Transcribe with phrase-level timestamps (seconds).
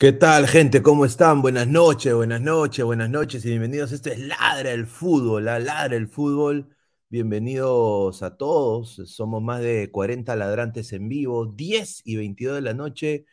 [0.00, 0.82] ¿Qué tal, gente?
[0.82, 1.42] ¿Cómo están?
[1.42, 3.92] Buenas noches, buenas noches, buenas noches y bienvenidos.
[3.92, 6.74] Esto es Ladra el Fútbol, la Ladra el Fútbol.
[7.10, 8.94] Bienvenidos a todos.
[9.04, 13.26] Somos más de 40 ladrantes en vivo, 10 y 22 de la noche,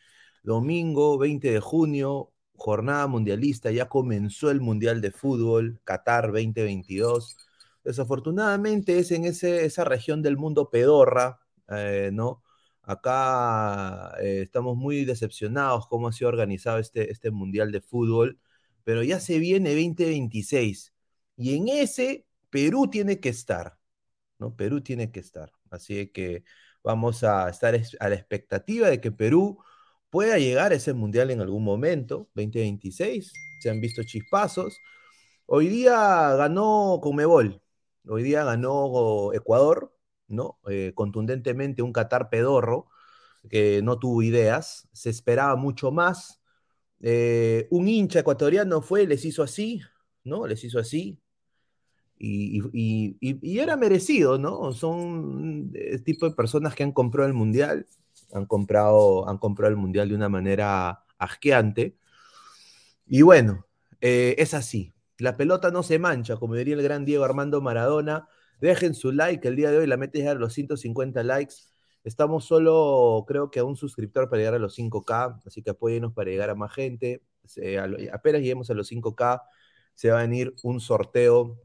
[0.43, 3.71] domingo 20 de junio, jornada mundialista.
[3.71, 7.37] Ya comenzó el Mundial de Fútbol, Qatar 2022.
[7.85, 12.43] Desafortunadamente es en esa región del mundo pedorra, eh, ¿no?
[12.87, 18.39] Acá eh, estamos muy decepcionados cómo ha sido organizado este, este Mundial de Fútbol,
[18.85, 20.93] pero ya se viene 2026
[21.35, 23.77] y en ese Perú tiene que estar,
[24.39, 24.55] ¿no?
[24.55, 25.51] Perú tiene que estar.
[25.69, 26.45] Así que
[26.83, 29.59] vamos a estar a la expectativa de que Perú
[30.09, 33.33] pueda llegar a ese Mundial en algún momento, 2026.
[33.61, 34.79] Se han visto chispazos.
[35.45, 37.61] Hoy día ganó Comebol,
[38.07, 39.96] hoy día ganó Ecuador,
[40.27, 40.59] ¿no?
[40.69, 42.87] Eh, contundentemente un Qatar pedorro
[43.49, 46.41] que no tuvo ideas, se esperaba mucho más.
[47.01, 49.81] Eh, un hincha ecuatoriano fue, les hizo así,
[50.23, 50.47] ¿no?
[50.47, 51.19] Les hizo así.
[52.19, 54.73] Y, era merecido, ¿no?
[54.73, 57.87] Son el tipo de personas que han comprado el mundial,
[58.33, 61.95] han comprado, han comprado el mundial de una manera asqueante.
[63.07, 63.65] Y bueno,
[64.01, 64.93] eh, es así.
[65.17, 68.27] La pelota no se mancha, como diría el gran Diego Armando Maradona
[68.59, 71.55] Dejen su like, el día de hoy la meta es a los 150 likes.
[72.03, 76.13] Estamos solo, creo que a un suscriptor para llegar a los 5K, así que apóyenos
[76.13, 77.21] para llegar a más gente.
[78.11, 79.41] apenas lleguemos a los 5K,
[79.93, 81.59] se va a venir un sorteo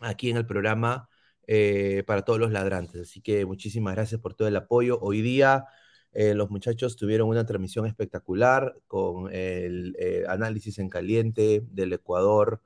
[0.00, 1.08] aquí en el programa
[1.46, 3.02] eh, para todos los ladrantes.
[3.02, 4.98] Así que muchísimas gracias por todo el apoyo.
[5.00, 5.66] Hoy día
[6.12, 12.60] eh, los muchachos tuvieron una transmisión espectacular con el eh, análisis en caliente del Ecuador,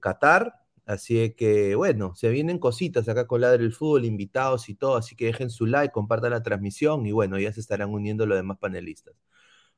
[0.00, 4.96] Qatar Así que, bueno, se vienen cositas acá con Ladre el Fútbol, invitados y todo,
[4.96, 8.38] así que dejen su like, compartan la transmisión y bueno, ya se estarán uniendo los
[8.38, 9.14] demás panelistas.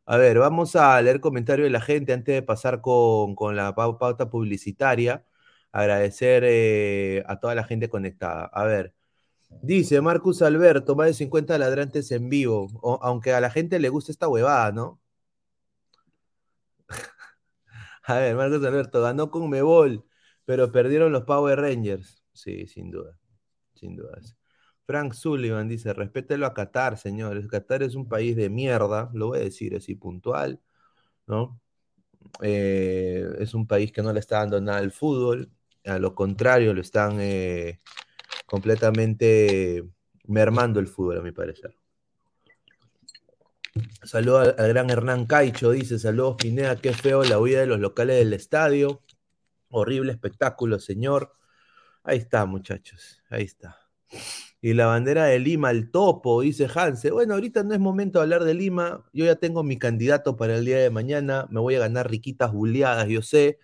[0.06, 4.30] A ver, vamos a leer comentarios de la gente antes de pasar con, la pauta
[4.30, 5.24] publicitaria.
[5.72, 8.46] Agradecer eh, a toda la gente conectada.
[8.46, 8.94] A ver,
[9.62, 12.68] dice Marcus Alberto, más de 50 ladrantes en vivo,
[13.02, 15.00] aunque a la gente le gusta esta huevada, ¿no?
[18.04, 20.04] a ver, Marcus Alberto, ganó con Mebol
[20.48, 22.24] pero perdieron los Power Rangers.
[22.32, 23.18] Sí, sin duda.
[23.74, 24.18] Sin duda.
[24.86, 27.46] Frank Sullivan dice: respételo a Qatar, señores.
[27.48, 30.58] Qatar es un país de mierda, lo voy a decir así puntual,
[31.26, 31.60] ¿no?
[32.40, 35.50] Eh, es un país que no le está dando nada al fútbol,
[35.84, 37.80] a lo contrario, lo están eh,
[38.46, 39.84] completamente
[40.24, 41.76] mermando el fútbol, a mi parecer.
[44.02, 48.16] Saludos al, gran Hernán Caicho, dice, saludos Pineda, qué feo la huida de los locales
[48.16, 49.02] del estadio.
[49.70, 51.34] Horrible espectáculo, señor.
[52.02, 53.78] Ahí está, muchachos, ahí está.
[54.60, 57.10] Y la bandera de Lima, el topo, dice Hanse.
[57.10, 59.04] Bueno, ahorita no es momento de hablar de Lima.
[59.12, 61.46] Yo ya tengo mi candidato para el día de mañana.
[61.50, 63.60] Me voy a ganar riquitas buleadas, yo sé.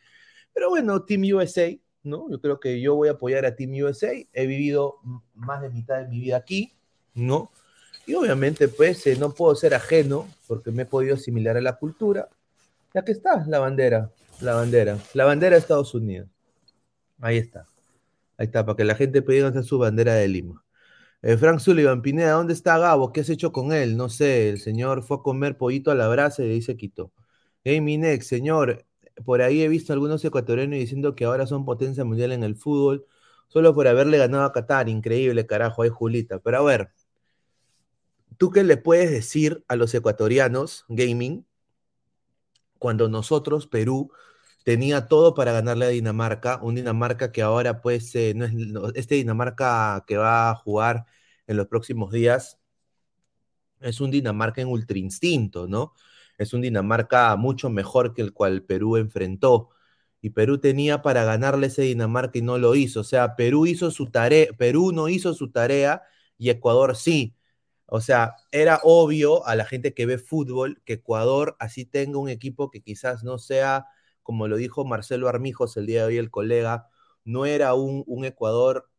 [0.53, 2.31] Pero bueno, Team USA, ¿no?
[2.31, 4.13] Yo creo que yo voy a apoyar a Team USA.
[4.33, 5.01] He vivido
[5.35, 6.73] más de mitad de mi vida aquí,
[7.15, 7.51] ¿no?
[8.07, 11.77] Y obviamente, pues, eh, no puedo ser ajeno porque me he podido asimilar a la
[11.77, 12.29] cultura.
[12.93, 16.29] Ya que está, la bandera, la bandera, la bandera de Estados Unidos.
[17.21, 17.67] Ahí está.
[18.37, 20.65] Ahí está, para que la gente hacer su bandera de Lima.
[21.23, 23.13] Eh, Frank Sullivan, Pineda, ¿dónde está Gabo?
[23.13, 23.97] ¿Qué has hecho con él?
[23.97, 27.13] No sé, el señor fue a comer pollito a la brasa y ahí se quitó.
[27.65, 28.85] Minex, señor,
[29.25, 33.07] por ahí he visto algunos ecuatorianos diciendo que ahora son potencia mundial en el fútbol,
[33.49, 34.89] solo por haberle ganado a Qatar.
[34.89, 36.41] Increíble, carajo, ahí Julita.
[36.41, 36.91] Pero a ver,
[38.37, 41.47] ¿tú qué le puedes decir a los ecuatorianos, gaming,
[42.85, 44.13] cuando nosotros, Perú,
[44.65, 48.53] tenía todo para ganarle a Dinamarca, un Dinamarca que ahora pues eh, no es
[48.97, 51.07] este Dinamarca que va a jugar
[51.47, 52.59] en los próximos días
[53.81, 55.95] es un Dinamarca en ultra instinto, ¿no?
[56.39, 59.71] Es un Dinamarca mucho mejor que el cual Perú enfrentó.
[60.21, 63.01] Y Perú tenía para ganarle ese Dinamarca y no lo hizo.
[63.01, 66.03] O sea, Perú hizo su tarea, Perú no hizo su tarea
[66.39, 67.37] y Ecuador sí.
[67.87, 72.29] O sea, era obvio a la gente que ve fútbol que Ecuador así tenga un
[72.29, 73.87] equipo que quizás no sea
[74.25, 76.89] como lo dijo Marcelo Armijos el día de hoy, el colega,
[77.25, 78.91] no era un, Ecuador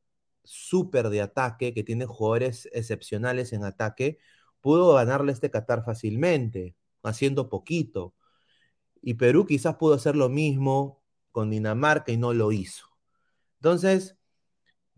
[0.44, 4.20] súper de ataque, que tiene jugadores excepcionales en ataque,
[4.62, 8.14] pudo ganarle este Qatar fácilmente, haciendo poquito.
[9.02, 11.02] Y Perú quizás pudo hacer lo mismo
[11.32, 12.88] con Dinamarca y no lo hizo.
[13.60, 14.18] Entonces,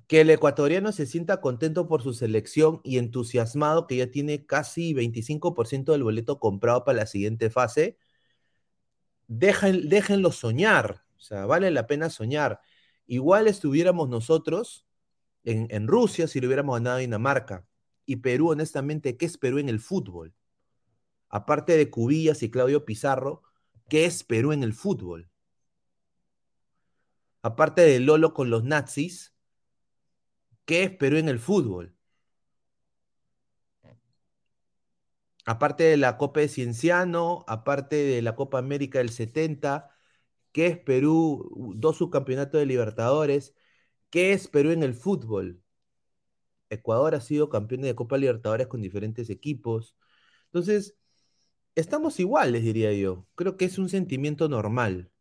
[0.07, 4.93] que el ecuatoriano se sienta contento por su selección y entusiasmado que ya tiene casi
[4.93, 7.97] 25% del boleto comprado para la siguiente fase,
[9.27, 12.61] déjenlo soñar, o sea, vale la pena soñar.
[13.05, 14.85] Igual estuviéramos nosotros
[15.43, 17.65] en, Rusia si lo hubiéramos ganado a Dinamarca.
[18.05, 20.33] Y Perú, honestamente, ¿qué es Perú en el fútbol?
[21.29, 23.43] Aparte de Cubillas y Claudio Pizarro,
[23.89, 25.29] ¿qué es Perú en el fútbol?
[27.41, 29.36] Aparte de Lolo con los nazis,
[30.67, 31.97] ¿qué es Perú en el fútbol?
[35.47, 39.89] aparte de la Copa de Cienciano, aparte de la Copa América del 70,
[40.51, 41.73] ¿qué es Perú?
[41.77, 43.55] Dos subcampeonatos de Libertadores.
[44.09, 45.61] ¿Qué es Perú en el fútbol?
[46.69, 49.95] Ecuador ha sido campeón de Copa Libertadores con diferentes equipos.
[50.45, 50.97] Entonces,
[51.75, 53.27] estamos iguales, diría yo.
[53.35, 55.11] Creo que es un sentimiento normal.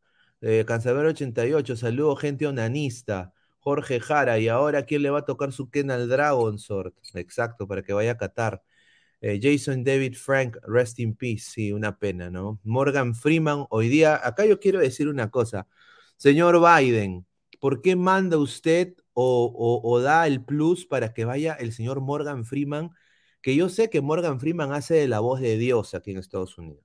[0.42, 3.34] Eh, 88, saludo gente onanista.
[3.66, 6.94] Jorge Jara, y ahora quién le va a tocar su Ken al Dragon Sword.
[7.14, 8.62] Exacto, para que vaya a Qatar.
[9.20, 12.60] Eh, Jason David Frank, rest in peace, sí, una pena, ¿no?
[12.62, 15.66] Morgan Freeman, hoy día, acá yo quiero decir una cosa.
[16.16, 17.26] Señor Biden,
[17.58, 22.90] ¿por qué manda usted o, da el plus para que vaya el señor Morgan Freeman?
[23.42, 26.56] Que yo sé que Morgan Freeman hace de la voz de Dios aquí en Estados
[26.56, 26.84] Unidos.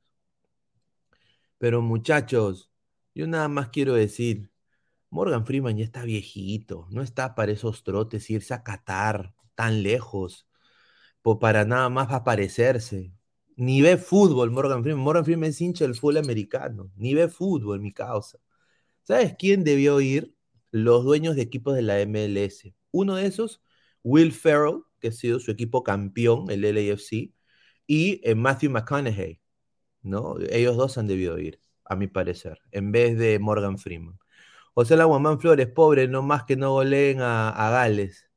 [1.59, 2.71] Pero muchachos,
[3.13, 4.50] yo nada más quiero decir,
[5.11, 10.47] Morgan Freeman ya está viejito, no está para esos trotes irse a Qatar tan lejos
[11.39, 13.13] para nada más aparecerse.
[13.55, 15.03] Ni ve fútbol Morgan Freeman.
[15.03, 16.91] Morgan Freeman es hincha del fútbol americano.
[16.95, 18.39] Ni ve fútbol, mi causa.
[19.03, 20.35] ¿Sabes quién debió ir?
[20.71, 22.73] Los dueños de equipos de la MLS.
[22.91, 23.61] Uno de esos,
[24.03, 27.33] Will Ferrell, que ha sido su equipo campeón, el LAFC,
[27.87, 29.41] y eh, Matthew McConaughey.
[30.01, 30.37] ¿no?
[30.49, 34.20] Ellos dos han debido ir, a mi parecer, en vez de Morgan Freeman.
[34.73, 38.29] José Laguamán Flores, pobre, no más que no goleen a, a Gales.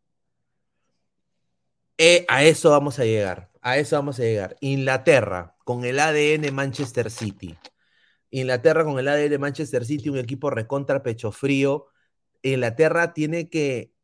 [1.97, 3.51] Eh, a eso vamos a llegar.
[3.63, 4.57] A eso vamos a llegar.
[4.61, 7.57] Inglaterra con el ADN Manchester City.
[8.31, 11.87] Inglaterra con el ADN Manchester City, un equipo recontra pecho frío.
[12.43, 13.95] Inglaterra tiene que,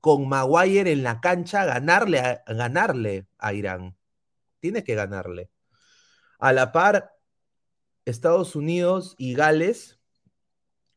[0.00, 3.96] con Maguire en la cancha, ganarle a, ganarle a Irán.
[4.60, 5.50] Tiene que ganarle.
[6.38, 7.12] A la par,
[8.04, 9.97] Estados Unidos y Gales,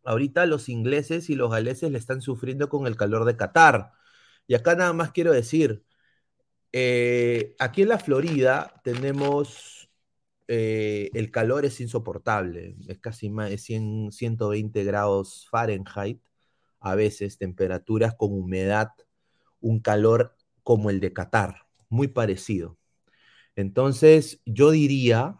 [0.04, 3.92] ahorita los ingleses y los galeses le están sufriendo con el calor de Qatar.
[4.48, 5.84] Y acá nada más quiero decir,
[6.74, 9.90] eh, aquí en la Florida tenemos,
[10.48, 16.22] eh, el calor es insoportable, es casi más de 100, 120 grados Fahrenheit,
[16.80, 18.90] a veces temperaturas con humedad,
[19.62, 22.78] un calor como el de Qatar, muy parecido.
[23.56, 25.38] Entonces, yo diría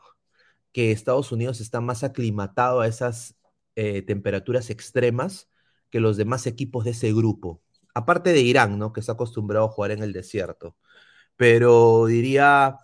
[0.74, 3.36] que Estados Unidos está más aclimatado a esas
[3.76, 5.50] eh, temperaturas extremas
[5.90, 7.62] que los demás equipos de ese grupo.
[7.94, 8.94] Aparte de Irán, ¿no?
[8.94, 10.78] Que está acostumbrado a jugar en el desierto
[11.42, 12.78] pero diría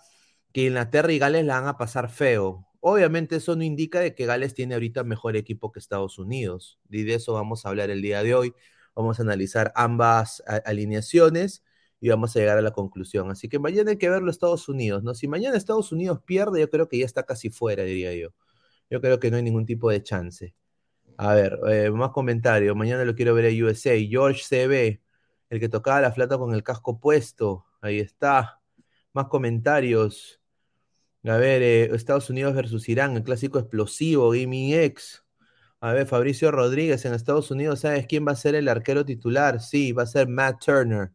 [0.51, 2.67] que Inglaterra y Gales la van a pasar feo.
[2.79, 6.79] Obviamente eso no indica de que Gales tiene ahorita mejor equipo que Estados Unidos.
[6.89, 8.53] Y de eso vamos a hablar el día de hoy.
[8.95, 11.63] Vamos a analizar ambas alineaciones
[11.99, 13.29] y vamos a llegar a la conclusión.
[13.29, 15.13] Así que mañana hay que verlo Estados Unidos, ¿no?
[15.13, 18.29] Si mañana Estados Unidos pierde, yo creo que ya está casi fuera, diría yo.
[18.89, 20.55] Yo creo que no hay ningún tipo de chance.
[21.17, 22.75] A ver, eh, más comentarios.
[22.75, 23.97] Mañana lo quiero ver a USA.
[24.07, 25.01] George CB,
[25.49, 27.65] el que tocaba la flata con el casco puesto.
[27.81, 28.61] Ahí está.
[29.13, 30.41] Más comentarios.
[31.23, 35.23] A ver, eh, Estados Unidos versus Irán, el clásico explosivo, Gaming X.
[35.81, 39.61] A ver, Fabricio Rodríguez en Estados Unidos, ¿sabes quién va a ser el arquero titular?
[39.61, 41.11] Sí, va a ser Matt Turner.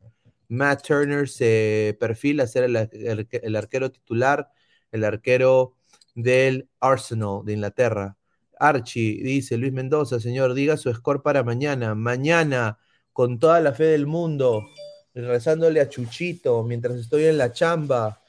[0.48, 4.50] Matt Turner se perfila a ser el, arquero titular,
[4.92, 5.76] el arquero
[6.14, 8.16] del Arsenal de Inglaterra.
[8.58, 11.94] Archie, dice Luis Mendoza, señor, diga su score para mañana.
[11.94, 12.78] Mañana,
[13.12, 14.64] con toda la fe del mundo,
[15.14, 18.20] rezándole a Chuchito mientras estoy en la chamba.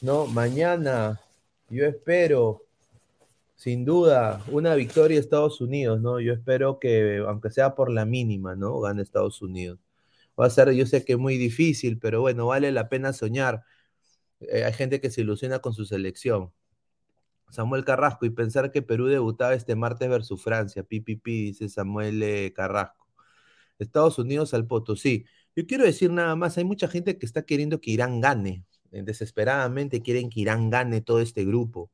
[0.00, 1.20] No, mañana,
[1.70, 2.64] yo espero,
[3.56, 6.20] sin duda, una victoria de Estados Unidos, ¿no?
[6.20, 8.80] Yo espero que, aunque sea por la mínima, ¿no?
[8.80, 9.78] Gane Estados Unidos.
[10.38, 13.64] Va a ser, yo sé que muy difícil, pero bueno, vale la pena soñar.
[14.40, 16.52] Eh, hay gente que se ilusiona con su selección.
[17.54, 20.82] Samuel Carrasco, y pensar que Perú debutaba este martes versus Francia.
[20.82, 23.06] Pipipi, dice Samuel eh, Carrasco.
[23.78, 25.26] Estados Unidos al Potosí.
[25.56, 28.64] Yo quiero decir nada más, hay mucha gente que está queriendo que Irán gane.
[28.92, 31.90] Eh, desesperadamente quieren que Irán gane todo este grupo.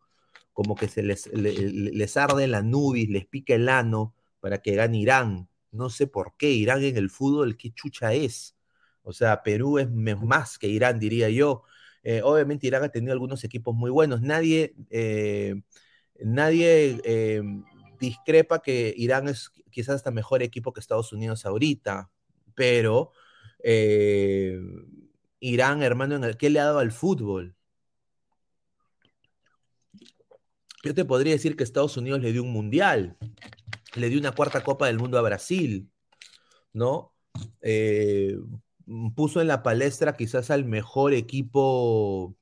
[0.52, 4.98] Como que se les, les arde la nubis, les pica el ano para que gane
[4.98, 5.48] Irán.
[5.72, 6.50] No sé por qué.
[6.50, 8.56] Irán en el fútbol, ¿qué chucha es?
[9.02, 11.62] O sea, Perú es más que Irán, diría yo.
[12.02, 14.22] Eh, obviamente Irán ha tenido algunos equipos muy buenos.
[14.22, 15.54] Nadie, eh,
[16.18, 17.42] nadie eh,
[17.98, 22.10] discrepa que Irán es quizás hasta mejor equipo que Estados Unidos ahorita,
[22.54, 23.12] pero
[25.38, 27.54] Irán, hermano, ¿en el, ¿qué le ha dado al fútbol?
[30.82, 33.18] Yo te podría decir que Estados Unidos le dio un mundial,
[33.94, 35.90] le dio una cuarta Copa del Mundo a Brasil,
[36.72, 37.12] ¿no?
[38.90, 42.36] Mm, puso en la palestra quizás al mejor equipo,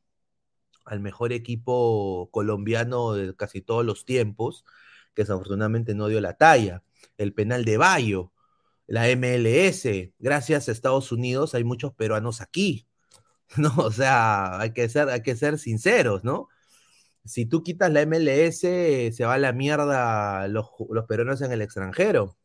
[0.87, 4.65] al mejor equipo colombiano de casi todos los tiempos,
[5.15, 6.83] que desafortunadamente no dio la talla.
[7.19, 8.33] El penal de Bayo,
[8.87, 12.87] la MLS, gracias a Estados Unidos hay muchos peruanos aquí,
[13.59, 13.75] ¿no?
[13.79, 16.49] O sea, hay que ser, hay que ser sinceros, ¿no?
[17.25, 21.63] Si tú quitas la MLS, se va a la mierda los, los peruanos en el
[21.63, 22.39] extranjero.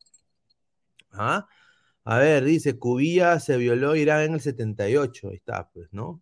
[1.11, 1.47] ¿Ah?
[2.05, 5.29] A ver, dice, Cubilla se violó Irán en el 78.
[5.29, 6.21] Ahí está, pues, ¿no?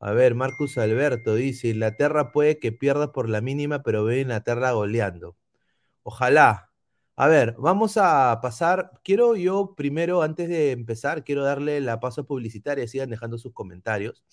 [0.00, 4.72] A ver, Marcus Alberto dice, Inglaterra puede que pierda por la mínima, pero ve Inglaterra
[4.72, 5.36] goleando.
[6.02, 6.72] Ojalá.
[7.16, 8.92] A ver, vamos a pasar.
[9.04, 14.24] Quiero yo primero, antes de empezar, quiero darle la paso publicitaria, sigan dejando sus comentarios,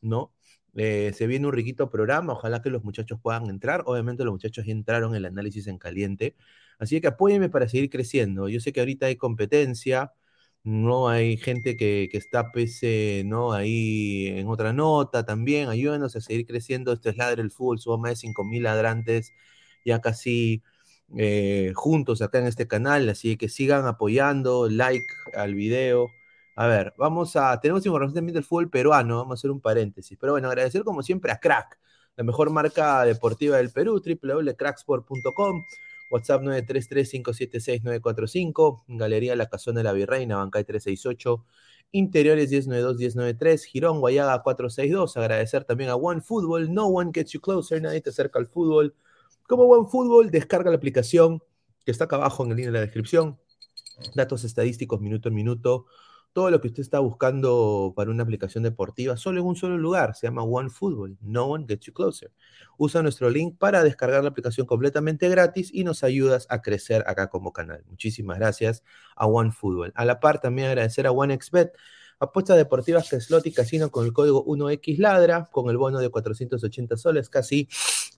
[0.00, 0.32] ¿no?
[0.74, 3.82] Eh, se viene un riquito programa, ojalá que los muchachos puedan entrar.
[3.86, 6.36] Obviamente los muchachos ya entraron en el análisis en caliente.
[6.78, 8.48] Así que apóyenme para seguir creciendo.
[8.48, 10.12] Yo sé que ahorita hay competencia,
[10.64, 13.52] no hay gente que, está pese, ¿no?
[13.52, 18.00] Ahí en otra nota también, ayúdenos a seguir creciendo, este es Ladre el Fútbol, somos
[18.00, 19.32] más de 5.000 ladrantes,
[19.84, 20.62] ya casi
[21.16, 26.08] eh, juntos acá en este canal, así que sigan apoyando, like al video.
[26.56, 30.18] A ver, vamos a, tenemos información también del fútbol peruano, vamos a hacer un paréntesis,
[30.20, 31.78] pero bueno, agradecer como siempre a Crack,
[32.16, 35.64] la mejor marca deportiva del Perú, www.cracksport.com
[36.12, 41.42] WhatsApp 933-576-945, Galería La Casona de la Virreina, Bancay 368,
[41.92, 45.16] Interiores 1092-1093, Girón, Guayaga 462.
[45.16, 48.94] Agradecer también a One Football, No One Gets You Closer, nadie te acerca al fútbol.
[49.48, 51.42] Como One Football, descarga la aplicación
[51.84, 53.38] que está acá abajo en el link de la descripción.
[54.14, 55.86] Datos estadísticos minuto en minuto
[56.32, 60.14] todo lo que usted está buscando para una aplicación deportiva solo en un solo lugar.
[60.14, 61.18] Se llama One Football.
[61.20, 62.32] No one gets you closer.
[62.78, 67.28] Usa nuestro link para descargar la aplicación completamente gratis y nos ayudas a crecer acá
[67.28, 67.84] como canal.
[67.88, 68.82] Muchísimas gracias
[69.14, 69.92] a One Football.
[69.94, 71.72] A la par, también agradecer a OneXBet.
[72.18, 76.08] Apuestas deportivas que slot y casino con el código 1X Ladra, con el bono de
[76.08, 77.68] 480 soles, casi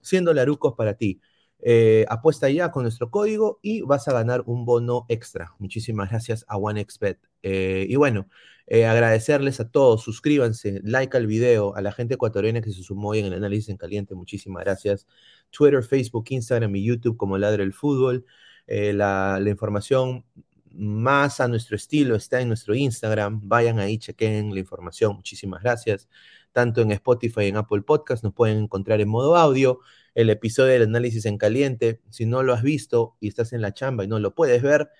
[0.03, 1.21] 100 dolarucos para ti.
[1.67, 5.55] Eh, apuesta ya con nuestro código y vas a ganar un bono extra.
[5.59, 7.19] Muchísimas gracias a OneXBet.
[7.43, 8.29] Eh, y bueno,
[8.67, 10.03] eh, agradecerles a todos.
[10.03, 13.71] Suscríbanse, like al video, a la gente ecuatoriana que se sumó hoy en el análisis
[13.71, 14.15] en caliente.
[14.15, 15.07] Muchísimas gracias.
[15.51, 18.27] Twitter, Facebook, Instagram y YouTube como Ladre el Fútbol.
[18.67, 20.25] La, la, información
[20.71, 23.41] más a nuestro estilo está en nuestro Instagram.
[23.43, 25.17] Vayan ahí, chequen la información.
[25.17, 26.09] Muchísimas gracias.
[26.53, 29.81] Tanto en Spotify en Apple Podcast nos pueden encontrar en modo audio
[30.15, 32.01] el episodio del análisis en caliente.
[32.11, 34.91] Si no lo has visto y estás en la chamba y no lo puedes ver,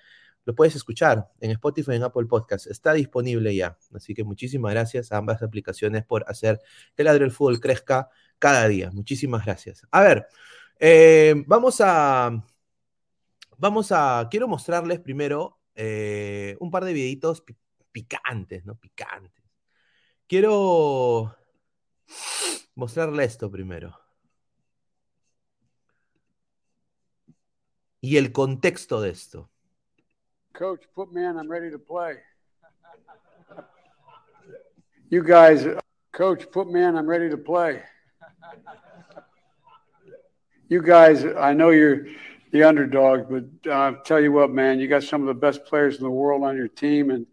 [0.45, 2.67] lo puedes escuchar en Spotify en Apple Podcast.
[2.67, 3.77] Está disponible ya.
[3.93, 6.59] Así que muchísimas gracias a ambas aplicaciones por hacer
[6.95, 8.91] que el Ladre el Fútbol crezca cada día.
[8.91, 9.87] Muchísimas gracias.
[9.91, 10.27] A ver,
[10.79, 12.45] eh, vamos a,
[13.57, 17.43] vamos a, quiero mostrarles primero eh, un par de videitos
[17.91, 18.75] picantes, ¿no?
[18.75, 19.43] Picantes.
[20.27, 21.35] Quiero
[22.75, 24.04] mostrarle esto primero.
[28.05, 29.49] Y el contexto de esto.
[30.53, 31.37] Coach, put me in.
[31.37, 32.17] I'm ready to play.
[35.09, 35.65] You guys,
[36.11, 36.95] coach, put me in.
[36.95, 37.81] I'm ready to play.
[40.67, 42.07] You guys, I know you're
[42.51, 45.97] the underdog, but uh, tell you what, man, you got some of the best players
[45.97, 47.27] in the world on your team, and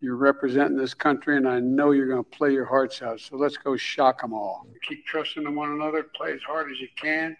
[0.00, 3.18] you're representing this country, and I know you're going to play your hearts out.
[3.20, 4.66] So let's go shock them all.
[4.88, 6.04] Keep trusting in one another.
[6.04, 7.36] Play as hard as you can,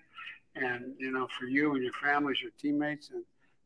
[0.57, 3.25] and you know, for you and your families, your teammates, and,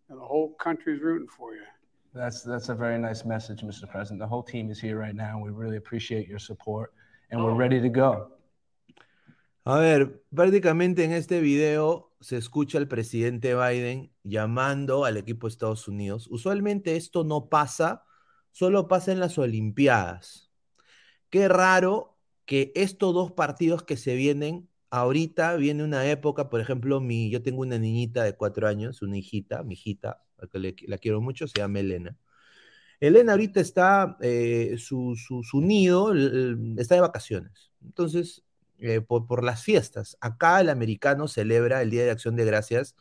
[0.09, 1.62] and the whole country's rooting for you.
[2.12, 3.88] That's that's a very nice message, Mr.
[3.88, 4.20] President.
[4.20, 5.38] The whole team is here right now.
[5.38, 6.92] We really appreciate your support,
[7.31, 8.33] and we're ready to go.
[9.64, 15.53] A ver, prácticamente en este video se escucha al presidente Biden llamando al equipo de
[15.53, 16.26] Estados Unidos.
[16.31, 18.03] Usualmente esto no pasa,
[18.53, 20.50] solo pasa en las Olimpiadas.
[21.29, 27.00] Qué raro que estos dos partidos que se vienen, ahorita viene una época, por ejemplo,
[27.00, 30.98] mi, yo tengo una niñita de cuatro años, una hijita, mi hijita, la que la
[30.98, 32.16] quiero mucho, se llama Elena.
[33.00, 36.12] Elena ahorita está, eh, su, su, su nido
[36.76, 37.72] está de vacaciones.
[37.83, 38.44] Entonces,
[38.83, 40.16] eh, por, las fiestas.
[40.20, 42.96] Acá el americano celebra el Día de Acción de Gracias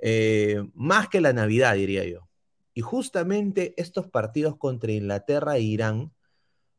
[0.00, 2.28] eh, más que la Navidad, diría yo.
[2.74, 6.12] Y justamente estos partidos contra Inglaterra e Irán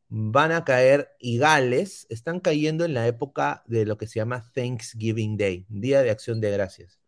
[0.08, 4.50] van a caer, y Gales están cayendo en la época de lo que se llama
[4.54, 7.00] Thanksgiving Day, Día de Acción de Gracias.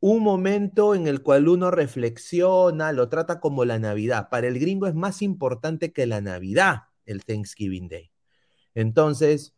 [0.00, 4.28] Un momento en el cual uno reflexiona, lo trata como la Navidad.
[4.30, 8.10] Para el gringo es más importante que la Navidad, el Thanksgiving Day.
[8.74, 9.54] Entonces,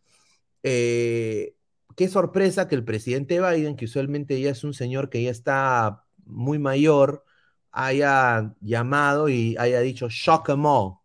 [0.62, 1.56] eh,
[1.96, 6.04] qué sorpresa que el presidente Biden, que usualmente ya es un señor que ya está
[6.24, 7.24] muy mayor,
[7.70, 10.98] haya llamado y haya dicho shock em all,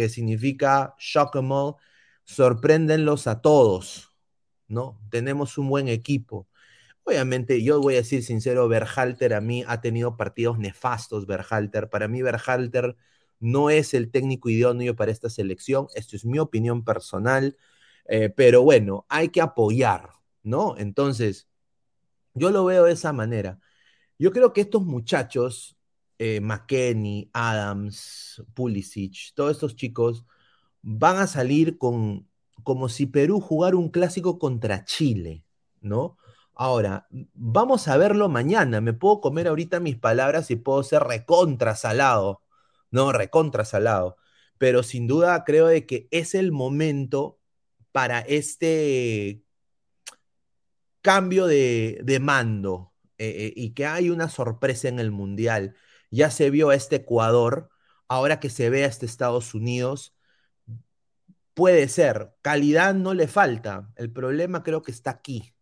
[0.00, 1.74] que significa shock em all,
[2.24, 4.14] sorpréndenlos a todos,
[4.66, 4.98] ¿no?
[5.10, 6.48] Tenemos un buen equipo.
[7.04, 11.90] Obviamente, yo voy a decir sincero, Berhalter a mí ha tenido partidos nefastos, Berhalter.
[11.90, 12.96] Para mí, Berhalter
[13.40, 15.88] no es el técnico idóneo para esta selección.
[15.94, 17.58] Esto es mi opinión personal.
[18.06, 20.08] Eh, pero bueno, hay que apoyar,
[20.42, 20.76] ¿no?
[20.78, 21.46] Entonces,
[22.32, 23.60] yo lo veo de esa manera.
[24.18, 25.76] Yo creo que estos muchachos,
[26.22, 30.26] eh, McKenney, Adams, Pulisic, todos estos chicos,
[30.82, 32.28] van a salir con
[32.62, 35.44] como si Perú jugara un clásico contra Chile,
[35.80, 36.18] ¿no?
[36.54, 38.82] Ahora, vamos a verlo mañana.
[38.82, 42.42] Me puedo comer ahorita mis palabras y puedo ser recontra salado,
[42.90, 43.12] ¿no?
[43.12, 44.18] Recontra salado.
[44.58, 47.38] Pero sin duda creo de que es el momento
[47.92, 49.42] para este
[51.00, 55.76] cambio de, mando eh, eh, y que hay una sorpresa en el Mundial.
[56.10, 57.70] Ya se vio a este Ecuador,
[58.08, 60.14] ahora que se ve a este Estados Unidos,
[61.54, 65.54] puede ser, calidad no le falta, el problema creo que está aquí.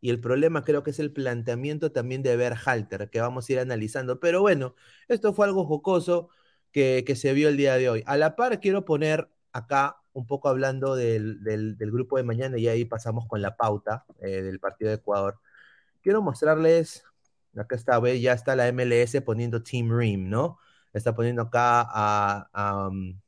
[0.00, 3.58] Y el problema creo que es el planteamiento también de Berhalter, que vamos a ir
[3.58, 4.20] analizando.
[4.20, 4.74] Pero bueno,
[5.08, 6.30] esto fue algo jocoso
[6.72, 8.02] que, se vio el día de hoy.
[8.06, 12.84] A la par quiero poner acá un poco hablando del, grupo de mañana y ahí
[12.84, 15.40] pasamos con la pauta eh, del partido de Ecuador.
[16.02, 17.04] Quiero mostrarles,
[17.56, 20.58] acá está, ya está la MLS poniendo Team Rim, ¿no?
[20.92, 22.48] Está poniendo acá
[22.88, 23.18] um,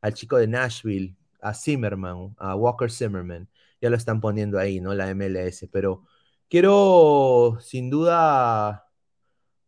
[0.00, 3.48] al chico de Nashville, a Zimmerman, a Walker Zimmerman.
[3.80, 4.94] Ya lo están poniendo ahí, ¿no?
[4.94, 5.68] La MLS.
[5.72, 6.04] Pero
[6.48, 8.88] quiero, sin duda,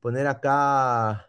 [0.00, 1.28] poner acá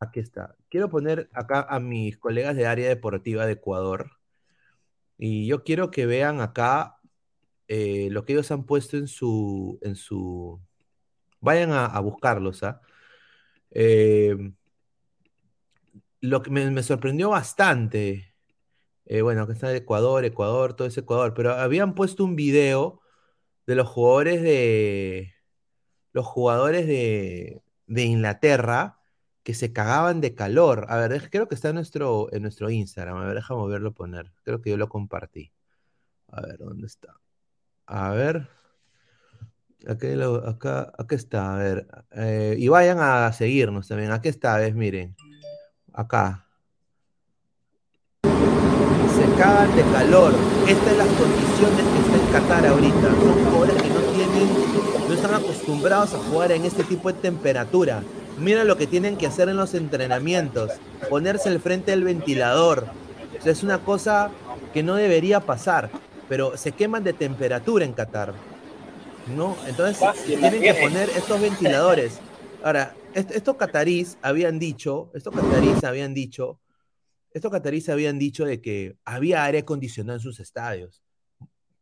[0.00, 0.56] Aquí está.
[0.68, 4.12] Quiero poner acá a mis colegas de área deportiva de Ecuador.
[5.18, 6.98] Y yo quiero que vean acá
[7.68, 9.78] eh, lo que ellos han puesto en su.
[9.82, 10.60] En su...
[11.40, 12.80] Vayan a, buscarlos, ¿ah?
[13.70, 14.54] Em,
[16.20, 18.34] lo que me, sorprendió bastante.
[19.06, 21.34] Eh, bueno, acá está Ecuador, Ecuador, todo ese Ecuador.
[21.34, 23.00] Pero habían puesto un video
[23.66, 25.34] de los jugadores de.
[26.12, 28.98] Los jugadores de, de Inglaterra
[29.48, 30.86] que se cagaban de calor.
[30.90, 33.16] A ver, creo que está en nuestro, en nuestro Instagram.
[33.16, 34.32] A ver, déjame verlo poner.
[34.44, 35.52] Creo que yo lo compartí.
[36.28, 37.14] A ver, ¿dónde está?
[37.86, 38.48] A ver.
[39.86, 41.86] Acá, acá está, a ver.
[42.12, 44.10] Eh, y vayan a seguirnos también.
[44.12, 45.14] Aquí está, ves, miren.
[45.92, 46.46] Acá.
[48.22, 50.32] Se cagan de calor.
[50.66, 53.08] Estas son las condiciones que está en Qatar ahorita.
[53.10, 54.48] Son jugadores que no tienen,
[55.08, 58.02] no están acostumbrados a jugar en este tipo de temperatura.
[58.38, 60.70] Mira lo que tienen que hacer en los entrenamientos,
[61.10, 62.86] ponerse al frente del ventilador.
[63.44, 64.30] es una cosa
[64.72, 65.90] que no debería pasar.
[66.28, 68.34] pero se queman de temperatura en Qatar.
[69.34, 69.56] ¿No?
[69.66, 72.18] Entonces tienen que poner estos ventiladores.
[72.62, 76.60] Ahora, estos catarís habían dicho, estos catarís habían dicho,
[77.32, 81.02] estos catarís habían dicho de que había aire acondicionado en sus estadios.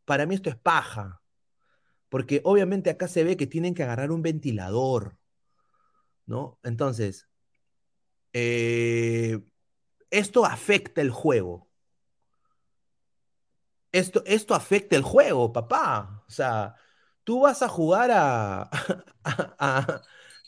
[0.05, 1.21] Para mí esto es paja,
[2.09, 5.17] porque obviamente acá se ve que tienen que agarrar un ventilador,
[6.25, 6.59] ¿no?
[6.63, 7.27] Entonces,
[8.33, 9.39] eh,
[10.09, 11.67] esto afecta el juego.
[13.91, 16.23] Esto, esto afecta el juego, papá.
[16.27, 16.75] O sea,
[17.27, 18.71] tú vas a jugar a,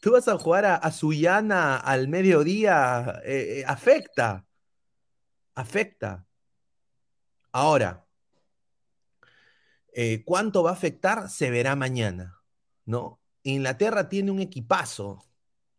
[0.02, 4.46] tú vas a jugar a, Suyana al mediodía, eh, eh, afecta,
[5.56, 6.26] afecta.
[7.52, 8.06] Ahora,
[10.24, 11.30] ¿cuánto va a afectar?
[11.30, 12.42] Se verá mañana,
[12.86, 13.20] ¿no?
[13.44, 15.22] Inglaterra tiene un equipazo,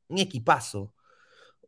[0.09, 0.95] un equipazo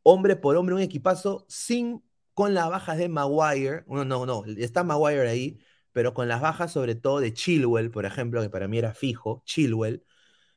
[0.02, 4.84] hombre por hombre, un equipazo sin, con las bajas de Maguire, no, no, no, está
[4.84, 5.58] Maguire ahí,
[5.92, 9.42] pero con las bajas sobre todo de Chilwell, por ejemplo, que para mí era fijo,
[9.44, 10.04] Chilwell,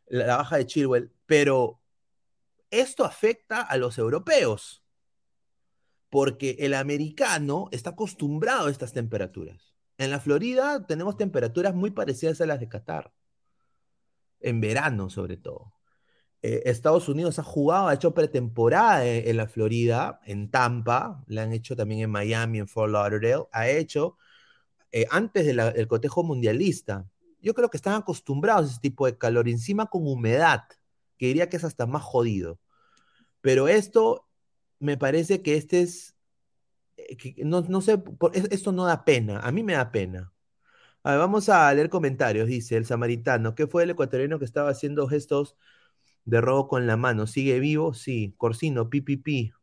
[0.08, 1.82] la, baja de Chilwell, pero
[2.72, 4.84] esto afecta a los europeos,
[6.10, 9.76] porque el americano está acostumbrado a estas temperaturas.
[9.98, 13.14] En la Florida tenemos temperaturas muy parecidas a las de Qatar,
[14.40, 15.74] en verano sobre todo.
[16.42, 21.54] Eh, Estados Unidos ha jugado, ha hecho pretemporada en, la Florida, en Tampa, la han
[21.54, 24.18] hecho también en Miami, en Fort Lauderdale, ha hecho
[24.92, 27.10] eh, antes del cotejo mundialista.
[27.42, 30.64] Yo creo que están acostumbrados a ese tipo de calor, encima con humedad,
[31.18, 32.60] que diría que es hasta más jodido.
[33.42, 34.28] Pero esto,
[34.80, 36.16] me parece que este es,
[36.98, 38.02] eh, no, no, sé,
[38.52, 40.34] esto no da pena, a mí me da pena.
[41.04, 45.56] vamos a leer comentarios, dice el samaritano, ¿qué fue el ecuatoriano que estaba haciendo gestos?
[46.26, 47.28] de robo con la mano.
[47.28, 47.94] ¿Sigue vivo?
[47.94, 48.34] Sí.
[48.38, 49.54] Corsino, pipipi.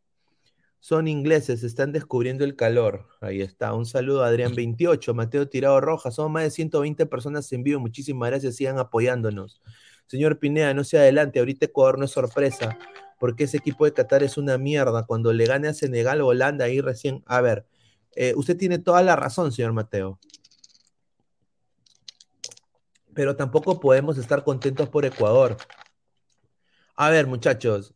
[0.83, 3.07] Son ingleses, están descubriendo el calor.
[3.21, 3.73] Ahí está.
[3.73, 6.11] Un saludo a Adrián28, Mateo Tirado Roja.
[6.11, 7.79] Son más de 120 personas en vivo.
[7.79, 8.57] Muchísimas gracias.
[8.57, 9.63] Sigan apoyándonos.
[10.09, 11.39] Señor Pineda, no se adelante.
[11.39, 12.77] Ahorita Ecuador no es sorpresa.
[13.21, 15.07] Porque ese equipo de Qatar es una mierda.
[15.07, 17.23] Cuando le gane a Senegal o Holanda, ahí recién.
[17.27, 17.65] A ver,
[18.17, 20.19] eh, usted tiene toda la razón, señor Mateo.
[23.15, 25.59] Pero tampoco podemos estar contentos por Ecuador.
[26.97, 27.95] A ver, muchachos,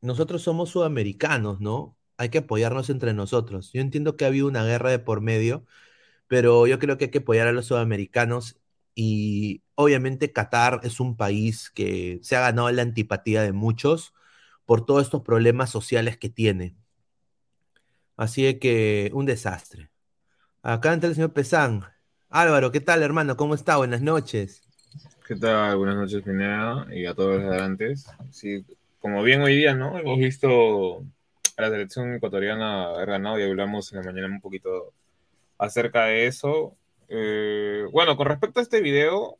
[0.00, 1.98] nosotros somos sudamericanos, ¿no?
[2.16, 3.72] Hay que apoyarnos entre nosotros.
[3.72, 5.64] Yo entiendo que ha habido una guerra de por medio,
[6.28, 8.58] pero yo creo que hay que apoyar a los sudamericanos
[8.94, 14.14] y obviamente Qatar es un país que se ha ganado la antipatía de muchos
[14.66, 16.76] por todos estos problemas sociales que tiene.
[18.16, 19.90] Así que un desastre.
[20.62, 21.84] Acá entra el señor Pesán.
[22.28, 23.36] Álvaro, ¿qué tal, hermano?
[23.36, 23.76] ¿Cómo está?
[23.78, 24.62] Buenas noches.
[25.26, 25.76] ¿Qué tal?
[25.76, 28.06] Buenas noches, Pineda, y a todos los adelantes.
[28.30, 28.64] Sí,
[29.00, 29.98] como bien hoy día, ¿no?
[29.98, 31.04] Hemos visto
[31.56, 34.92] a la selección ecuatoriana haber ganado y hablamos en la mañana un poquito
[35.58, 36.76] acerca de eso.
[37.08, 39.38] Eh, bueno, con respecto a este video,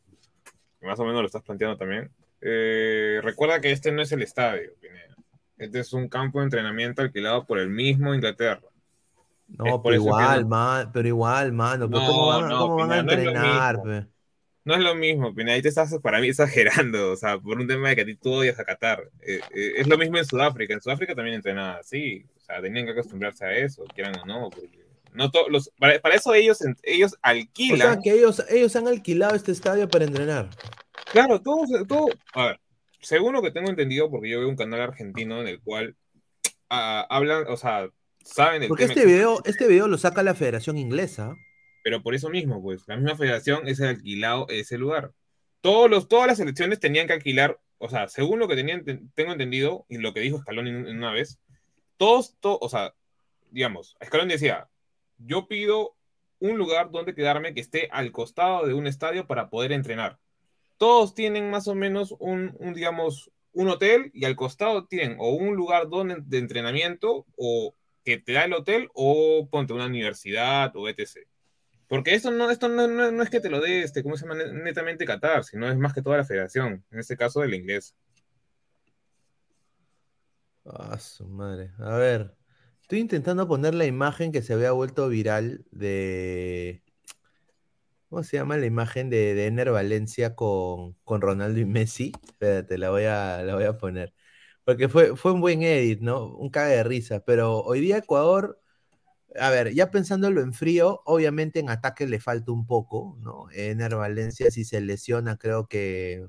[0.82, 4.72] más o menos lo estás planteando también, eh, recuerda que este no es el estadio,
[4.80, 5.16] Pineda.
[5.58, 8.60] Este es un campo de entrenamiento alquilado por el mismo Inglaterra.
[9.48, 11.90] No, pero igual, man, pero igual, mano.
[11.90, 13.78] ¿Cómo van, a entrenar?
[13.84, 14.06] No
[14.64, 17.96] es lo mismo, Ahí te estás, para mí, exagerando, o sea, por un tema de
[17.96, 19.10] que a ti tú odias a Qatar.
[19.20, 20.74] Eh, eh, es lo mismo en Sudáfrica.
[20.74, 22.24] En Sudáfrica también entrenaba así.
[22.36, 24.50] O sea, tenían que acostumbrarse a eso, quieran o no.
[25.14, 27.88] no los, para, eso ellos, ellos alquilan.
[27.88, 30.48] O sea, que ellos, ellos han alquilado este estadio para entrenar.
[31.12, 32.06] Claro, todo, todo.
[32.34, 32.60] A ver,
[33.00, 35.96] según lo que tengo entendido, porque yo veo un canal argentino en el cual
[36.70, 37.88] ah, hablan, o sea,
[38.24, 41.34] saben el Porque este video, este video lo saca la Federación Inglesa.
[41.82, 45.12] Pero por eso mismo, pues, la misma federación es alquilado ese lugar.
[45.60, 49.32] Todos los, todas las selecciones tenían que alquilar, o sea, según lo que tenían, tengo
[49.32, 51.38] entendido, y lo que dijo Scaloni en una vez,
[51.96, 52.94] todos, o sea,
[53.50, 54.68] digamos, Scaloni decía,
[55.18, 55.96] yo pido
[56.40, 60.18] un lugar donde quedarme que esté al costado de un estadio para poder entrenar.
[60.76, 65.30] Todos tienen más o menos un, un digamos, un hotel y al costado tienen o
[65.30, 70.74] un lugar donde, de entrenamiento o que te da el hotel o ponte una universidad
[70.74, 71.28] o etc.
[71.92, 74.42] Porque esto no, esto no, no, es que te lo dé, este, ¿cómo se llama?
[74.50, 77.94] Netamente Qatar, sino es más que toda la federación, en este caso del inglés.
[80.64, 81.70] Ah, su madre.
[81.76, 82.34] A ver,
[82.80, 86.82] estoy intentando poner la imagen que se había vuelto viral de.
[88.08, 92.12] ¿Cómo se llama la imagen de, de Ener Valencia con, con, Ronaldo y Messi?
[92.24, 94.14] Espérate, la voy a, la voy a poner.
[94.64, 96.24] Porque fue, fue un buen edit, ¿no?
[96.24, 97.22] Un caga de risa.
[97.22, 98.61] Pero hoy día Ecuador
[99.38, 103.50] a ver, ya pensándolo en frío, obviamente en ataque le falta un poco, ¿no?
[103.52, 106.26] Ener Valencia, si se lesiona, creo que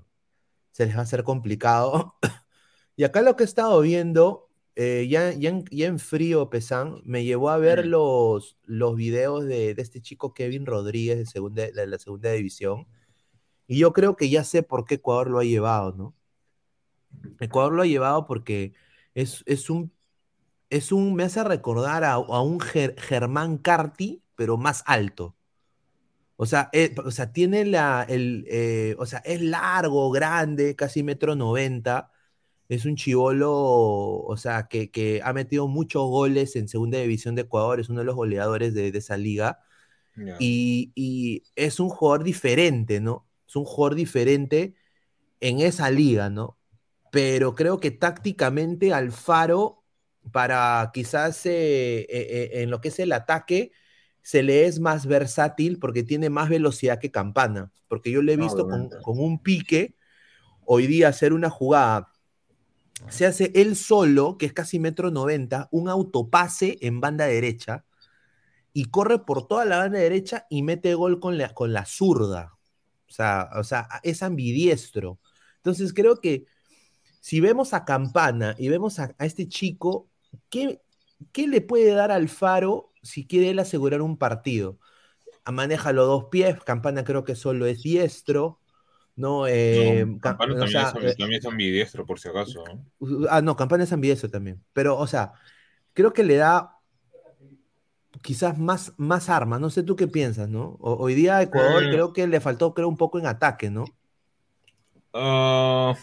[0.72, 2.16] se les va a hacer complicado.
[2.96, 7.02] y acá lo que he estado viendo eh, ya, ya, en, ya en frío, Pesán,
[7.06, 11.70] me llevó a ver los, los videos de, de este chico Kevin Rodríguez de, segunda,
[11.72, 12.88] de la segunda división.
[13.68, 16.16] Y yo creo que ya sé por qué Ecuador lo ha llevado, ¿no?
[17.40, 18.74] Ecuador lo ha llevado porque
[19.14, 19.92] es, es un,
[20.74, 25.36] es un, me hace recordar a, a un Ger- Germán Carti, pero más alto.
[26.36, 31.04] O sea, eh, o sea, tiene la, el, eh, o sea, es largo, grande, casi
[31.04, 32.12] metro noventa.
[32.70, 37.44] Es un chivolo, o sea, que, que ha metido muchos goles en segunda división de
[37.44, 39.60] Ecuador, es uno de los goleadores de, de esa liga.
[40.38, 43.28] Y, y es un jugador diferente, ¿no?
[43.48, 44.76] Es un jugador diferente
[45.42, 46.58] en esa liga, ¿no?
[47.12, 49.83] Pero creo que tácticamente Alfaro,
[50.32, 53.72] para quizás eh, eh, eh, en lo que es el ataque,
[54.22, 57.72] se le es más versátil porque tiene más velocidad que Campana.
[57.88, 59.96] Porque yo le he visto con, un pique
[60.66, 62.12] hoy día hacer una jugada.
[63.10, 67.86] Se hace él solo, que es casi metro noventa, un autopase en banda derecha
[68.72, 72.58] y corre por toda la banda derecha y mete gol con la, con la zurda.
[73.10, 75.20] O sea, o sea, es ambidiestro.
[75.58, 76.46] Entonces creo que
[77.20, 80.10] si vemos a Campana y vemos a, a este chico,
[80.50, 80.82] ¿qué,
[81.32, 84.80] ¿qué le puede dar al Faro si quiere él asegurar un partido?
[85.46, 88.62] Ah, Maneja los dos pies, Campana creo que solo es diestro,
[89.16, 89.48] ¿no?
[89.48, 92.64] Eh, No, Campana o también, sea, es, eh, también es ambidiestro, por si acaso.
[92.66, 92.86] ¿no?
[93.30, 94.64] Ah, no, Campana es ambidiestro también.
[94.74, 95.34] Pero, o sea,
[95.94, 96.80] creo que le da
[98.24, 99.60] quizás más, más armas.
[99.62, 100.78] No sé tú qué piensas, ¿no?
[100.80, 101.90] O- hoy día a Ecuador Mm.
[101.90, 103.86] creo que le faltó, creo, un poco en ataque, ¿no?
[105.14, 105.96] Ah,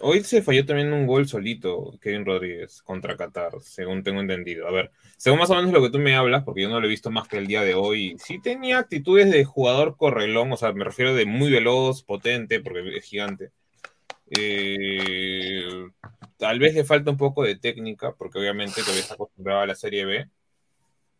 [0.00, 4.66] hoy se falló también un gol solito, Kevin Rodríguez, contra Qatar, según tengo entendido.
[4.68, 6.86] A ver, según más o menos lo que tú me hablas, porque yo no lo
[6.86, 10.56] he visto más que el día de hoy, sí tenía actitudes de jugador correlón, o
[10.56, 13.50] sea, me refiero de muy veloz, potente, porque es gigante.
[14.30, 15.88] Eh,
[16.36, 19.74] tal vez le falta un poco de técnica, porque obviamente todavía está acostumbrado a la
[19.74, 20.28] Serie B.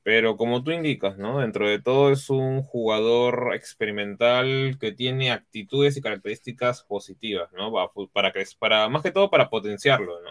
[0.08, 1.40] Pero como tú indicas, ¿no?
[1.40, 7.70] Dentro de todo es un jugador experimental que tiene actitudes y características positivas, ¿no?
[8.14, 10.30] Para, para, más que todo para potenciarlo, ¿no?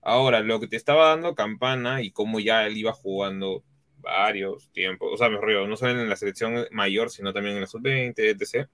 [0.00, 3.62] Ahora, lo que te estaba dando Campana y cómo ya él iba jugando
[3.98, 7.60] varios tiempos, o sea, mejor dicho, no solo en la selección mayor, sino también en
[7.60, 8.70] la sub-20, etc.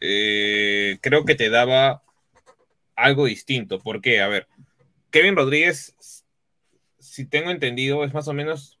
[0.00, 2.02] eh, creo que te daba
[2.96, 3.80] algo distinto.
[3.80, 4.22] ¿Por qué?
[4.22, 4.48] A ver,
[5.10, 5.94] Kevin Rodríguez,
[6.98, 8.78] si tengo entendido, es más o menos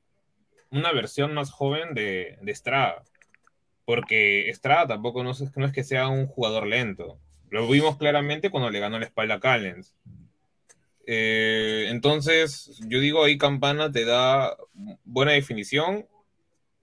[0.72, 3.04] una versión más joven de, de Estrada.
[3.84, 7.18] Porque Estrada tampoco no es, no es que sea un jugador lento.
[7.50, 9.94] Lo vimos claramente cuando le ganó la espalda a Callens.
[11.06, 14.56] Eh, entonces, yo digo ahí Campana te da
[15.04, 16.06] buena definición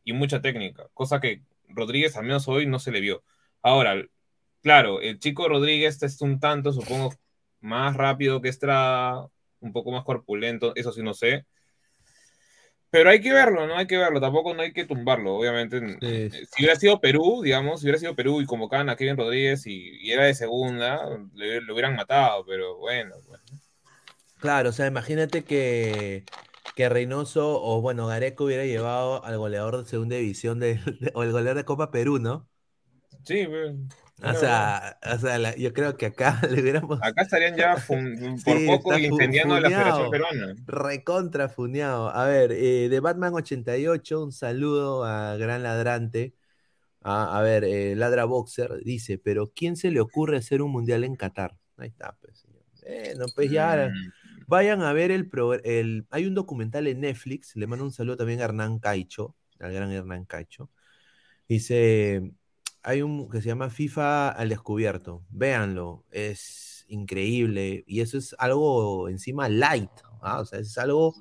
[0.04, 3.24] y mucha técnica, cosa que Rodríguez al menos hoy no se le vio.
[3.62, 3.96] Ahora,
[4.62, 7.14] claro, el chico Rodríguez es un tanto, supongo,
[7.62, 9.28] más rápido que Estrada,
[9.60, 11.46] un poco más corpulento, eso sí no sé.
[12.92, 13.76] Pero hay que verlo, ¿no?
[13.78, 15.80] Hay que verlo, tampoco no hay que tumbarlo, obviamente.
[16.02, 16.48] Sí, sí.
[16.50, 19.92] Si hubiera sido Perú, digamos, si hubiera sido Perú y convocaban a Kevin Rodríguez y,
[20.02, 23.16] y era de segunda, le, le hubieran matado, pero bueno.
[24.38, 26.24] Claro, o sea, imagínate que,
[26.76, 31.24] que Reynoso o bueno, Gareco hubiera llevado al goleador de segunda división de, de- o
[31.24, 32.50] el goleador de Copa Perú, ¿no?
[33.24, 33.76] Sí, pues,
[34.22, 37.76] O la sea, o sea, la- yo creo que acá le hubiéramos Acá estarían ya
[37.78, 39.86] fun- por Sí, poco incendiando la funeado.
[39.86, 40.56] Federación Peruana.
[40.66, 42.10] recontra funeado.
[42.10, 46.34] A ver, eh, de Batman 88, un saludo a Gran Ladrante.
[47.02, 51.06] A, a ver, eh, Ladra Boxer dice, pero ¿quién se le ocurre hacer un mundial
[51.06, 51.56] en Qatar?
[51.78, 52.60] Ahí está, pues, señor.
[53.16, 54.12] Bueno, pues ya, Mm,
[54.48, 56.08] Vayan a ver el, pro- el.
[56.10, 57.56] Hay un documental en Netflix.
[57.56, 60.72] Le mando un saludo también a Hernán Caicho, al gran Hernán Caicho.
[61.48, 62.32] Dice:
[62.84, 65.24] Hay un que se llama FIFA al descubierto.
[65.30, 67.84] Véanlo, es increíble.
[67.88, 69.92] Y eso es algo encima light.
[70.22, 70.40] ¿ah?
[70.40, 71.16] O sea, es algo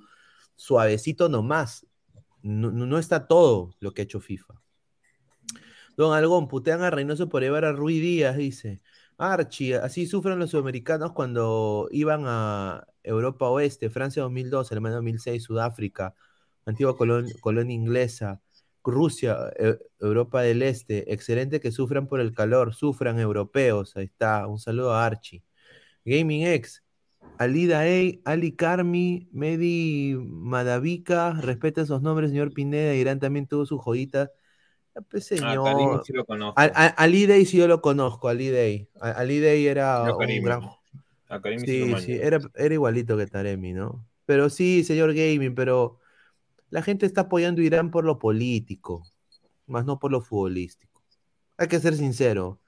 [0.57, 1.87] suavecito nomás.
[2.43, 4.55] No, no, está todo lo que ha hecho FIFA.
[5.97, 8.81] Don Algón, putean a Reynoso por llevar a Rui Díaz, dice.
[9.17, 16.15] Archie, así sufren los sudamericanos cuando iban a Europa Oeste, Francia 2002, Alemania 2006, Sudáfrica,
[16.65, 18.41] antigua colon- colonia inglesa,
[18.91, 21.13] Rusia, E- Europa del Este.
[21.13, 23.97] Excelente que sufran por el calor, sufran europeos.
[23.97, 25.43] Ahí está, un saludo a Archie.
[26.05, 26.85] Gaming X,
[27.39, 32.95] Ali Daei, Ali Carmi, Medi Madavika, respeta esos nombres, señor Pineda.
[32.95, 34.31] Irán también tuvo su joyita.
[34.95, 36.05] Ya, pues, Ah, señor.
[36.07, 36.61] Sí lo conozco.
[36.97, 38.89] Ali Day sí yo lo conozco, Ali Day.
[39.01, 40.63] Ali Day era un gran...
[41.57, 44.07] Sí sí, era, era igualito que Taremi, ¿no?
[44.27, 45.99] Pero sí, señor Gaming, pero
[46.71, 49.05] la gente está apoyando a Irán por lo político,
[49.67, 51.03] más no por lo futbolístico.
[51.57, 52.61] Hay que ser sincero.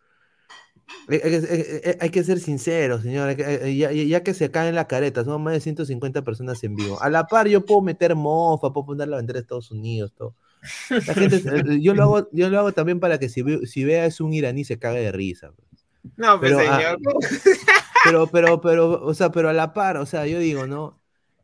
[1.08, 3.36] Hay que ser sincero, señor.
[3.36, 7.00] Ya, que se caen la careta, somos más de 150 personas en vivo.
[7.00, 10.34] A la par, yo puedo meter mofa, puedo poner la bandera de Estados Unidos, todo.
[11.06, 11.42] La gente,
[11.80, 14.64] yo, lo hago, yo lo hago también para que si, si vea es un iraní
[14.64, 15.52] se cague de risa.
[16.16, 16.98] No, pues, pero, señor.
[18.04, 20.99] pero, pero, pero, o sea, pero a la par, o sea, yo digo, ¿no?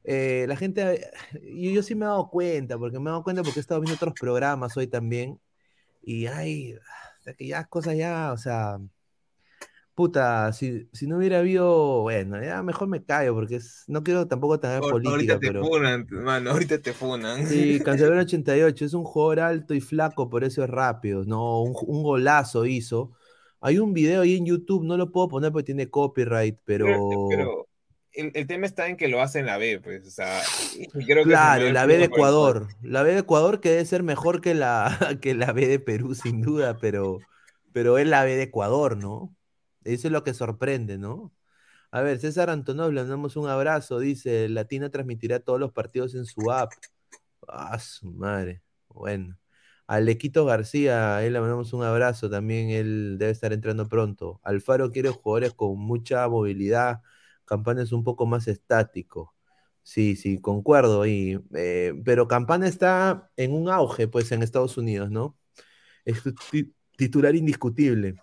[0.08, 3.42] Eh, la gente, yo, yo sí me he dado cuenta, porque me he dado cuenta
[3.42, 5.40] porque he estado viendo otros programas hoy también,
[6.00, 6.76] y hay,
[7.36, 8.78] que ya cosas ya, o sea,
[9.96, 14.28] puta, si, si no hubiera habido, bueno, ya mejor me callo, porque es, no quiero
[14.28, 15.10] tampoco tener política.
[15.10, 15.64] Ahorita te pero...
[15.64, 17.44] funan, mano, ahorita te funan.
[17.48, 21.74] Sí, Cancelero 88, es un jugador alto y flaco, por eso es rápido, no, un,
[21.84, 23.10] un golazo hizo.
[23.60, 27.26] Hay un video ahí en YouTube, no lo puedo poner porque tiene copyright, pero...
[27.28, 27.65] pero,
[28.16, 30.42] el, el, tema está en que lo hace en la B, pues, o sea,
[31.06, 32.68] creo que Claro, la B de Ecuador.
[32.82, 36.14] La B de Ecuador que debe ser mejor que la, que la B de Perú,
[36.14, 37.18] sin duda, pero,
[37.72, 39.34] pero es la B de Ecuador, ¿no?
[39.84, 41.32] Eso es lo que sorprende, ¿no?
[41.90, 43.98] A ver, César Antonov, le damos un abrazo.
[44.00, 46.72] Dice, Latina transmitirá todos los partidos en su app.
[47.48, 48.62] Ah, su madre.
[48.88, 49.38] Bueno.
[49.86, 52.28] Alequito García, él le mandamos un abrazo.
[52.28, 54.40] También él debe estar entrando pronto.
[54.42, 57.02] Alfaro quiere jugadores con mucha movilidad.
[57.46, 59.34] Campana es un poco más estático.
[59.82, 61.38] Sí, sí, concuerdo ahí.
[61.54, 65.38] Eh, pero Campana está en un auge, pues, en Estados Unidos, ¿no?
[66.04, 66.22] Es
[66.96, 68.16] titular indiscutible.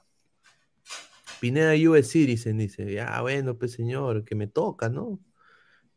[1.39, 5.19] Pineda US Citizen dice, ya bueno, pues señor, que me toca, ¿no?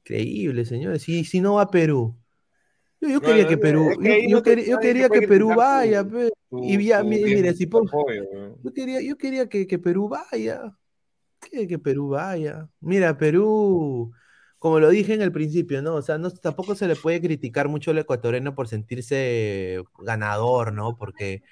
[0.01, 1.09] Increíble, señores.
[1.09, 2.17] Y si no va a Perú.
[3.01, 3.91] Yo, quería que Perú,
[4.29, 6.07] yo, quería, que Perú vaya,
[6.51, 10.77] y ya, mire, si yo quería, yo quería que, que Perú vaya,
[11.51, 12.69] que, que Perú vaya.
[12.81, 14.13] Mira, Perú,
[14.59, 15.95] como lo dije en el principio, ¿no?
[15.95, 20.97] O sea, no, tampoco se le puede criticar mucho al ecuatoriano por sentirse ganador, ¿no?
[20.97, 21.43] Porque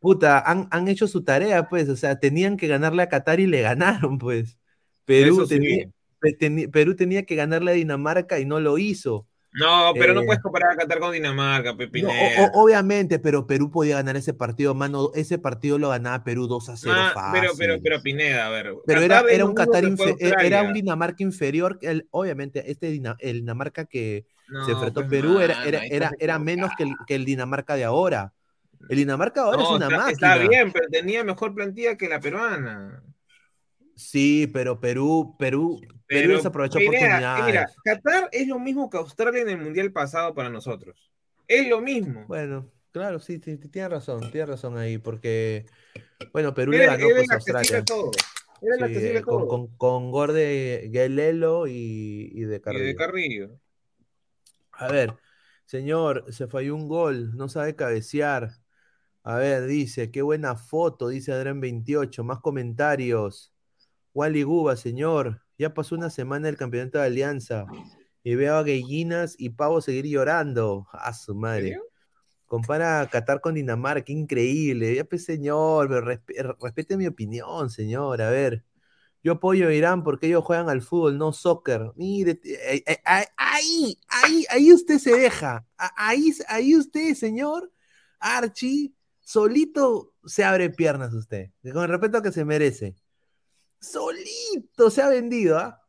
[0.00, 3.46] puta, han, han, hecho su tarea, pues, o sea, tenían que ganarle a Qatar y
[3.46, 4.58] le ganaron, pues.
[5.04, 5.90] Perú, tenía,
[6.70, 9.26] Perú tenía que ganarle a Dinamarca y no lo hizo.
[9.52, 12.12] No, pero no eh, puedes comparar a Qatar con Dinamarca, Pepinero.
[12.54, 15.10] obviamente, pero Perú podía ganar ese partido, mano.
[15.14, 16.94] Ese partido lo ganaba Perú 2 a 0.
[16.96, 18.74] Ah, pero, pero, pero Pineda, a ver.
[18.86, 19.84] Pero era, era, un Qatar
[20.20, 21.78] era un Dinamarca inferior.
[21.80, 24.26] El, obviamente, este el Dinamarca que
[24.66, 27.84] se enfrentó pues, Perú era, era, era, era menos que el, que el Dinamarca de
[27.84, 28.32] ahora.
[28.88, 30.34] El Dinamarca ahora es una está, máquina.
[30.34, 33.02] Está bien, pero tenía mejor plantilla que la peruana.
[33.96, 37.44] Sí, pero Perú, Perú, Perú desaprovechó oportunidades.
[37.44, 41.12] Mira, Qatar es lo mismo que Australia en el Mundial pasado para nosotros.
[41.46, 42.24] Es lo mismo.
[42.26, 45.66] Bueno, claro, sí, sí, tiene razón, tiene razón ahí, porque,
[46.32, 47.84] bueno, Perú le ganó pues, Australia.
[47.86, 52.84] Sí, con, con, con, Gorde Guelelo y, y, de Carrillo.
[52.84, 53.60] Y de Carrillo.
[54.72, 55.14] A ver,
[55.66, 58.50] señor, se falló un gol, no sabe cabecear.
[59.22, 62.24] A ver, dice, qué buena foto, dice Adrián 28.
[62.24, 63.52] Más comentarios.
[64.14, 65.42] Wally Guba, señor.
[65.58, 67.66] Ya pasó una semana del campeonato de Alianza.
[68.22, 70.86] Y veo a Gallinas y Pavo seguir llorando.
[70.92, 71.78] A su madre.
[72.46, 74.94] Compara a Qatar con Dinamarca, increíble.
[74.94, 75.90] Ya pues, señor,
[76.60, 78.22] respete mi opinión, señor.
[78.22, 78.64] A ver.
[79.22, 81.90] Yo apoyo a Irán porque ellos juegan al fútbol, no soccer.
[81.96, 82.98] Mire, eh, eh,
[83.36, 85.66] ahí, ahí, ahí usted se deja.
[85.76, 87.72] Ahí, ahí usted, señor
[88.20, 92.96] Archie, solito se abre piernas usted, con el respeto que se merece.
[93.80, 95.80] Solito se ha vendido, ¿ah?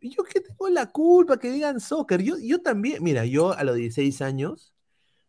[0.00, 2.22] Yo que tengo la culpa que digan soccer.
[2.22, 4.74] Yo, yo también, mira, yo a los 16 años,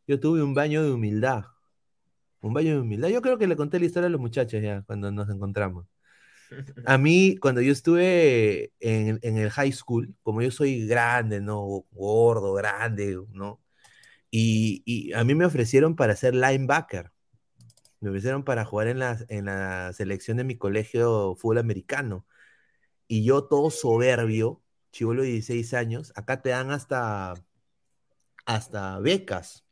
[0.07, 1.45] yo tuve un baño de humildad.
[2.41, 3.09] Un baño de humildad.
[3.09, 5.85] Yo creo que le conté la historia a los muchachos ya cuando nos encontramos.
[6.85, 11.85] A mí, cuando yo estuve en, en, el high school, como yo soy grande, ¿no?
[11.91, 13.61] Gordo, grande, ¿no?
[14.31, 17.11] Y, y a mí me ofrecieron para ser linebacker.
[17.99, 22.25] Me ofrecieron para jugar en la, en la selección de mi colegio fútbol americano.
[23.07, 27.33] Y yo todo soberbio, chivolo de 16 años, acá te dan hasta,
[28.45, 29.65] hasta becas.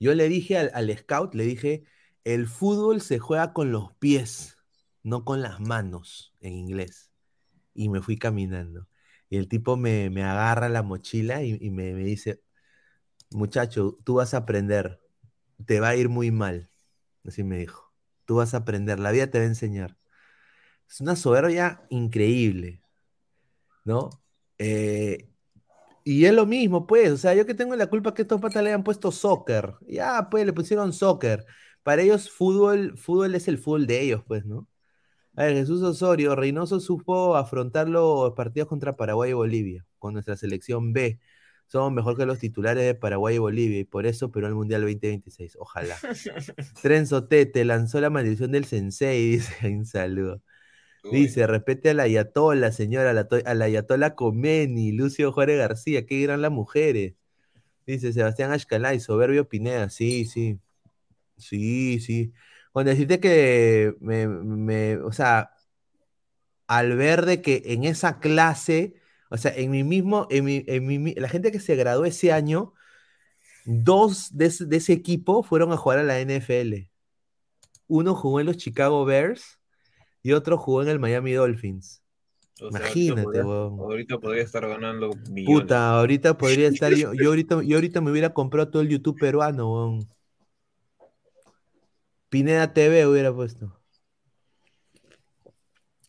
[0.00, 1.84] Yo le dije al, scout, le dije,
[2.24, 4.58] el fútbol se juega con los pies,
[5.02, 7.10] no con las manos, en inglés.
[7.74, 8.88] Y me fui caminando.
[9.30, 12.42] Y el tipo me, me agarra la mochila y, me dice,
[13.30, 15.00] muchacho, tú vas a aprender
[15.66, 16.70] te va a ir muy mal.
[17.24, 17.92] Así me dijo.
[18.26, 19.96] Tú vas a aprender, la vida te va a enseñar.
[20.88, 22.82] Es una soberbia increíble,
[23.84, 24.10] ¿no?
[24.58, 25.28] Eh,
[26.04, 28.62] y es lo mismo, pues, o sea, yo que tengo la culpa que estos patas
[28.62, 29.74] le hayan puesto soccer.
[29.88, 31.46] Ya, pues, le pusieron soccer.
[31.82, 34.68] Para ellos, fútbol, fútbol es el fútbol de ellos, pues, ¿no?
[35.36, 40.36] A ver, Jesús Osorio, Reynoso supo afrontar los partidos contra Paraguay y Bolivia, con nuestra
[40.36, 41.20] selección B
[41.66, 44.82] somos mejor que los titulares de Paraguay y Bolivia, y por eso Perú al Mundial
[44.82, 45.56] 2026.
[45.58, 45.96] Ojalá.
[46.82, 50.42] Trenzo Tete lanzó la maldición del sensei, dice, un saludo.
[51.10, 56.40] Dice, respete a la Ayatola, señora, a la, Ayatola Comeni, Lucio Juárez García, qué gran
[56.40, 57.14] las mujeres.
[57.86, 60.58] Dice Sebastián Ashkalay, soberbio Pineda, sí, sí.
[61.36, 62.32] Sí, sí.
[62.72, 65.50] Cuando decirte que me, me, o sea,
[66.66, 68.94] al ver de que en esa clase,
[69.34, 72.30] o sea, en mi mismo, en mi, en mi, la gente que se graduó ese
[72.30, 72.72] año,
[73.64, 76.88] dos de, de ese equipo fueron a jugar a la NFL.
[77.88, 79.58] Uno jugó en los Chicago Bears
[80.22, 82.00] y otro jugó en el Miami Dolphins.
[82.60, 83.80] O sea, Imagínate, ahorita podría, weón.
[83.80, 85.62] ahorita podría estar ganando millones.
[85.62, 89.18] Puta, ahorita podría estar yo, yo ahorita, yo ahorita me hubiera comprado todo el YouTube
[89.18, 90.08] peruano, weón.
[92.28, 93.80] Pineda TV hubiera puesto.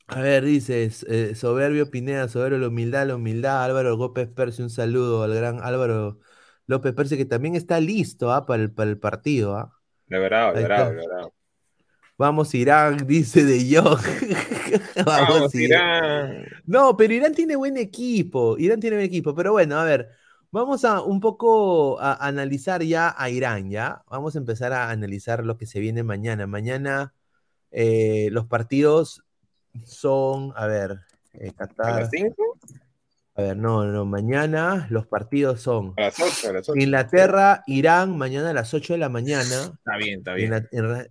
[0.08, 4.70] A ver, dices, eh, soberbio Pineda, soberbio la humildad, la humildad, Álvaro López Percy, un
[4.70, 6.20] saludo al gran Álvaro
[6.68, 9.56] López Percy, que también está listo ah, para, el, para el partido.
[9.56, 9.72] ah.
[10.08, 11.30] De verdad, de verdad, de verdad.
[12.18, 14.00] Vamos Irán, dice De Jong.
[15.06, 16.30] Vamos, Vamos, Irán.
[16.30, 16.46] Irán.
[16.66, 18.58] No, pero Irán tiene buen equipo.
[18.58, 19.36] Irán tiene buen equipo.
[19.36, 20.10] Pero bueno, a ver,
[20.52, 24.04] vamos a un poco a analizar ya a Irán, ¿ya?
[24.10, 26.48] Vamos a empezar a analizar lo que se viene mañana.
[26.48, 27.14] Mañana
[27.72, 29.25] eh, los partidos
[29.84, 31.00] son, a ver,
[31.34, 32.02] eh, ¿A Qatar.
[32.02, 32.58] las 5?
[33.36, 36.80] A ver, no, no, mañana los partidos son A las 8, a las 8.
[36.80, 39.44] Inglaterra, Irán, mañana a las 8 de la mañana.
[39.44, 40.54] Está bien, está bien.
[40.54, 41.08] A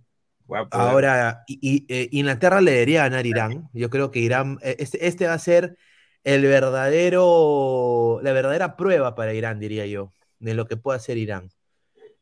[0.71, 3.69] Ahora, y- y, eh, Inglaterra le debería ganar Irán.
[3.73, 5.77] Yo creo que Irán, eh, este, este va a ser
[6.23, 11.49] el verdadero, la verdadera prueba para Irán, diría yo, de lo que puede hacer Irán.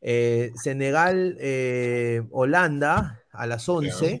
[0.00, 4.20] Eh, Senegal, eh, Holanda a las 11,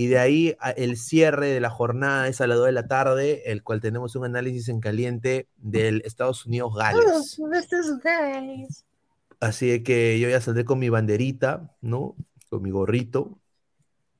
[0.00, 2.88] y de ahí a- el cierre de la jornada es a las 2 de la
[2.88, 7.38] tarde, el cual tenemos un análisis en caliente del Estados Unidos-Gales.
[9.40, 12.16] Así que yo ya saldré con mi banderita, ¿no?
[12.48, 13.38] Con mi gorrito.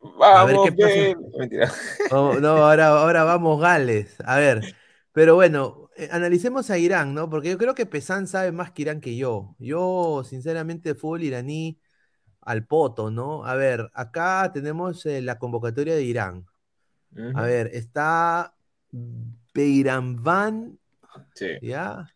[0.03, 0.95] A ver Vamos, qué pasa.
[0.95, 1.19] bien.
[1.39, 1.73] Mentira.
[2.13, 4.17] Oh, no, ahora, ahora vamos Gales.
[4.25, 4.75] A ver,
[5.13, 7.31] pero bueno, eh, analicemos a Irán, ¿no?
[7.31, 9.55] Porque yo creo que Pesan sabe más que Irán que yo.
[9.59, 11.79] Yo, sinceramente, el fútbol iraní
[12.43, 13.45] al poto, ¿no?
[13.45, 16.47] A ver, acá tenemos eh, la convocatoria de Irán.
[17.35, 18.55] A ver, está
[19.53, 20.79] Beiranván,
[21.35, 22.07] Sí, ¿ya?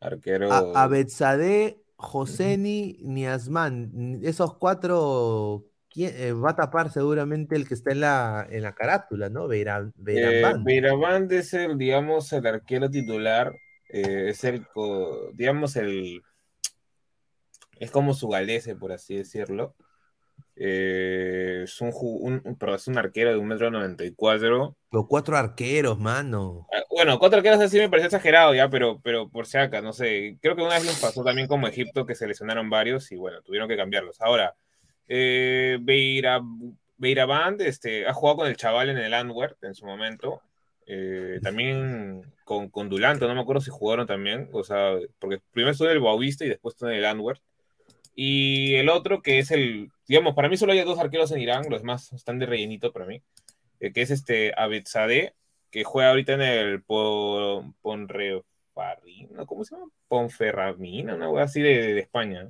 [0.00, 0.50] arquero.
[0.52, 4.20] A- Abedzadeh, Hosseini, Niazman.
[4.22, 8.74] Esos cuatro ¿quién- eh, va a tapar seguramente el que está en la, en la
[8.74, 9.48] carátula, ¿no?
[9.48, 10.64] Beiran, Eh, Beiranván.
[10.64, 13.54] Beiraván es el, digamos, el arquero titular.
[13.88, 14.66] eh, es el,
[15.34, 16.20] digamos, el.
[17.78, 19.74] Es como su galese, por así decirlo.
[20.56, 24.76] Eh, es, un, un- un- es un arquero de un metro noventa y cuatro.
[24.90, 26.66] Los cuatro arqueros, mano.
[26.72, 29.92] Ah, Bueno, cuatro arqueros así me pareció exagerado ya, pero, pero por si acá, no
[29.92, 30.38] sé.
[30.40, 33.42] Creo que una vez les pasó también como Egipto que se lesionaron varios y bueno,
[33.42, 34.20] tuvieron que cambiarlos.
[34.20, 34.54] Ahora,
[35.08, 36.40] eh, Beira,
[37.58, 40.40] este, ha jugado con el chaval en el Antwerp en su momento.
[40.86, 44.48] eh, también con, con Dulanto, no me acuerdo si jugaron también.
[44.52, 47.40] O sea, porque primero estuvo en el Boavista y después estuvo en el Antwerp.
[48.18, 51.66] Y el otro que es el, digamos, para mí solo hay dos arqueros en Irán,
[51.68, 53.20] los demás están de rellenito para mí,
[53.78, 55.34] eh, que es este Abedzadeh,
[55.70, 59.90] que juega ahorita en el Po- Ponrefarrina, ¿cómo se llama?
[60.08, 62.48] Ponferradina, una cosa así de, de España.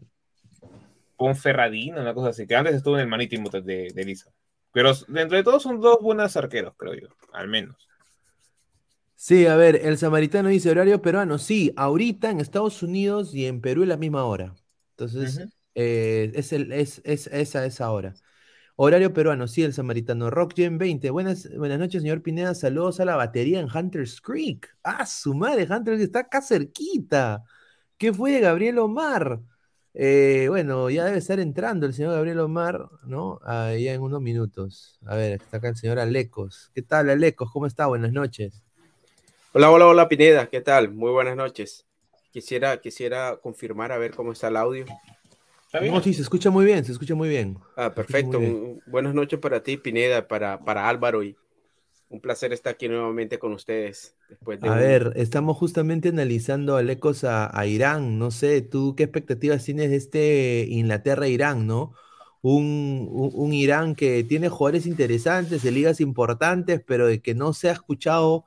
[1.17, 4.31] Ponferradina, una cosa así, que antes estuvo en el Marítimo de, de, Lisa.
[4.71, 7.89] Pero dentro de todos son dos buenos arqueros, creo yo, al menos.
[9.17, 11.39] Sí, a ver, el samaritano dice horario peruano.
[11.39, 14.55] Sí, ahorita en Estados Unidos y en Perú es la misma hora.
[14.91, 15.56] Entonces.
[15.77, 18.15] Eh, es, el, es, es esa, hora.
[18.77, 20.31] Horario peruano, sí, el samaritano.
[20.31, 21.11] Rock Gen 20.
[21.11, 22.55] Buenas, buenas noches, señor Pineda.
[22.55, 24.75] Saludos a la batería en Hunter's Creek.
[24.83, 27.45] Ah, su madre, Hunter's está acá cerquita.
[27.99, 29.41] ¿Qué fue de Gabriel Omar?
[29.93, 33.39] Eh, bueno, ya debe estar entrando el señor Gabriel Omar, ¿no?
[33.45, 34.99] Ah, ya en unos minutos.
[35.07, 36.71] A ver, está acá el señor Alecos.
[36.75, 37.51] ¿Qué tal, Alecos?
[37.53, 37.87] ¿Cómo está?
[37.87, 38.63] Buenas noches.
[39.53, 40.91] Hola, hola, hola Pineda, ¿qué tal?
[40.91, 41.87] Muy buenas noches.
[42.31, 44.87] Quisiera, quisiera confirmar a ver cómo está el audio.
[45.77, 45.95] ¿Está bien?
[45.95, 47.59] No, sí, se escucha muy bien, se escucha muy bien.
[47.77, 48.41] Ah, perfecto.
[48.41, 48.83] bien.
[48.87, 51.37] Buenas noches para ti, Pineda, para, para Álvaro y
[52.11, 54.17] un placer estar aquí nuevamente con ustedes.
[54.29, 58.19] Después de A un- ver, estamos justamente analizando Alecos a, a Irán.
[58.19, 61.93] No sé, ¿tú qué expectativas tienes de este Inglaterra-Irán, no?
[62.43, 67.53] Un, un- un Irán que tiene jugadores interesantes, de ligas importantes, pero de que no
[67.53, 68.47] se ha escuchado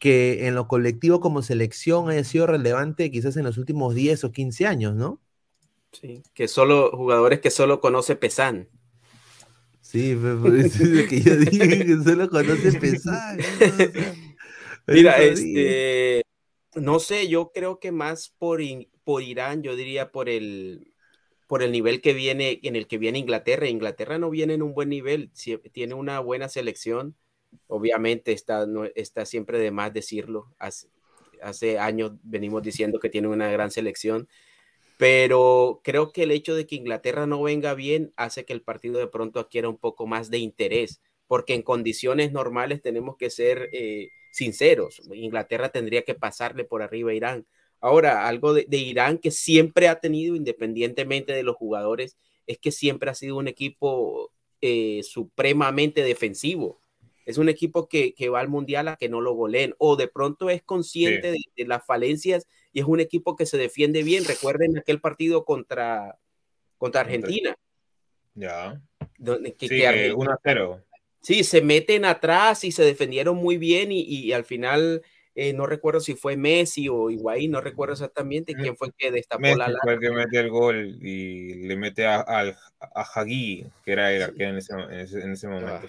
[0.00, 4.32] que en lo colectivo como selección haya sido relevante quizás en los últimos 10 o
[4.32, 5.20] 15 años, ¿no?
[5.92, 8.70] Sí, que solo jugadores que solo conoce Pesan.
[9.80, 13.40] Sí, pe- por eso es lo que yo dije, que solo conoce pesar.
[14.90, 16.22] Mira, este,
[16.76, 18.60] No sé, yo creo que más por,
[19.04, 20.94] por Irán, yo diría por el,
[21.48, 23.68] por el nivel que viene, en el que viene Inglaterra.
[23.68, 25.32] Inglaterra no viene en un buen nivel,
[25.72, 27.16] tiene una buena selección.
[27.68, 30.54] Obviamente está, no, está siempre de más decirlo.
[30.58, 30.88] Hace,
[31.42, 34.28] hace años venimos diciendo que tiene una gran selección,
[34.98, 38.98] pero creo que el hecho de que Inglaterra no venga bien hace que el partido
[38.98, 43.70] de pronto adquiera un poco más de interés, porque en condiciones normales tenemos que ser
[43.72, 45.00] eh, sinceros.
[45.14, 47.46] Inglaterra tendría que pasarle por arriba a Irán.
[47.80, 52.18] Ahora, algo de, Irán que siempre ha tenido, independientemente de los jugadores,
[52.48, 56.80] es que siempre ha sido un equipo eh, supremamente defensivo.
[57.28, 60.48] Es un equipo que, va al mundial a que no lo goleen, o de pronto
[60.48, 64.24] es consciente de, las falencias y es un equipo que se defiende bien.
[64.24, 66.18] Recuerden aquel partido contra,
[66.78, 67.54] contra Argentina.
[68.34, 68.80] Ya.
[69.18, 70.82] Donde, que, sí, 1 a 0.
[71.20, 75.02] Sí, se meten atrás y se defendieron muy bien y al final
[75.40, 79.42] eh, no recuerdo si fue Messi o Higuaín, no recuerdo exactamente quién fue que destapó
[79.42, 79.80] Messi la lata.
[79.84, 84.12] fue el que mete el gol y le mete a, a, a Hagui, que era
[84.12, 85.86] el arquero en ese, en ese, en ese momento.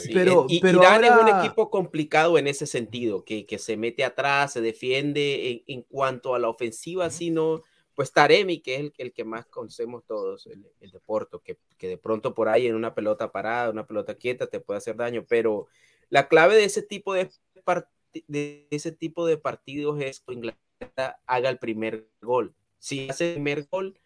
[0.00, 1.16] Sí, pero, y, pero Irán ahora...
[1.16, 5.62] es un equipo complicado en ese sentido, que, que se mete atrás, se defiende en,
[5.66, 7.62] en cuanto a la ofensiva, sino
[7.94, 11.88] pues Taremi, que es el, el que más conocemos todos, el, el deporte, que, que
[11.88, 15.24] de pronto por ahí en una pelota parada, una pelota quieta te puede hacer daño,
[15.26, 15.68] pero
[16.10, 17.30] la clave de ese tipo de
[17.64, 22.54] partidos de ese tipo de partidos es que Inglaterra haga el primer gol.
[22.78, 23.98] Si hace el primer gol,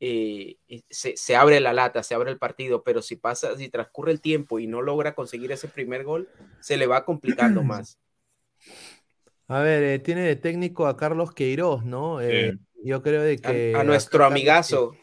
[0.00, 0.58] eh,
[0.90, 4.20] se, se, abre la lata, se abre el partido, pero si pasa, si transcurre el
[4.20, 6.28] tiempo y no logra conseguir ese primer gol,
[6.60, 7.98] se le va complicando más.
[9.48, 12.20] A ver, eh, tiene de técnico a Carlos Queiroz, ¿no?
[12.20, 12.60] Eh, sí.
[12.84, 13.74] Yo creo de que...
[13.76, 14.96] A, a nuestro amigazo.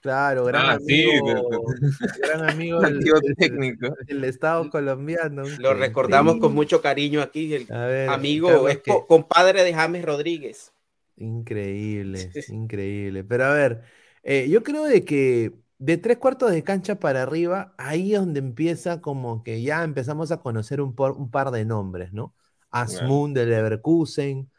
[0.00, 2.18] Claro, gran ah, amigo, sí.
[2.22, 3.94] gran amigo del, técnico.
[4.08, 5.42] Estado colombiano.
[5.58, 8.92] Lo recordamos con mucho cariño aquí, el ver, amigo, es que...
[9.06, 10.72] compadre de James Rodríguez.
[11.16, 13.24] Increíble, increíble.
[13.24, 13.82] Pero a ver,
[14.22, 18.40] eh, yo creo de que de tres cuartos de cancha para arriba, ahí es donde
[18.40, 22.34] empieza como que ya empezamos a conocer un, por, un par de nombres, ¿no?
[22.70, 24.50] Asmund del Leverkusen,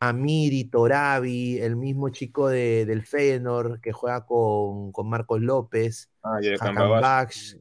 [0.00, 6.40] Amiri, Torabi, el mismo chico de, del Feyenoord que juega con, con Marcos López, ah,
[6.72, 7.58] Bax,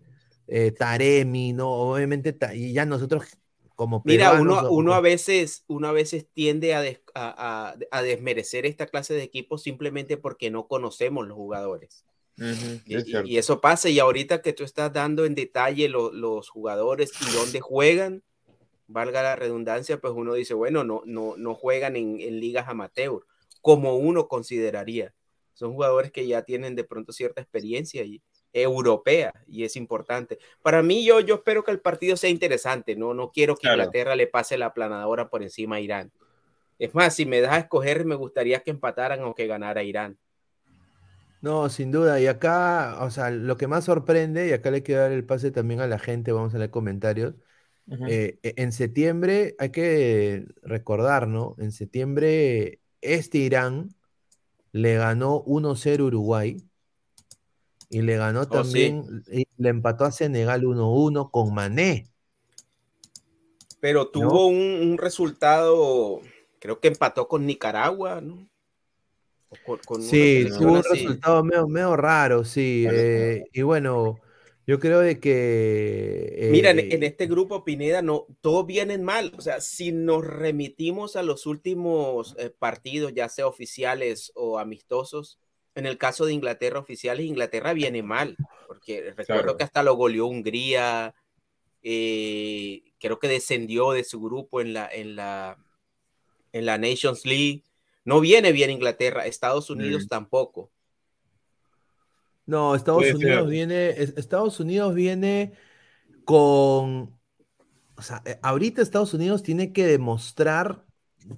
[0.47, 1.69] eh, Taremi, ¿no?
[1.69, 3.25] Obviamente, y ya nosotros
[3.75, 8.01] como Mira, uno, uno, a veces, uno a veces tiende a, des, a, a, a,
[8.01, 12.05] desmerecer esta clase de equipos simplemente porque no conocemos los jugadores.
[12.37, 12.81] Uh -huh,
[13.25, 17.11] y, y, eso pasa, y ahorita que tú estás dando en detalle lo, los jugadores
[17.21, 18.23] y dónde juegan,
[18.89, 23.25] valga la redundancia, pues uno dice, bueno, no, no, no juegan en, en, ligas amateur,
[23.61, 25.13] como uno consideraría.
[25.53, 28.21] Son jugadores que ya tienen de pronto cierta experiencia y,
[28.51, 30.39] europea y es importante.
[30.63, 33.83] Para mí, yo, yo espero que el partido sea interesante, no, no quiero que claro.
[33.83, 36.11] Inglaterra le pase la planadora por encima a Irán.
[36.79, 40.17] Es más, si me das a escoger, me gustaría que empataran o que ganara Irán.
[41.41, 42.19] No, sin duda.
[42.19, 45.51] Y acá, o sea, lo que más sorprende, y acá le quiero dar el pase
[45.51, 47.35] también a la gente, vamos a leer comentarios,
[47.89, 48.07] Uh -huh.
[48.09, 51.55] eh, en septiembre hay que recordar, ¿no?
[51.57, 53.95] En septiembre este Irán
[54.71, 56.63] le ganó 1-0 Uruguay
[57.89, 59.47] y le ganó también, oh, sí.
[59.57, 62.07] le empató a Senegal 1-1 con Mané.
[63.79, 64.47] Pero tuvo ¿no?
[64.47, 64.57] un,
[64.91, 66.21] un, resultado,
[66.59, 68.47] creo que empató con Nicaragua, ¿no?
[69.65, 72.85] Con, con sí, tuvo un resultado medio, medio, raro, sí.
[72.87, 74.19] Eh, y bueno,
[74.69, 76.35] yo creo de que...
[76.37, 79.33] Eh, Mira, en, en, este grupo, Pineda, no, todos vienen mal.
[79.35, 85.39] O sea, si nos remitimos a los últimos eh, partidos, ya sea oficiales o amistosos,
[85.73, 89.57] en el caso de Inglaterra oficiales, Inglaterra viene mal, porque recuerdo claro.
[89.57, 91.15] que hasta lo goleó Hungría,
[91.81, 95.57] eh, creo que descendió de su grupo en la, en la,
[96.51, 97.63] en la Nations League.
[98.05, 100.09] No viene bien Inglaterra, Estados Unidos mm.
[100.09, 100.69] tampoco.
[102.49, 103.49] No, Estados Puede Unidos ser.
[103.49, 105.53] viene, Estados Unidos viene
[106.25, 107.15] con,
[107.95, 110.83] o sea, eh, ahorita Estados Unidos tiene que demostrar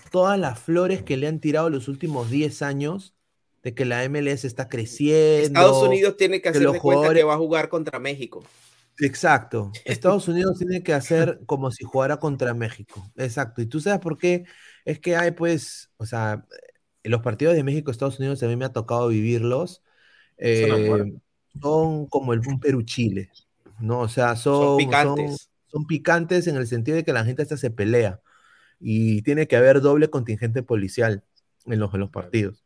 [0.10, 3.14] todas las flores que le han tirado los últimos 10 años
[3.62, 5.60] de que la MLS está creciendo.
[5.60, 6.82] Estados Unidos tiene que hacer jugadores...
[6.82, 8.42] cuenta que va a jugar contra México.
[8.98, 9.74] Exacto.
[9.84, 13.06] Estados Unidos tiene que hacer como si jugara contra México.
[13.18, 13.62] Exacto.
[13.62, 14.46] Y tú sabes por qué
[14.86, 16.46] es que hay, pues, o sea,
[17.04, 19.84] los partidos de México, Estados Unidos, a mí me ha tocado vivirlos
[20.42, 21.14] eh,
[21.62, 23.30] son como el un Perú-Chile,
[23.80, 24.02] ¿no?
[24.02, 25.30] O sea, son, son picantes.
[25.30, 28.20] Son, son, picantes en el sentido de que la gente hasta se pelea
[28.80, 31.24] y tiene que haber doble contingente policial
[31.66, 32.66] en los, en los partidos.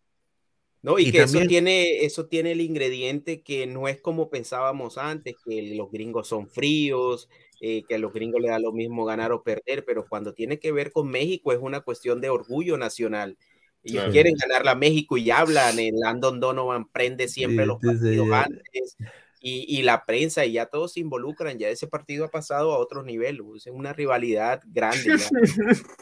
[0.81, 5.35] No, y, que eso, tiene, eso tiene el ingrediente que no es como pensábamos antes,
[5.43, 7.27] que los gringos son fríos,
[7.59, 10.59] eh, que a los gringos le da lo mismo ganar o perder, pero cuando tiene
[10.59, 13.35] que ver con México es una cuestión de orgullo nacional.
[13.85, 18.97] Ellos quieren ganarla a México y hablan, el Landon Donovan prende siempre los partidos antes
[19.39, 22.79] y, y, la prensa y ya todos se involucran, ya ese partido ha pasado a
[22.79, 25.05] otro nivel, es una rivalidad grande.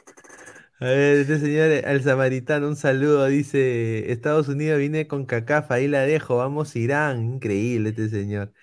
[0.80, 5.88] A ver, este señor, el samaritano, un saludo, dice, Estados Unidos viene con cacafa, ahí
[5.88, 8.54] la dejo, vamos Irán, increíble este señor.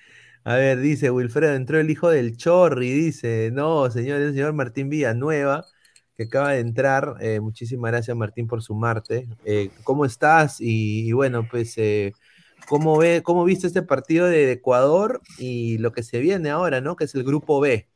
[0.44, 4.90] A ver, dice Wilfredo, entró el hijo del Chorri, dice, no, señor, el señor Martín
[4.90, 5.64] Villanueva,
[6.20, 9.26] que acaba de entrar, eh, muchísimas gracias Martín por sumarte.
[9.46, 10.58] Eh, ¿Cómo estás?
[10.60, 12.12] Y, bueno, pues, eh,
[12.68, 16.94] ¿cómo, ve, ¿cómo viste este partido de Ecuador y lo que se viene ahora, ¿no?
[16.94, 17.88] Que es el grupo B.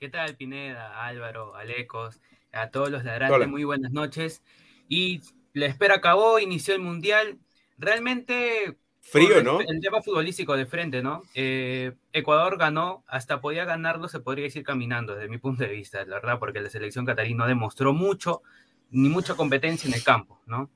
[0.00, 2.22] ¿Qué tal, Pineda, Álvaro, Alecos?
[2.52, 4.42] A todos los ladrantes, muy buenas noches.
[4.88, 5.20] Y
[5.52, 7.38] la espera acabó, inició el Mundial.
[7.76, 8.78] Realmente...
[9.04, 9.60] Frío, ¿no?
[9.60, 11.22] El tema futbolístico de frente, ¿no?
[11.34, 16.04] Eh, Ecuador ganó, hasta podía ganarlo, se podría decir caminando, desde mi punto de vista,
[16.06, 18.42] la verdad, porque la selección catarí no demostró mucho,
[18.90, 20.70] ni mucha competencia en el campo, ¿no?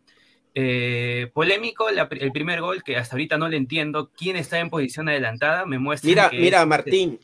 [0.55, 5.09] Eh, polémico el primer gol, que hasta ahorita no le entiendo quién está en posición
[5.09, 6.09] adelantada, me muestra.
[6.09, 7.18] Mira, mira, Martín,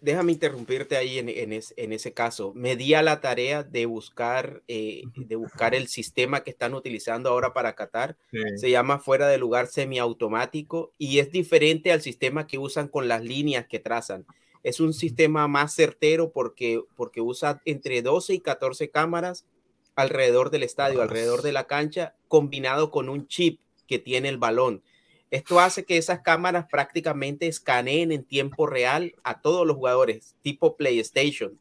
[0.00, 1.52] déjame interrumpirte ahí en,
[1.92, 2.52] ese caso.
[2.54, 7.30] Me di a la tarea de buscar, eh, de buscar el sistema que están utilizando
[7.30, 8.16] ahora para Qatar.
[8.56, 13.22] Se llama fuera de lugar semiautomático y es diferente al sistema que usan con las
[13.22, 14.26] líneas que trazan.
[14.62, 19.44] Es un sistema más certero porque, porque usa entre 12 y 14 cámaras
[19.94, 24.82] alrededor del estadio, alrededor de la cancha, combinado con un chip que tiene el balón.
[25.34, 30.76] Esto hace que esas cámaras prácticamente escaneen en tiempo real a todos los jugadores, tipo
[30.76, 31.58] PlayStation.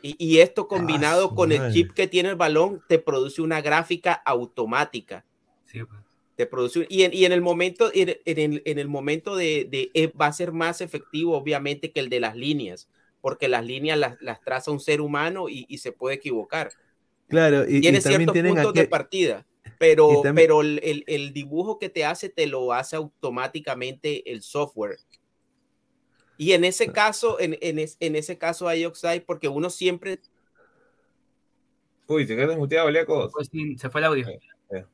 [0.00, 4.12] Y, esto combinado ah, con el chip que tiene el balón, te produce una gráfica
[4.12, 5.24] automática.
[5.64, 5.98] Sí, pues.
[6.36, 10.80] Te produce, y, en, el momento, en, el, momento de, eh, va a ser más
[10.80, 12.88] efectivo, obviamente, que el de las líneas,
[13.20, 16.70] porque las líneas las, traza un ser humano y, se puede equivocar.
[17.26, 19.44] Claro, y tiene ciertos puntos de partida
[19.78, 24.98] pero, pero el, el, dibujo que te hace te lo hace automáticamente el software.
[26.36, 30.20] Y en ese caso, en, en, en ese caso hay Oxide porque uno siempre...
[32.06, 33.30] Uy, te quedas muteado, Leco.
[33.32, 34.28] Pues se fue el audio.
[34.28, 34.40] Eh,
[34.70, 34.84] eh.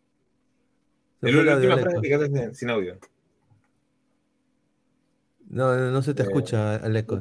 [1.23, 2.99] el última frase te quedaste sin audio.
[5.49, 7.21] No, no, se te eh, escucha, Aleco.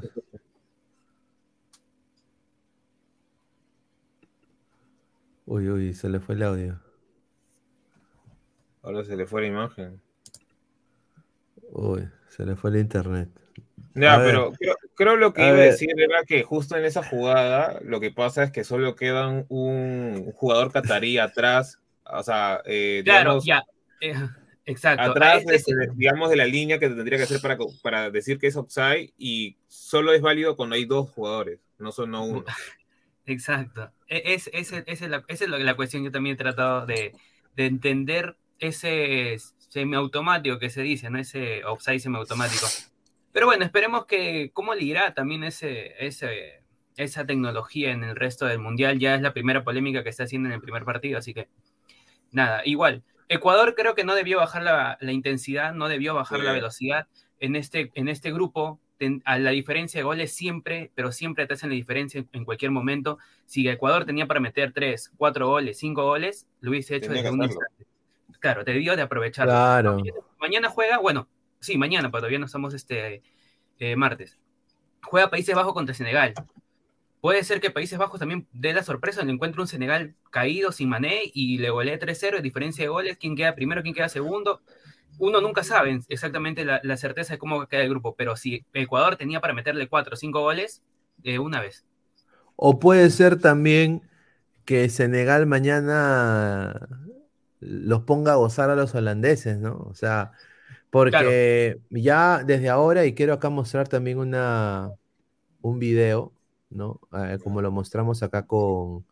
[5.47, 6.79] Uy, uy, se le fue el audio.
[8.81, 10.01] Ahora se le fue la imagen.
[11.71, 13.29] Uy, se le fue el internet.
[13.95, 14.53] Ya, pero
[14.95, 18.43] creo, lo que iba a decir era que justo en esa jugada lo que pasa
[18.43, 23.63] es que solo quedan un jugador catarí atrás, o sea, eh, claro, ya,
[23.99, 24.15] eh,
[24.65, 25.11] exacto.
[25.11, 25.61] Atrás, de,
[25.95, 29.57] digamos, de la línea que tendría que hacer para, para decir que es offside y
[29.67, 32.45] solo es válido cuando hay dos jugadores, no solo uno.
[33.25, 33.91] Exacto.
[34.07, 37.13] E, es, es, es, la, esa es la cuestión que yo también he tratado de,
[37.55, 41.19] de entender ese semiautomático que se dice, ¿no?
[41.19, 42.65] Ese offside semiautomático.
[43.31, 46.63] Pero bueno, esperemos que cómo le irá también ese, ese,
[46.97, 48.99] esa tecnología en el resto del mundial.
[48.99, 51.47] Ya es la primera polémica que está haciendo en el primer partido, así que
[52.31, 53.03] nada, igual.
[53.27, 57.07] Ecuador creo que no debió bajar la, la intensidad, no debió bajar la velocidad.
[57.39, 58.79] En este, en este grupo,
[59.23, 63.19] a la diferencia de goles siempre, pero siempre te hacen la diferencia en cualquier momento.
[63.45, 67.43] Si Ecuador tenía para meter 3, 4 goles, 5 goles, lo hubiese hecho desde un
[67.43, 67.88] instante
[68.39, 69.47] claro, te dio de aprovechar.
[69.47, 70.01] Claro.
[70.39, 71.27] Mañana, juega, bueno,
[71.59, 73.21] sí, mañana, pero todavía no estamos este
[73.79, 74.37] eh, martes.
[75.03, 76.33] Juega Países Bajos contra Senegal.
[77.21, 80.89] Puede ser que Países Bajos también dé la sorpresa, le encuentre un Senegal caído sin
[80.89, 84.61] mané y le golee 3-0, diferencia de goles, quién queda primero, quién queda segundo.
[85.17, 89.41] Uno nunca sabe exactamente la, certeza de cómo queda el grupo, pero si Ecuador tenía
[89.41, 90.81] para meterle 4 o 5 goles,
[91.17, 91.85] de una vez.
[92.55, 94.01] O puede ser también
[94.63, 96.87] que Senegal mañana
[97.59, 99.87] los ponga a gozar a los holandeses, ¿no?
[99.89, 100.31] O sea,
[100.89, 104.91] porque ya desde ahora, y quiero acá mostrar también una,
[105.61, 106.31] un video,
[106.69, 106.99] ¿no?
[107.13, 109.05] Eh, como lo mostramos acá con,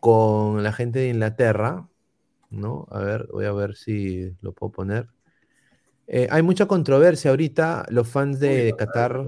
[0.00, 1.88] con la gente de Inglaterra,
[2.50, 2.86] ¿no?
[2.90, 5.08] A ver, voy a ver si lo puedo poner.
[6.06, 9.24] Eh, hay mucha controversia ahorita, los fans de Qatar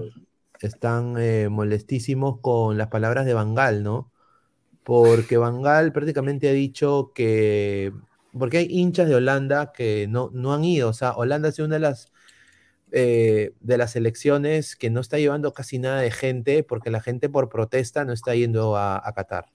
[0.61, 4.11] están eh, molestísimos con las palabras de Bangal, ¿no?
[4.83, 7.91] Porque Bangal prácticamente ha dicho que
[8.37, 10.89] porque hay hinchas de Holanda que no, no han ido.
[10.89, 12.11] O sea, Holanda es una de las,
[12.91, 17.29] eh, de las elecciones que no está llevando casi nada de gente porque la gente
[17.29, 19.45] por protesta no está yendo a, Qatar.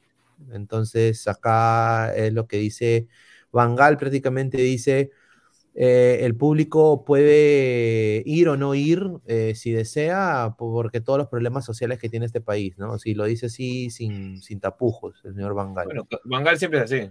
[0.53, 3.07] Entonces, acá es lo que dice
[3.53, 5.12] Van Gaal prácticamente dice,
[5.77, 11.64] eh, el público puede ir o no ir eh, si desea, porque todos los problemas
[11.64, 12.99] sociales que tiene este país, ¿no?
[12.99, 15.87] Si lo dice así, sin, sin tapujos, el señor Van Gaal.
[15.87, 17.11] Bueno, Van Gaal siempre es así.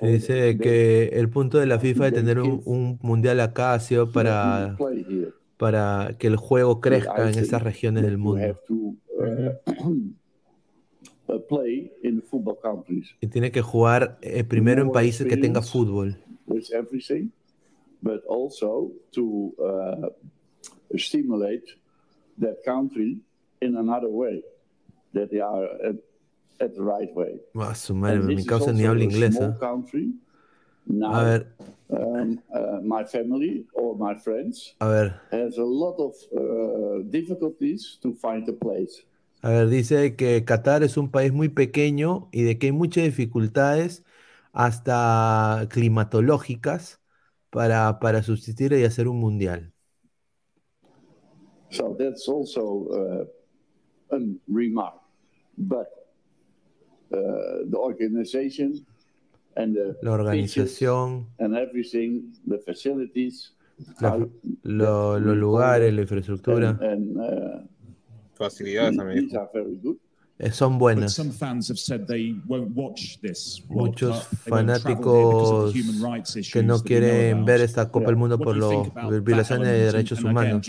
[0.00, 4.10] Dice que el punto de la FIFA de tener un, un mundial acá ha sido
[4.10, 4.76] para,
[5.56, 8.58] para que el juego crezca en esas regiones del mundo.
[8.68, 8.96] uh,
[11.28, 11.42] uh,
[13.20, 16.16] Y tiene que jugar eh, primero en países que tenga fútbol.
[19.58, 20.08] uh,
[22.38, 23.18] that country
[23.60, 24.42] in another way,
[25.12, 25.68] that they are
[26.62, 27.40] at, the right way.
[27.54, 29.38] Ah, su madre, mi causa ni habla inglés.
[29.40, 29.50] ¿eh?
[30.84, 31.46] Now, A ver,
[31.90, 37.98] um, uh, my family or my friends a ver, has a lot of uh, difficulties
[38.02, 39.04] to find a place.
[39.42, 43.04] a ver, dice que Qatar es un país muy pequeño y de que hay muchas
[43.04, 44.04] dificultades
[44.52, 47.00] hasta climatológicas
[47.50, 49.72] para, para subsistir y hacer un mundial.
[51.70, 55.00] So that's also uh, a remark.
[55.56, 55.88] But
[57.70, 58.84] the organization
[59.56, 63.54] and the La organización, and everything, the facilities,
[64.00, 64.16] la-
[64.62, 67.66] lo- los lugares, la infraestructura, and, and uh,
[68.34, 69.26] Facilidades también.
[69.28, 69.96] these are very good.
[70.38, 71.12] eh, son buenas.
[71.14, 75.72] some fans have said they won't watch this World Muchos fanáticos
[76.52, 80.66] que no quieren ver esta Copa del Mundo por las violaciones de derechos humanos.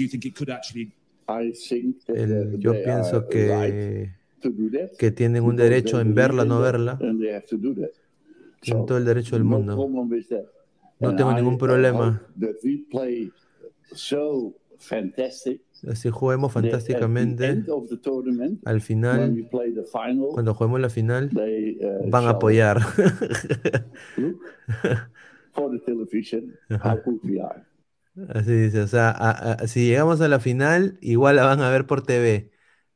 [2.59, 4.11] yo pienso que,
[4.97, 6.97] que tienen un derecho en verla no verla.
[8.61, 9.75] Tienen todo el derecho del mundo.
[10.99, 12.21] No tengo ningún problema.
[15.87, 17.63] Así juguemos fantásticamente.
[18.65, 19.47] Al final,
[20.33, 22.79] cuando juguemos la final, they uh, van a apoyar.
[24.17, 24.39] look
[25.51, 27.63] for the television how good we are.
[28.29, 31.69] Así dice, o sea, a- a- si llegamos a la final, igual la van a
[31.69, 32.51] ver por TV.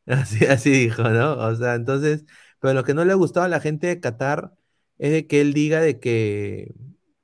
[0.22, 1.34] Así, así dijo, ¿no?
[1.38, 2.26] O sea, entonces,
[2.60, 4.54] pero lo que no le ha gustado a la gente de Qatar
[4.98, 6.74] es de que él diga de que,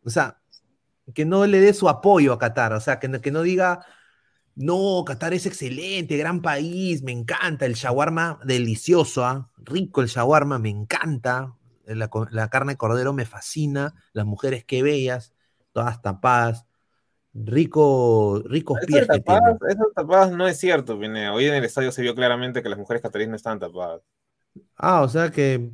[0.03, 0.41] o sea,
[1.15, 3.85] que no le dé su apoyo a Qatar, o sea, que no, que diga,
[4.55, 9.51] no, Qatar es excelente, gran país, me encanta, el shawarma delicioso, ¿ah?
[9.57, 11.55] Rico el shawarma, me encanta,
[11.85, 15.33] la, co- la carne de cordero me fascina, las mujeres qué bellas,
[15.73, 16.65] todas tapadas,
[17.33, 19.57] rico, ricos pies que tienen.
[19.95, 21.33] tapadas, no es cierto, Pineda.
[21.33, 24.01] Hoy en el estadio se vio claramente que las mujeres cataríes no estaban tapadas.
[24.77, 25.71] Ah, o sea que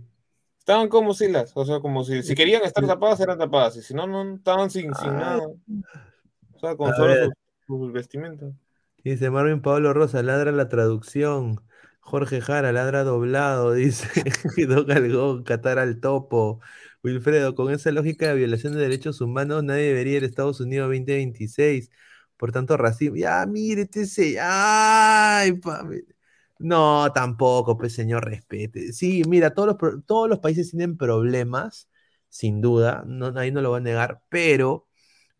[0.60, 3.82] Estaban como si las, o sea, como si, si querían estar tapadas, eran tapadas, y
[3.82, 5.14] si no, no estaban sin, sin Ah.
[5.14, 5.48] nada.
[5.48, 7.34] O sea, con A solo sus
[7.66, 8.46] su vestimenta.
[9.04, 11.62] Dice Marvin Pablo Rosa, ladra la traducción.
[12.02, 14.08] Jorge Jara, ladra doblado, dice.
[14.68, 16.60] Don Algón, Qatar al topo.
[17.04, 20.88] Wilfredo, con esa lógica de violación de derechos humanos, nadie debería ir a Estados Unidos
[20.90, 21.90] 2026.
[22.38, 23.16] Por tanto, racismo.
[23.18, 24.38] Ya, mire, este se.
[24.42, 25.86] Ay, pa-
[26.60, 28.92] No, tampoco, pues, señor, respete.
[28.94, 31.90] Sí, mira, todos los, todos los países tienen problemas,
[32.30, 33.04] sin duda.
[33.08, 34.88] No, ahí no lo voy a negar, pero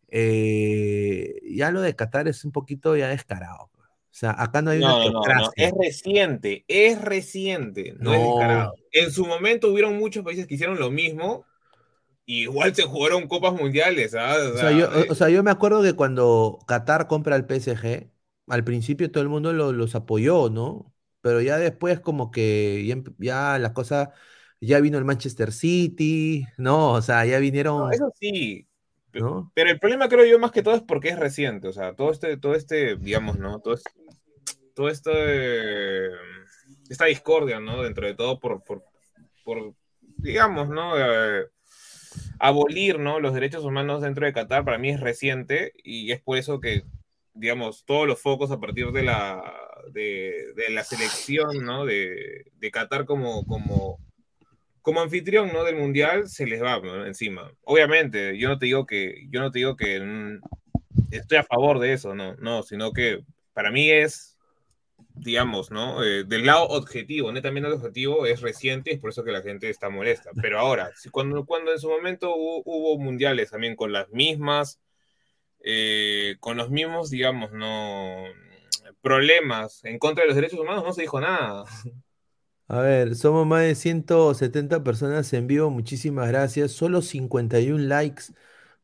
[0.08, 3.64] eh, ya lo de Qatar es un poquito ya descarado.
[3.74, 8.14] O sea, acá no hay una No, no, no, no, es reciente, es reciente, no,
[8.14, 8.74] es descarado.
[8.92, 11.44] En su momento hubieron muchos países que hicieron lo mismo,
[12.30, 14.36] y igual se jugaron copas mundiales, ¿ah?
[14.52, 17.36] O O sea, sea, yo, eh, o sea, yo me acuerdo que cuando Qatar compra
[17.36, 18.10] el PSG,
[18.48, 20.92] al principio todo el mundo lo- los apoyó, ¿no?
[21.20, 24.12] Pero ya después como que ya, empe- ya la cosa,
[24.60, 26.92] ya vino el Manchester City, ¿no?
[26.92, 28.66] O sea, ya vinieron, no, eso sí,
[29.12, 29.52] ¿no?
[29.54, 32.12] Pero el problema creo yo más que todo es porque es reciente, o sea, todo
[32.12, 33.60] este, todo este, digamos, ¿no?
[33.60, 33.84] Todo, es-
[34.74, 36.10] todo este,
[36.88, 37.82] esta discordia, ¿no?
[37.82, 38.84] Dentro de todo por, por,
[39.44, 39.74] por
[40.18, 40.98] digamos, ¿no?
[40.98, 41.46] Eh,
[42.40, 43.20] abolir, ¿no?
[43.20, 46.82] Los derechos humanos dentro de Qatar para mí es reciente y es por eso que,
[47.34, 49.42] digamos, todos los focos a partir de la,
[49.92, 51.84] de, la selección, ¿no?
[51.84, 53.98] De, de Qatar como, como,
[54.82, 55.64] como anfitrión ¿no?
[55.64, 57.52] del mundial se les va encima.
[57.62, 60.38] Obviamente, yo no te digo que, yo no te digo que
[61.10, 63.22] estoy a favor de eso, no, no, sino que
[63.52, 64.38] para mí es,
[65.20, 66.02] digamos, ¿no?
[66.02, 69.70] Eh, del lado objetivo, netamente objetivo, es reciente y es por eso que la gente
[69.70, 70.30] está molesta.
[70.42, 74.80] Pero ahora, si cuando, cuando en su momento hubo, hubo mundiales también con las mismas,
[75.60, 78.24] eh, con los mismos, digamos, no
[79.02, 81.64] problemas en contra de los derechos humanos, no se dijo nada.
[82.68, 86.70] A ver, somos más de 170 personas en vivo, muchísimas gracias.
[86.70, 88.24] Solo 51 likes.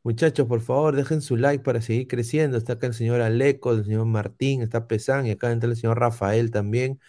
[0.07, 2.57] Muchachos, por favor, dejen su like para seguir creciendo.
[2.59, 5.98] Está acá el señor Aleco, el señor Martín, está Pesán y acá entra el señor
[5.98, 7.00] Rafael también.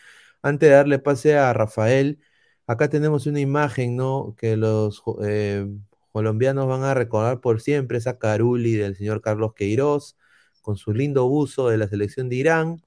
[0.41, 2.19] Antes de darle pase a Rafael,
[2.65, 4.33] acá tenemos una imagen, ¿no?
[4.35, 5.67] Que los eh,
[6.11, 10.17] colombianos van a recordar por siempre, esa caruli del señor Carlos Queiroz,
[10.63, 12.81] con su lindo buzo de la selección de Irán,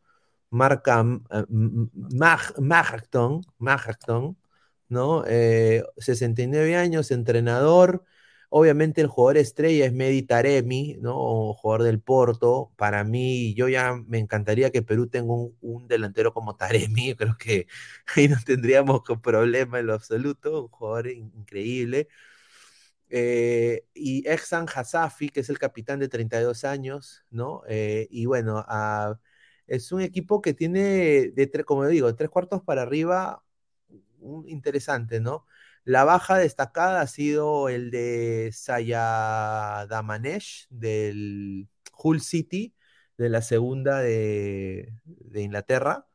[0.50, 1.44] marca eh,
[2.58, 3.42] Mahacton,
[4.88, 5.24] ¿no?
[5.98, 8.04] 69 eh, años, entrenador.
[8.53, 11.55] Obviamente el jugador estrella es Medi Taremi, ¿no?
[11.55, 12.72] Jugador del Porto.
[12.76, 17.14] Para mí, yo ya me encantaría que Perú tenga un, delantero como Taremi.
[17.16, 17.68] Creo que
[18.16, 20.64] ahí no tendríamos problema en lo absoluto.
[20.64, 22.09] Un jugador increíble.
[23.09, 27.62] Eh, y Exan Hasafi, que es el capitán de 32 años, ¿no?
[27.68, 28.64] Eh, y bueno,
[29.66, 33.44] es un equipo que tiene, de como digo, tres cuartos para arriba,
[34.46, 35.46] interesante, ¿no?
[35.84, 42.74] La baja destacada ha sido el de Sayadamanesh del Hull City,
[43.16, 44.92] de la segunda de,
[45.34, 46.06] Inglaterra,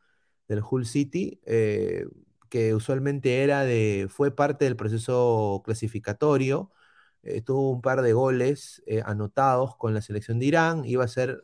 [0.47, 2.05] del Hull City, eh,
[2.49, 6.72] que usualmente era de, fue parte del proceso clasificatorio,
[7.24, 11.07] eh, tuvo un par de goles eh, anotados con la selección de Irán, iba a
[11.07, 11.43] ser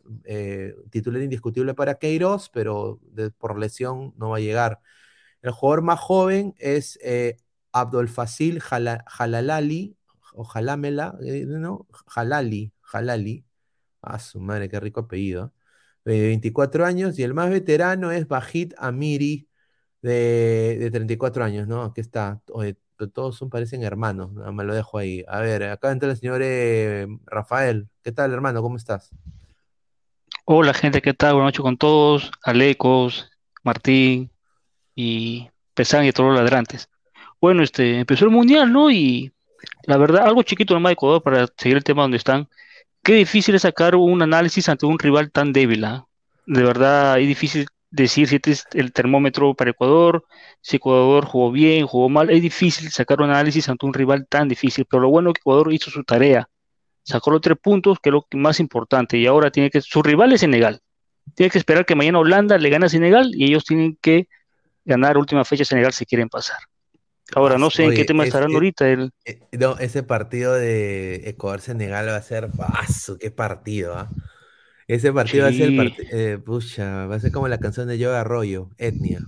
[0.92, 3.00] titular indiscutible para Queiroz, pero
[3.40, 4.80] por lesión no va a llegar.
[5.42, 7.00] El jugador más joven es
[7.74, 9.96] Abdul Fasil Jalalali,
[10.34, 11.88] o Jalamela, eh, ¿no?
[12.08, 13.46] Jalali, Jalali.
[14.02, 15.54] Ah, su madre, qué rico apellido.
[16.06, 17.20] De 24 años.
[17.20, 19.48] Y el más veterano es Bajit Amiri,
[20.02, 21.84] de, 34 años, ¿no?
[21.84, 22.42] Aquí está.
[23.14, 25.24] todos son, parecen hermanos, nada me lo dejo ahí.
[25.28, 27.90] A ver, acá entra el señor eh, Rafael.
[28.04, 28.62] ¿Qué tal, hermano?
[28.62, 29.12] ¿Cómo estás?
[30.46, 31.34] Hola, gente, ¿qué tal?
[31.34, 32.32] Buenas noches con todos.
[32.44, 33.30] Alecos,
[33.64, 34.32] Martín
[34.96, 36.90] y Pesán y todos los ladrantes
[37.42, 38.92] bueno, este, empezó el mundial, ¿no?
[38.92, 39.34] Y
[39.88, 42.48] la verdad, algo chiquito nomás de Ecuador para seguir el tema donde están.
[43.04, 46.06] Qué difícil es sacar un análisis ante un rival tan débil, ¿ah?
[46.46, 50.26] De verdad, es difícil decir si este es el termómetro para Ecuador,
[50.62, 52.30] si Ecuador jugó bien, jugó mal.
[52.30, 55.40] Es difícil sacar un análisis ante un rival tan difícil, pero lo bueno es que
[55.40, 56.48] Ecuador hizo su tarea.
[57.04, 59.82] Sacó los tres puntos, que es lo más importante, y ahora tiene que.
[59.82, 60.82] Su rival es Senegal.
[61.36, 64.28] Tiene que esperar que mañana Holanda le gane a Senegal y ellos tienen que
[64.86, 66.60] ganar última fecha Senegal si quieren pasar.
[67.36, 68.90] Ahora, no sé en qué tema estarán ahorita.
[68.90, 69.12] El...
[69.26, 72.50] Eh, no, ese partido de Ecuador-Senegal va a ser.
[72.52, 73.18] ¡Paso!
[73.18, 73.96] ¡Qué partido!
[73.96, 74.10] ¿ah?
[74.88, 75.94] Ese partido va a ser.
[76.12, 79.22] Eh, pucha, va a ser como la canción de Yoga Arroyo, Etnia.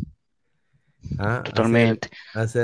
[1.17, 1.41] ¿Ah?
[1.43, 2.09] Totalmente.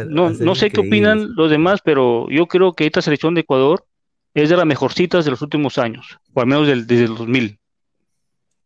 [0.08, 3.86] no, no sé qué opinan los demás, pero yo creo que esta selección de Ecuador
[4.34, 7.60] es de las mejorcitas de los últimos años, o al menos desde el 2000.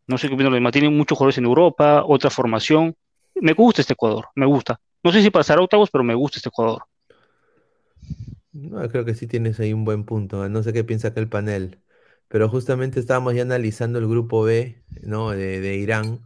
[0.06, 0.72] No sé qué opinan los demás.
[0.72, 2.94] Tienen muchos jugadores en Europa, otra formación.
[3.36, 4.80] Me gusta este Ecuador, me gusta.
[5.04, 6.84] No sé si pasará octavos, pero me gusta este jugador.
[8.52, 10.48] No, creo que sí tienes ahí un buen punto.
[10.48, 11.80] No sé qué piensa acá el panel.
[12.28, 15.30] Pero justamente estábamos ya analizando el grupo B, ¿no?
[15.32, 16.20] De, Irán.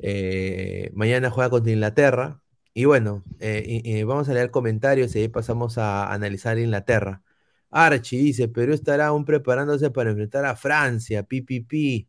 [0.00, 2.42] Eh, mañana juega contra Inglaterra.
[2.74, 7.22] Y bueno, eh, vamos a leer comentarios y ahí pasamos a analizar Inglaterra.
[7.70, 12.08] Archie dice, Perú estará aún preparándose para enfrentar a Francia, pipipi.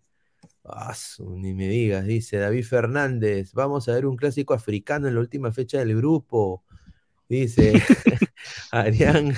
[0.71, 3.53] Ah, ni me digas, dice David Fernández.
[3.53, 6.63] Vamos a ver un clásico africano en la última fecha del grupo.
[7.27, 7.73] Dice
[8.71, 9.33] Adrián,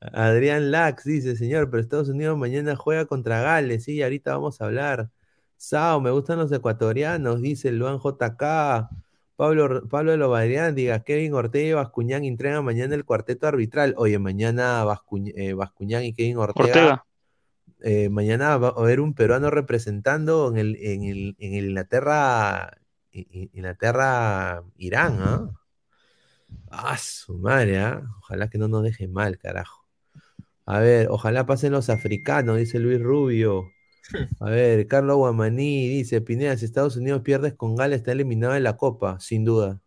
[0.00, 3.84] Adrián Lax, dice, señor, pero Estados Unidos mañana juega contra Gales.
[3.84, 5.10] Sí, ahorita vamos a hablar.
[5.56, 8.88] Sao, me gustan los ecuatorianos, dice Luan JK.
[9.36, 13.94] Pablo, Pablo Lobadrián, diga, Kevin Ortega y Bascuñán entregan mañana el cuarteto arbitral.
[13.96, 14.84] Oye, mañana
[15.36, 17.04] eh, Bascuñán y Kevin Ortega
[17.84, 22.78] eh, mañana va a haber un peruano representando en el, en el, en Inglaterra,
[23.12, 25.50] Inglaterra, Irán, ¿ah?
[26.70, 28.02] Ah, su madre, ¿ah?
[28.20, 29.86] Ojalá que no nos deje mal, carajo.
[30.66, 33.70] A ver, ojalá pasen los africanos, dice Luis Rubio.
[34.40, 38.60] A ver, Carlos Guamaní dice, Pineda, si Estados Unidos pierdes con Gales, está eliminado de
[38.60, 39.82] la Copa, sin duda.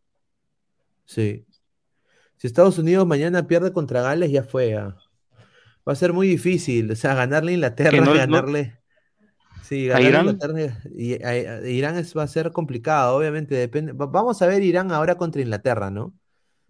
[1.06, 1.46] Sí.
[2.38, 4.76] Si Estados Unidos mañana pierde contra Gales, ya fue.
[4.76, 4.98] ¿ah?
[5.88, 6.92] Va a ser muy difícil.
[6.92, 8.78] O sea, ganarle a Inglaterra, ganarle.
[9.64, 11.14] Sí, ganarle a Inglaterra y,
[11.72, 13.56] Irán es, va a ser complicado, obviamente.
[13.56, 13.94] Depende.
[13.94, 16.14] Vamos a ver Irán ahora contra Inglaterra, ¿no?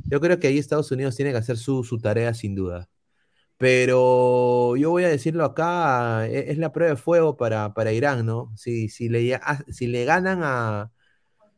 [0.05, 2.89] Yo creo que ahí Estados Unidos tiene que hacer su, tarea sin duda.
[3.57, 8.25] Pero yo voy a decirlo acá, e, es, la prueba de fuego para, para Irán,
[8.25, 8.53] ¿no?
[8.55, 9.39] Si, si, le,
[9.69, 10.91] si le ganan a.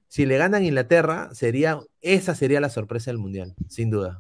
[0.08, 4.20] Si le ganan Inglaterra, sería, esa sería la sorpresa del Mundial, sin duda.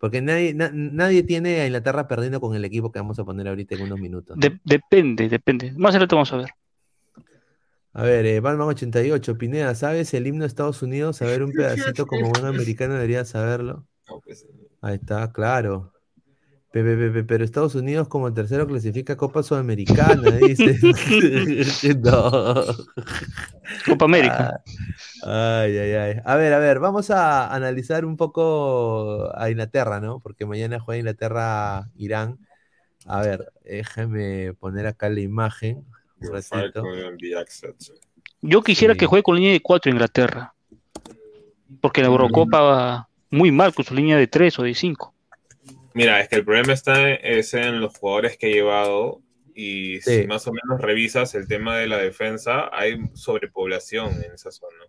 [0.00, 3.74] Porque nadie, nadie tiene a Inglaterra perdiendo con el equipo que vamos a poner ahorita
[3.74, 4.34] en unos minutos.
[4.64, 5.72] depende, depende.
[5.76, 6.50] Más adelante vamos a ver.
[7.92, 11.20] A ver, eh, Batman 88, Pineda, ¿sabes el himno de Estados Unidos?
[11.20, 13.86] A ver, un pedacito como buen americano debería saberlo.
[14.24, 14.46] Pues,
[14.80, 15.92] Ahí está, claro.
[16.72, 20.78] Pe- pe- pe- pe- Pero Estados Unidos como tercero clasifica Copa Sudamericana, dice.
[21.98, 22.64] no.
[23.86, 24.62] Copa América.
[25.24, 26.16] Ah, Ay, ay, ay.
[26.24, 30.20] A ver, a ver, vamos a analizar un poco a Inglaterra, ¿no?
[30.20, 32.38] Porque mañana juega Inglaterra-Irán.
[33.06, 35.84] A ver, déjame poner acá la imagen.
[38.42, 39.00] Yo quisiera Sí.
[39.00, 40.54] que juegue con línea de 4 Inglaterra.
[41.80, 45.14] Porque la Eurocopa va muy mal con su línea de 3 o de 5.
[45.94, 49.22] Mira, es que el problema está es en los jugadores que he llevado
[49.54, 50.22] y Sí.
[50.22, 54.84] si más o menos revisas el tema de la defensa, hay sobrepoblación en esa zona.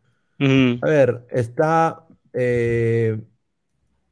[0.82, 3.20] A ver, está eh,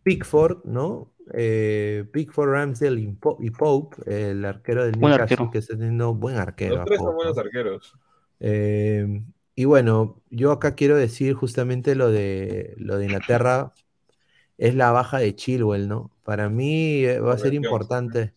[0.03, 1.13] Pickford, ¿no?
[1.33, 3.97] Eh, Pickford, Ramsdale y Po- y Pope,
[4.31, 5.51] el arquero del Buen Newcastle, arquero.
[5.51, 6.77] que está teniendo buen arquero.
[6.77, 7.41] Los tres son Pope, buenos ¿no?
[7.43, 7.95] arqueros.
[8.39, 9.21] Eh,
[9.55, 13.73] y bueno, yo acá quiero decir justamente lo de lo de Inglaterra
[14.59, 16.11] es la baja de Chilwell, ¿no?
[16.23, 18.35] Para mí eh, va a ser importante.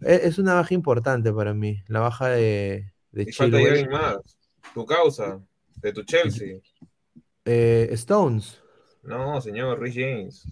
[0.00, 3.66] Es, es una baja importante para mí, la baja de, de Y falta Chilwell.
[3.68, 4.16] alguien más.
[4.74, 5.40] Tu causa,
[5.76, 6.60] de tu Chelsea.
[7.44, 8.60] Eh, Stones.
[9.02, 10.46] No, señor, Rich James.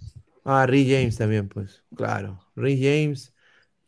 [0.44, 2.38] Ah, Rhys James también, pues, claro.
[2.54, 3.34] Rhys James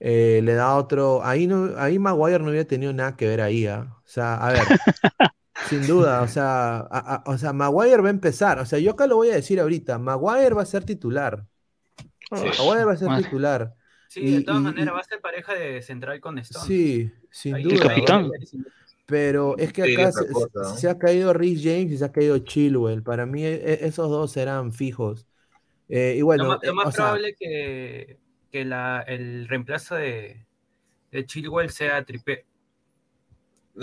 [0.01, 1.25] eh, le da otro.
[1.25, 3.97] Ahí no, ahí Maguire no hubiera tenido nada que ver ahí, ¿ah?
[4.05, 4.63] O sea, a ver,
[5.67, 6.87] sin duda, o sea, a-
[7.17, 8.59] a- o sea, Maguire va a empezar.
[8.59, 9.99] O sea, yo acá lo voy a decir ahorita.
[9.99, 11.45] Maguire va a ser titular.
[12.31, 13.75] Maguire va a ser titular.
[14.09, 16.65] Sí, Y- de todas y- maneras y- va a ser pareja de central con Stone.
[16.67, 17.89] Sí, sin Ahí duda.
[17.89, 18.31] capitán.
[19.07, 20.65] Pero es que acá se, cosa, ¿no?
[20.77, 23.03] se ha caído Rhys James y se ha caído Chilwell.
[23.03, 25.27] Para mí e- e- esos dos serán fijos.
[25.89, 28.19] Eh, y bueno, lo más, lo eh, más o sea, probable que,
[28.53, 30.45] que la, el reemplazo de,
[31.11, 32.45] de Chilwell sea Tripe.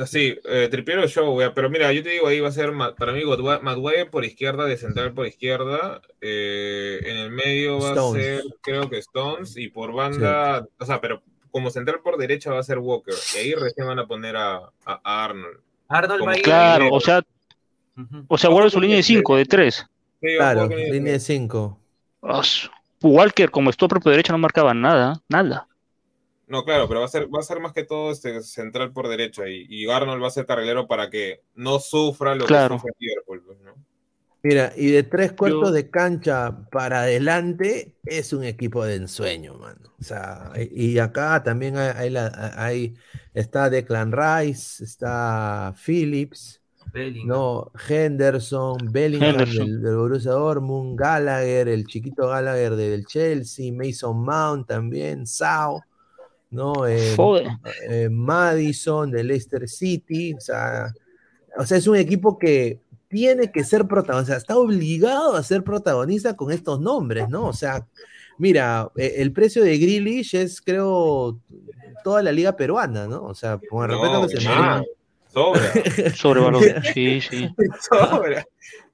[0.06, 3.14] Sí, eh, Tripiero Show, wea, pero mira, yo te digo, ahí va a ser para
[3.14, 3.22] mí
[3.62, 8.22] Maguire por izquierda, de central por izquierda, eh, en el medio va Stones.
[8.22, 11.22] a ser, creo que Stones, y por banda, o sea, pero
[11.52, 14.58] como central por derecha va a ser Walker, y ahí recién van a poner a,
[14.58, 15.60] a- a Arnold.
[15.88, 17.22] Arnold Como va a ir- Claro, o sea,
[18.28, 19.76] o sea, guarda su línea de 5, de 3.
[20.22, 21.80] Sí, yo claro, línea de 5.
[23.02, 25.68] Walker, como stopper por derecha, no marcaba nada, nada.
[26.48, 29.08] No, claro, pero va a ser, va a ser más que todo este central por
[29.08, 32.76] derecha, y, y Arnold va a ser carrilero para que no sufra lo Claro.
[32.76, 33.74] que sufre Liverpool, pues, ¿no?
[34.43, 39.56] Mira, y de tres cuartos Yo- de cancha para adelante es un equipo de ensueño,
[39.56, 39.91] mano.
[40.00, 42.93] O sea, y y acá también hay, hay la- hay-
[43.34, 46.62] está Declan Rice, está Phillips,
[46.93, 47.28] Bellingham.
[47.28, 49.68] no, Henderson, Bellingham Henderson.
[49.68, 55.88] Del, del Borussia Dortmund, Gallagher, el chiquito Gallagher del Chelsea, Mason Mount también, Sao,
[56.50, 56.88] ¿no?
[56.88, 57.16] Eh,
[57.89, 60.93] eh, Madison del Leicester City, o sea,
[61.58, 65.43] o sea, es un equipo que tiene que ser protagonista, o sea, está obligado a
[65.43, 67.48] ser protagonista con estos nombres, ¿no?
[67.48, 67.86] O sea,
[68.38, 71.39] mira, eh, el precio de Grealish es, creo,
[72.04, 73.24] toda la liga peruana, ¿no?
[73.24, 74.89] O sea, con el respeto No, que se merece.
[76.14, 76.14] sobra.
[76.93, 77.50] Sí, sí.
[77.89, 78.46] sobra.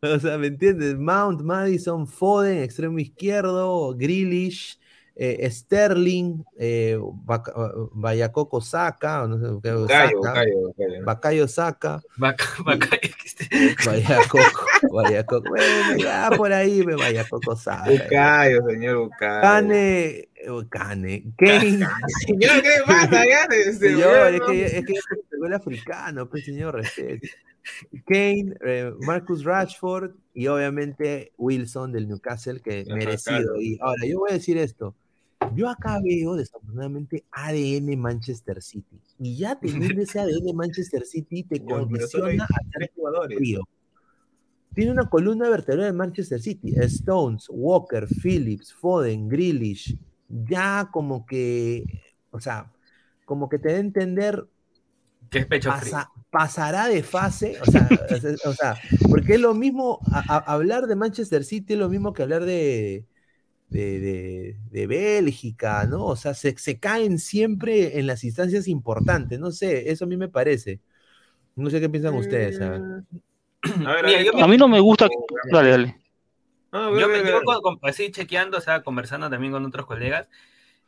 [0.02, 0.98] O sea, ¿me entiendes?
[0.98, 4.80] Mount, Madison, Foden, extremo izquierdo, Grealish,
[5.24, 7.54] eh, Sterling, eh, Baca-
[7.94, 9.46] Bayakoko Saka, o no sé.
[9.62, 10.20] Bacayo
[12.58, 12.90] vaca-
[13.86, 17.92] Bayakoko, Bayakoko, bueno, ya por ahí me Bayakoko Saka.
[17.92, 19.42] Bucayo, señor Bucayo.
[19.42, 20.28] Cane, eh,
[20.72, 21.86] Cane, Kane,
[22.26, 23.24] Señor, ¿qué pasa?
[23.30, 24.94] Ya, este, señor, es que, es que
[25.46, 27.28] el africano, pues señor, respeto.
[28.08, 33.38] Kane, eh, Marcus Rashford y obviamente Wilson del Newcastle, que Ajá, merecido.
[33.38, 33.62] claro.
[33.62, 34.96] Y ahora, yo voy a decir esto.
[35.56, 39.00] Yo acá veo desafortunadamente ADN Manchester City.
[39.20, 43.38] Y ya teniendo ese ADN Manchester City te condiciona a tres jugadores.
[43.38, 43.62] frío.
[44.74, 46.74] Tiene una columna vertebral de Manchester City.
[46.80, 49.98] Stones, Walker, Phillips, Foden, Grealish.
[50.30, 51.84] Ya como que,
[52.32, 52.72] o sea,
[53.26, 54.46] como que te da a entender
[55.30, 55.92] que es pecho frío.
[55.92, 58.78] pasa- pasará de fase, o sea, o sea, o sea,
[59.10, 62.46] porque es lo mismo, a- a- hablar de Manchester City es lo mismo que hablar
[62.46, 63.06] de,
[63.72, 66.06] de, de- de Bélgica, ¿no?
[66.08, 70.18] O sea, se, se caen siempre en las instancias importantes, no sé, eso a mí
[70.18, 70.82] me parece.
[71.56, 72.62] No sé qué piensan ustedes.
[72.62, 72.82] a ver.
[73.86, 75.08] A ver, a Mira, ver, A mí no me gusta.
[75.52, 75.96] Dale, dale.
[76.72, 80.28] Ah, Yo me yo con- con- así chequeando, o sea, conversando también con otros colegas.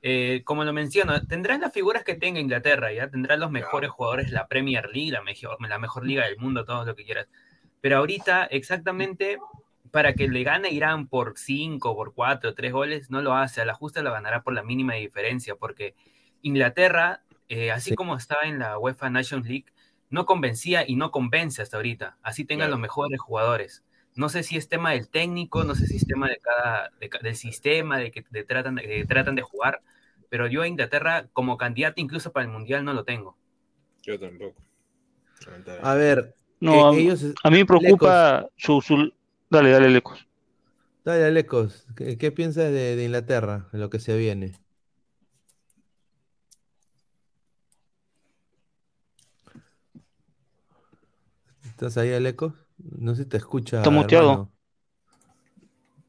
[0.04, 4.32] eh, como lo menciono, tendrán las figuras que tenga Inglaterra, ya tendrán los mejores jugadores,
[4.32, 7.28] la Premier League, la mejor, la mejor liga del mundo, todo lo que quieras.
[7.82, 9.40] Pero ahorita, exactamente,
[9.94, 13.62] para que le gane Irán por 5, por 4, 3 goles, no lo hace.
[13.62, 15.94] A la justa lo ganará por la mínima diferencia, porque
[16.42, 17.96] Inglaterra, eh, así Sí.
[17.96, 19.68] como estaba en la UEFA Nations League,
[20.10, 22.18] no convencía y no convence hasta ahorita.
[22.24, 22.72] Así tengan Claro.
[22.72, 23.84] los mejores jugadores.
[24.16, 27.10] No sé si es tema del técnico, no sé si es tema de cada, de
[27.10, 29.82] ca- del sistema, de que de tratan, de, que tratan de jugar,
[30.30, 33.38] pero yo a Inglaterra como candidato incluso para el Mundial no lo tengo.
[34.02, 34.60] Yo tampoco.
[35.84, 37.26] A ver, No, a, ellos...
[37.44, 39.14] a mí me preocupa su, su...
[39.54, 40.28] Dale, dale, Lecos.
[41.06, 44.54] Dale, Alecos, ¿qué, qué piensas de, de Inglaterra, de lo que se viene?
[51.70, 52.54] ¿Estás ahí, Alecos?
[52.78, 54.52] No se te escucha, Está muteado.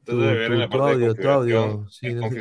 [0.05, 1.61] Tu, debes ver en tu- la tu parte de audio, tu audio.
[1.61, 1.91] configuración.
[1.91, 2.39] Sí, en no se te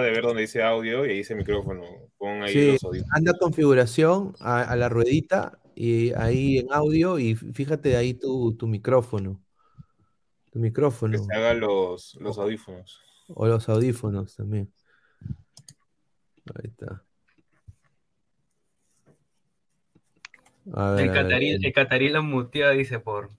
[0.00, 1.82] de ver donde dice audio y ahí dice micrófono.
[2.16, 3.12] Pon ahí Sí, los audífonos.
[3.14, 8.56] anda a configuración, a, a la ruedita, y ahí en audio, y fíjate ahí tu,
[8.56, 9.42] tu micrófono.
[10.50, 11.18] Tu Que micrófono.
[11.18, 13.00] se hagan los, los audífonos.
[13.34, 14.72] O los audífonos también.
[16.54, 17.04] Ahí está.
[20.72, 21.58] A ver, El catarí, eh.
[21.62, 23.30] el catarí lo muteó, dice, por,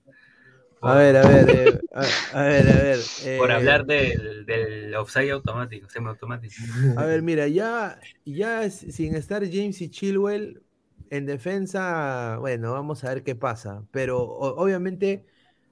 [0.82, 3.00] A ver, a ver, eh, a, a ver, a ver.
[3.38, 6.54] por eh, hablar del, del offside automático, semiautomático.
[6.96, 10.62] A ver, mira, ya, ya sin estar James y Chilwell
[11.10, 13.84] en defensa, bueno, vamos a ver qué pasa.
[13.92, 15.26] Pero o- obviamente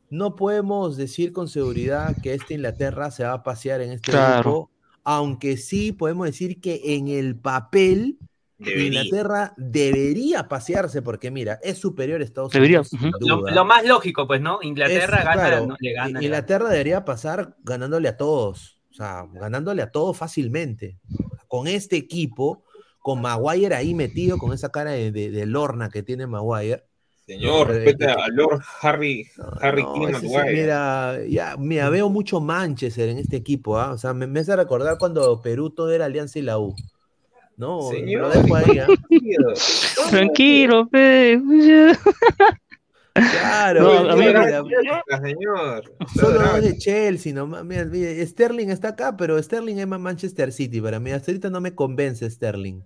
[0.09, 4.41] no podemos decir con seguridad que esta Inglaterra se va a pasear en este Claro.
[4.51, 4.71] grupo,
[5.03, 8.17] aunque sí podemos decir que en el papel
[8.59, 8.87] Debería.
[9.03, 13.51] Inglaterra debería pasearse porque mira, es superior a Estados Debería, Unidos.
[13.53, 14.59] Lo, más lógico, pues, ¿no?
[14.63, 16.07] Inglaterra Es- gana, claro, no, le gana.
[16.09, 16.23] I- le gana.
[16.25, 20.97] Inglaterra debería pasar ganándole a todos, o sea, ganándole a todos fácilmente.
[21.47, 22.63] Con este equipo,
[22.99, 26.83] con Maguire ahí metido, con esa cara de, de- de Lorna que tiene Maguire.
[27.27, 29.27] Señor, respeta a Lord Harry,
[29.59, 33.91] Harry No, King sí, mira, ya, mira, veo mucho Manchester en este equipo, ¿ah?
[33.91, 36.73] O sea, me, me hace recordar cuando Perú todo era Alianza y la U.
[37.57, 38.87] No, Señor, lo dejo ahí, ¿ah?
[40.09, 41.41] Tranquilo, pe.
[43.13, 44.63] Claro, No, a mí- mira,
[45.21, 45.95] señor.
[46.15, 50.53] Solo dos de Chelsea, no Mira, mira, Sterling está acá, pero Sterling es más Manchester
[50.53, 51.11] City para mí.
[51.11, 52.83] Hasta ahorita no me convence Sterling.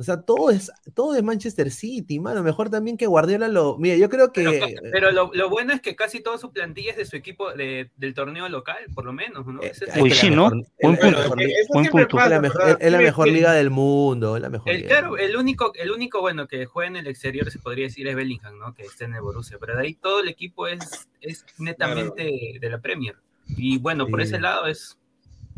[0.00, 2.44] O sea, todo es, todo es Manchester City, mano.
[2.44, 3.76] Mejor también que Guardiola lo.
[3.78, 4.44] Mira, yo creo que.
[4.44, 7.52] Pero, pero lo, lo bueno es que casi toda su plantilla es de su equipo
[7.52, 9.60] de- del torneo local, por lo menos, ¿no?
[9.60, 10.50] Ese es el- Uy, sí, la ¿no?
[10.50, 12.18] mejor- Buen es la punto.
[12.22, 14.36] es la mejor, es la mejor liga del mundo.
[14.36, 14.88] Es la mejor El, liga.
[14.88, 18.14] claro, el único, el único bueno que juega en el exterior se podría decir es
[18.14, 18.74] Bellingham, ¿no?
[18.74, 22.70] Que está en el Borussia, pero de ahí todo el equipo es, es netamente de
[22.70, 23.16] la Premier.
[23.48, 24.96] Y bueno, por ese lado es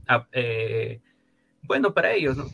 [0.08, 0.98] ah, eh,
[1.62, 2.46] bueno para ellos, ¿no?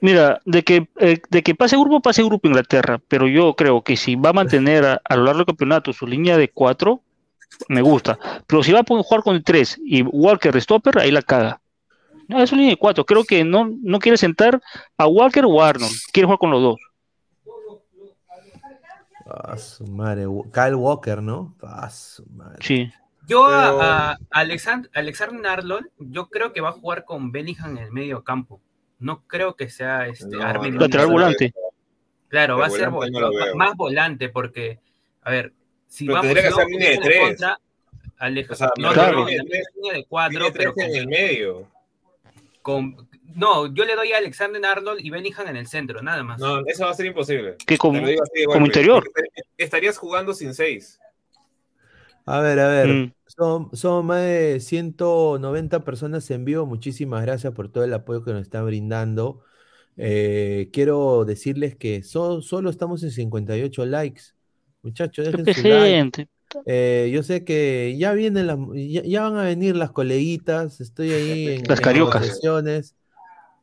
[0.00, 3.96] Mira, de que, eh, de que pase grupo, pase grupo Inglaterra, pero yo creo que
[3.96, 7.00] si va a mantener a, a lo largo del campeonato su línea de cuatro,
[7.68, 8.18] me gusta.
[8.46, 11.60] Pero si va a jugar con el tres y Walker stopper, ahí la caga.
[12.28, 13.06] No, es su línea de cuatro.
[13.06, 14.60] Creo que no, no quiere sentar
[14.98, 15.94] a Walker o a Arnold.
[16.12, 16.76] Quiere jugar con los dos.
[19.28, 20.24] Ah, su madre.
[20.52, 21.54] Kyle Walker, ¿no?
[21.62, 22.58] Ah, su madre.
[22.60, 22.90] Sí.
[23.28, 27.76] Yo Pero- a, a Alexand- Alexander Arnold, yo creo que va a jugar con Bellingham
[27.76, 28.60] en el medio campo.
[28.98, 31.52] No creo que sea este No, Armin no, Lateral volante.
[32.28, 34.78] Claro, va a ser volante no va- más volante porque,
[35.22, 35.52] a ver,
[35.86, 37.20] si Pero vamos tendría que vamos línea de tres.
[37.28, 37.60] contra,
[38.18, 39.12] Aleja- O sea, no, claro.
[39.12, 41.68] no, no, línea de tres- línea de cuatro, pero en con- el medio.
[42.62, 46.40] con, no, yo le doy a Alexander Arnold y Bellingham en el centro, nada más.
[46.40, 47.56] No, eso va a ser imposible.
[47.66, 49.08] Que como, así como interior.
[49.58, 50.98] Estarías jugando sin seis.
[52.26, 52.88] A ver, a ver.
[52.88, 53.12] Mm.
[53.26, 56.66] Son, son más de 190 personas en vivo.
[56.66, 59.42] Muchísimas gracias por todo el apoyo que nos están brindando.
[59.96, 64.22] Eh, quiero decirles que so- solo estamos en 58 likes.
[64.82, 66.28] Muchachos, dejen su like.
[66.64, 70.80] Eh, yo sé que ya vienen las, ya, ya van a venir las coleguitas.
[70.80, 72.40] Estoy ahí en, Las cariocas.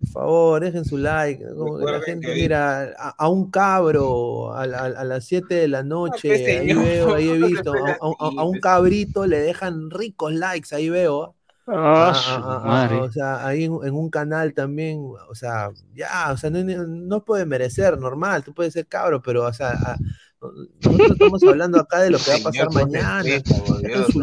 [0.04, 1.44] Por favor, dejen su like.
[1.56, 5.68] Como que la gente, que- mira, a, a un cabro a, a las 7 de
[5.68, 9.26] la noche, pues, ahí señor, veo, ahí he visto, a, a- a- a un cabrito
[9.26, 11.36] le dejan ricos likes, ahí veo.
[11.66, 15.00] Ah, Ah, ah, ah, ah, o sea, ahí en, en un canal también,
[15.30, 19.46] o sea, ya, o sea, no, no puede merecer, normal, tú puedes ser cabro, pero,
[19.46, 19.98] o sea, a-
[20.82, 23.24] nosotros estamos hablando acá de lo que va a pasar Señor, mañana.
[23.24, 24.20] Dejen su.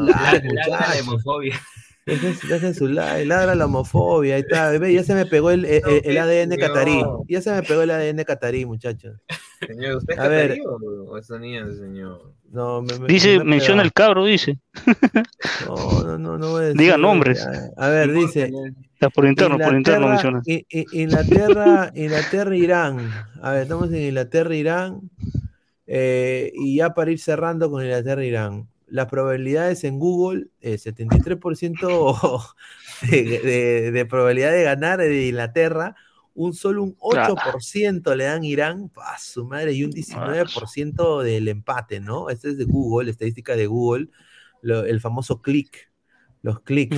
[2.07, 5.83] Dejen, su like, ladra la homofobia, ahí está, ve, ya se me pegó el, el-
[6.05, 9.17] el ADN catarí, ya se me pegó el ADN catarí, muchachos.
[9.67, 10.49] Señor, ¿usted es A ver.
[10.49, 12.33] catarí o o estadounidense, señor?
[12.51, 14.59] No, me, me- Dice, me menciona el cabro, dice.
[15.67, 17.47] No, no, no, no voy a decir, Diga a nombres.
[17.77, 18.51] A ver, dice,
[19.01, 20.43] Ya, por interno, por interno Inglaterra, menciona.
[20.47, 23.11] I- I- Inglaterra, Inglaterra, Irán.
[23.43, 25.01] A ver, estamos en Inglaterra, Irán.
[25.87, 28.67] Eh, y ya para ir cerrando con Inglaterra, Irán.
[28.91, 32.55] Las probabilidades en Google, eh, 73%
[33.11, 35.95] de, de- de probabilidad de ganar de Inglaterra,
[36.35, 37.35] un solo un Claro.
[37.35, 42.31] 8% le dan Irán, pa, su madre, y un 19% del empate, ¿no?
[42.31, 44.09] Este es de Google, estadística de Google,
[44.63, 45.91] lo- el famoso click,
[46.43, 46.97] los clics.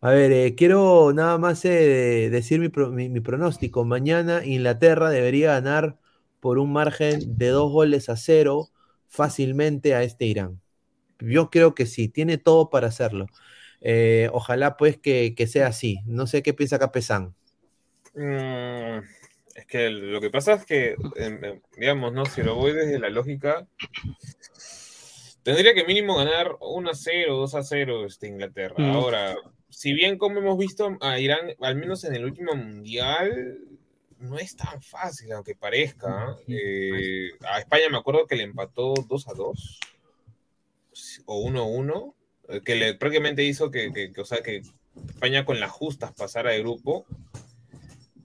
[0.00, 3.84] A ver, eh, quiero nada más eh, decir mi, pro- mi- mi pronóstico.
[3.84, 5.98] Mañana Inglaterra debería ganar
[6.40, 8.68] por un margen de dos goles a cero
[9.08, 10.60] fácilmente a este Irán.
[11.20, 13.26] Yo creo que sí, tiene todo para hacerlo.
[13.80, 16.00] Eh, ojalá pues que, que sea así.
[16.06, 17.34] No sé qué piensa Capesán.
[18.14, 18.98] Mm,
[19.54, 22.24] es que lo que pasa es que, em, em, digamos, ¿no?
[22.26, 23.66] Si lo voy desde la lógica,
[25.42, 28.74] tendría que mínimo ganar 1 a 0, 2 a 0 este, Inglaterra.
[28.78, 28.90] Mm.
[28.90, 29.36] Ahora,
[29.68, 33.58] si bien como hemos visto a Irán, al menos en el último mundial,
[34.18, 36.36] no es tan fácil, aunque parezca.
[36.48, 39.80] Eh, a España me acuerdo que le empató 2 a 2
[41.26, 42.14] o 1 a 1,
[42.48, 44.62] eh, que le prácticamente hizo que, que- que, o sea, que
[45.08, 47.06] España con las justas pasara de grupo.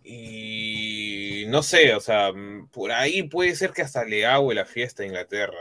[0.04, 2.32] Y no sé, o sea,
[2.72, 5.58] por ahí puede ser que hasta le hago la fiesta a Inglaterra.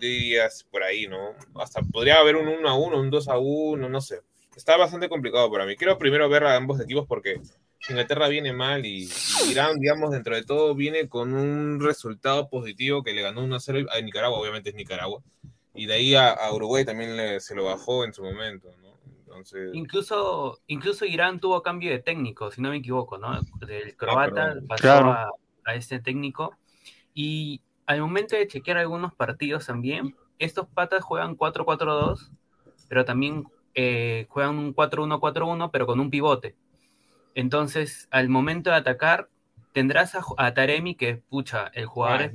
[0.00, 1.34] Dirías por ahí, ¿no?
[1.60, 4.20] Hasta podría haber un 1 a 1, un 2 a 1, no sé.
[4.56, 5.76] Está bastante complicado para mí.
[5.76, 7.40] Quiero primero ver a ambos equipos porque
[7.88, 9.04] Inglaterra viene mal y,
[9.46, 13.56] y Irán, digamos, dentro de todo viene con un resultado positivo que le ganó 1
[13.56, 15.20] a 0 a Nicaragua, obviamente es Nicaragua.
[15.78, 18.88] Y de ahí a, a Uruguay también le- se lo bajó en su momento, ¿no?
[19.20, 23.40] Entonces, Incluso, incluso Irán tuvo cambio de técnico, si no me equivoco, ¿no?
[23.66, 24.66] Del croata perdón.
[24.66, 25.10] pasó Claro.
[25.10, 25.30] a,
[25.64, 26.56] a este técnico.
[27.14, 32.30] Y al momento de chequear algunos partidos también, estos patas juegan 4-4-2,
[32.88, 33.44] pero también
[33.74, 36.56] eh, juegan un 4-1-4-1, pero con un pivote.
[37.34, 39.28] Entonces, al momento de atacar,
[39.78, 42.32] tendrás a, a Taremi, que pucha, el jugador ah, es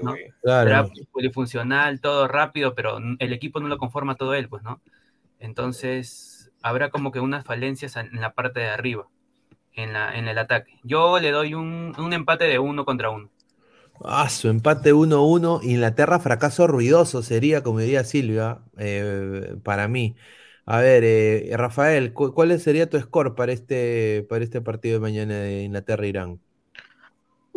[0.00, 0.14] ¿no?
[0.42, 0.62] Claro.
[0.62, 4.80] será polifuncional, todo rápido, pero el equipo no lo conforma todo él, pues, ¿no?
[5.40, 9.08] Entonces, habrá como que unas falencias en en la parte de arriba,
[9.74, 10.80] en, la, en el ataque.
[10.84, 13.30] Yo le doy un, un empate de uno contra uno.
[14.04, 15.60] Ah, su empate 1-1.
[15.62, 20.14] Inglaterra fracaso ruidoso sería, como diría Silvia, eh, para mí.
[20.66, 25.00] A ver, eh, Rafael, cu- ¿cuál sería tu score para este, para este partido de
[25.00, 26.40] mañana de Inglaterra-Irán?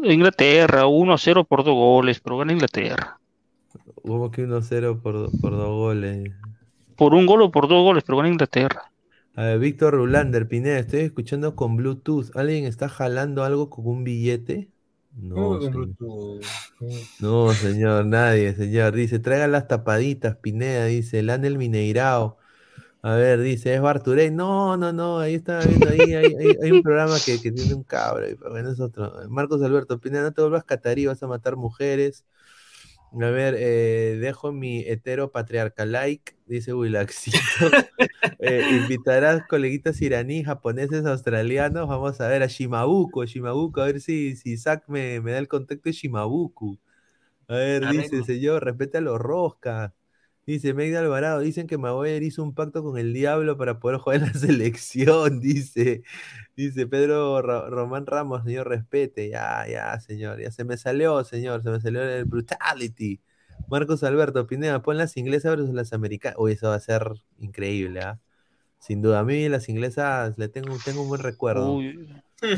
[0.04, 3.20] Inglaterra, 1-0 por dos goles, pero gana Inglaterra.
[4.04, 6.32] Hubo que 1-0 por, por dos goles.
[6.96, 8.92] Por un gol o por dos goles, pero gana Inglaterra.
[9.36, 12.36] A ver, Víctor Rulander, Pineda, estoy escuchando con Bluetooth.
[12.36, 14.70] ¿Alguien está jalando algo con un billete?
[15.16, 16.42] No, ¿Cómo que con señor.
[17.20, 18.94] No, señor, nadie, señor.
[18.94, 22.38] Dice, traigan las tapaditas, Pineda, dice, el Anel Mineirao.
[23.04, 24.30] A ver, dice, es Barturey.
[24.30, 27.74] No, no, no, ahí está viendo, ahí hay, hay- hay un programa que, que tiene
[27.74, 29.12] un cabro, bueno, es otro.
[29.30, 32.26] Marcos Alberto, Pineda, no te vuelvas catarí, vas a matar mujeres.
[33.14, 37.38] A ver, eh, dejo mi hetero patriarca like, dice Wilaxito.
[38.40, 41.88] Eh, invitarás coleguitas iraníes, japoneses, australianos.
[41.88, 45.48] Vamos a ver a Shimabuku, Shimabuku, a ver si, si Isaac me, me da el
[45.48, 46.80] contacto de Shimabuku.
[47.48, 49.94] A ver, dice, señor, respete a los roscas.
[50.46, 54.22] Dice Megda Alvarado, dicen que Maguire hizo un pacto con el diablo para poder jugar
[54.22, 56.04] en la selección, dice.
[56.56, 59.30] Dice Pedro Ra- Román Ramos, señor, respete.
[59.30, 60.42] Ya, ya, señor.
[60.42, 63.22] Ya se me salió, señor, se me salió el brutality.
[63.70, 66.38] Marcos Alberto Pineda, pon las inglesas versus las americanas.
[66.40, 67.08] Uy, eso va a ser
[67.40, 68.20] increíble, ¿ah?
[68.80, 69.20] Sin duda.
[69.20, 71.76] A mí las inglesas le tengo, tengo un buen recuerdo.
[71.76, 72.10] Uy,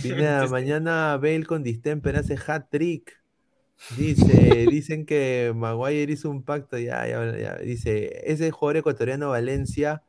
[0.02, 3.22] Pineda, mañana Bale con distemper hace hat trick.
[3.98, 7.58] Dice, dicen que Maguire hizo un pacto, ya, ya, ya.
[7.58, 10.04] Dice, ese jugador ecuatoriano Valencia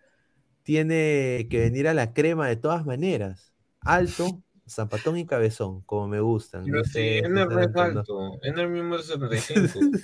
[0.63, 3.53] tiene que venir a la crema de todas maneras.
[3.81, 6.65] Alto, zapatón y cabezón, como me gustan.
[6.65, 8.01] Pero sí, no es Antonio.
[8.01, 8.39] alto.
[8.43, 9.81] Ener mismo es 75.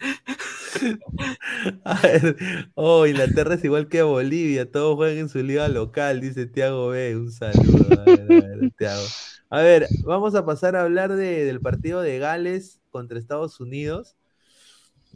[2.74, 7.16] Oh, Inglaterra es igual que Bolivia, todos juegan en su liga local, dice Tiago B.
[7.16, 9.14] Un saludo, a ver, Thiago.
[9.50, 14.16] A ver, vamos a pasar a hablar de- del partido de Gales contra Estados Unidos.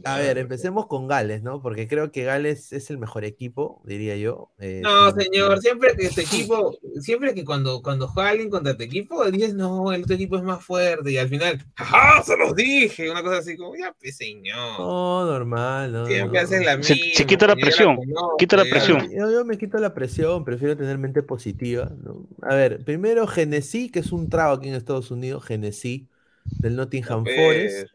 [0.05, 1.61] A ver, empecemos con Gales, ¿no?
[1.61, 4.51] Porque creo que Gales es el mejor equipo, diría yo.
[4.59, 8.83] eh, No, señor, siempre que este equipo, siempre que cuando, cuando juega alguien contra tu
[8.83, 12.23] equipo, dices, no, el otro equipo es más fuerte, y al final, ¡ajá!
[12.23, 14.79] Se los dije, una cosa así como, ya, pues señor.
[14.79, 16.05] No, normal, no.
[16.07, 16.45] Siempre no.
[16.45, 17.13] haces la Se- misma.
[17.15, 19.09] se quita la presión, conozco, quita la presión.
[19.11, 21.91] Yo, yo me quito la presión, prefiero tener mente positiva.
[22.03, 22.27] ¿no?
[22.41, 26.09] A ver, primero Genesí, que es un trago aquí en Estados Unidos, Genesí,
[26.43, 27.87] del Nottingham Forest,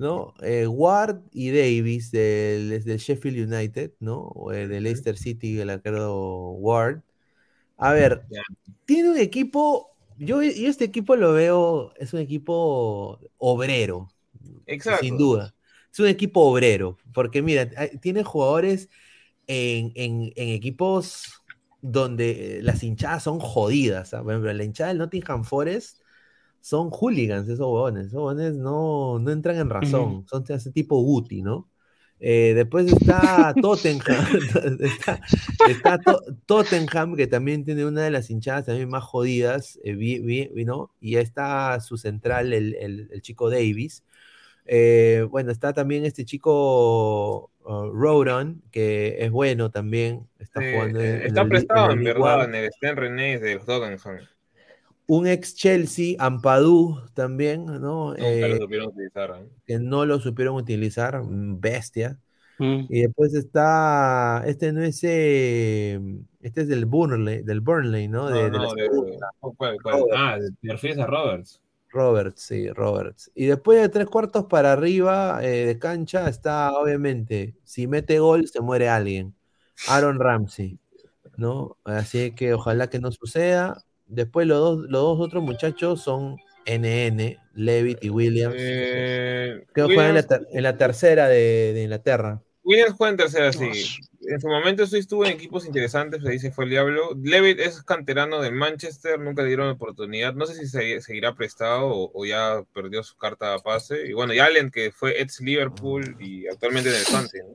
[0.00, 0.34] ¿no?
[0.42, 4.32] Eh, Ward y Davis del, del Sheffield United, ¿no?
[4.52, 7.02] Eh, del Leicester City, el arquero Ward.
[7.78, 8.26] A ver,
[8.86, 14.08] tiene un equipo, yo, yo este equipo lo veo, es un equipo obrero,
[14.66, 15.04] Exacto.
[15.04, 15.54] sin duda.
[15.92, 17.68] Es un equipo obrero, porque mira,
[18.00, 18.88] tiene jugadores
[19.48, 21.24] en, en- en equipos
[21.82, 24.14] donde eh, las hinchadas son jodidas.
[24.14, 24.22] ¿ah?
[24.22, 25.99] Por ejemplo, la hinchada del Nottingham Forest
[26.60, 28.06] son hooligans, esos huevones.
[28.08, 30.24] Esos huevones no, no entran en razón.
[30.28, 31.68] Son de ese tipo Guti, ¿no?
[32.22, 34.26] Eh, después está Tottenham,
[34.80, 35.20] está,
[35.62, 40.18] está To- Tottenham, que también tiene una de las hinchadas también más jodidas, eh, vi-
[40.20, 40.92] vi- ¿no?
[41.00, 44.04] Y ahí está su central, el, el- el chico Davis.
[44.66, 51.16] Eh, bueno, está también este chico uh, Rodon, que es bueno también, está jugando en,
[51.16, 53.98] en está prestado en verdad en el Sten René de los Tottenham.
[55.12, 58.10] Un ex Chelsea, Ampadu también, ¿no?
[58.10, 59.30] Nunca Eh, lo supieron utilizar.
[59.40, 59.48] ¿eh?
[59.66, 62.16] que no lo supieron utilizar, bestia.
[62.60, 62.84] Mm.
[62.88, 65.98] Y después está, este no es, eh,
[66.40, 68.28] este es del Burnley, del Burnley, ¿no?
[68.28, 69.28] De, No, de la no, de- segunda.
[69.40, 70.04] ¿cuál- cuál?
[70.14, 71.60] Ah, te refieres a Roberts.
[71.92, 73.32] Roberts, sí, Roberts.
[73.34, 78.46] Y después de tres cuartos para arriba eh, de cancha está, obviamente, si mete gol,
[78.46, 79.34] se muere alguien.
[79.88, 80.78] Aaron Ramsey,
[81.36, 81.78] ¿no?
[81.82, 83.82] Así que ojalá que no suceda.
[84.10, 90.08] Después los dos, los dos otros muchachos son NN, Levitt y Williams, Eh, que juegan
[90.08, 92.42] en la, Williams, ter- en la tercera de, de Inglaterra.
[92.62, 93.70] Williams juega en tercera, sí.
[94.22, 97.16] En su momento sí estuvo en equipos interesantes, se fue el diablo.
[97.22, 100.34] Levitt es canterano de Manchester, nunca le dieron oportunidad.
[100.34, 104.06] No sé si se- seguirá prestado o, o ya perdió su carta de pase.
[104.06, 107.42] Y bueno, y Allen, que fue ex Liverpool y actualmente en el Swansea.
[107.48, 107.54] ¿no?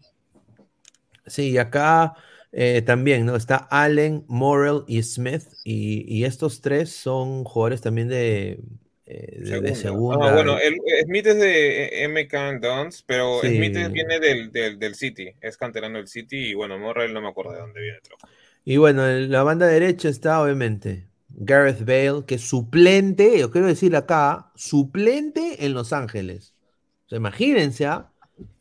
[1.28, 2.16] Sí, y acá
[2.58, 3.36] eh, también, ¿no?
[3.36, 8.60] Está Allen, Morrell y Smith, y, y estos tres son jugadores también de,
[9.06, 10.30] eh, de, de segunda.
[10.30, 13.50] Ah, bueno, el, Smith es de eh, MK Dons, pero Sí.
[13.58, 17.28] Smith viene del, del, del City, es canterano del City y bueno, Morrell no me
[17.28, 18.00] acuerdo de dónde viene.
[18.04, 18.18] Pero...
[18.64, 23.68] Y bueno, en la banda derecha está obviamente Gareth Bale, que es suplente, yo quiero
[23.68, 26.56] decir acá, suplente en Los Ángeles.
[27.06, 28.12] O sea, imagínense, ¿ah?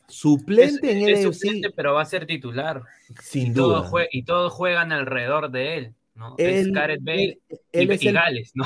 [0.07, 2.81] Suplente en es el suplente, pero va a ser titular.
[3.21, 3.83] sin y duda.
[3.89, 6.35] jue- y todos juegan alrededor de él, ¿no?
[6.37, 8.65] Él- es Gareth Bale él- él y, es y el- Gales, ¿no?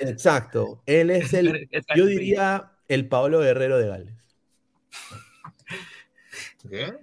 [0.00, 0.82] Exacto.
[0.86, 4.14] Él es el, Es yo diría, el Pablo Guerrero de Gales.
[6.68, 6.94] ¿Qué?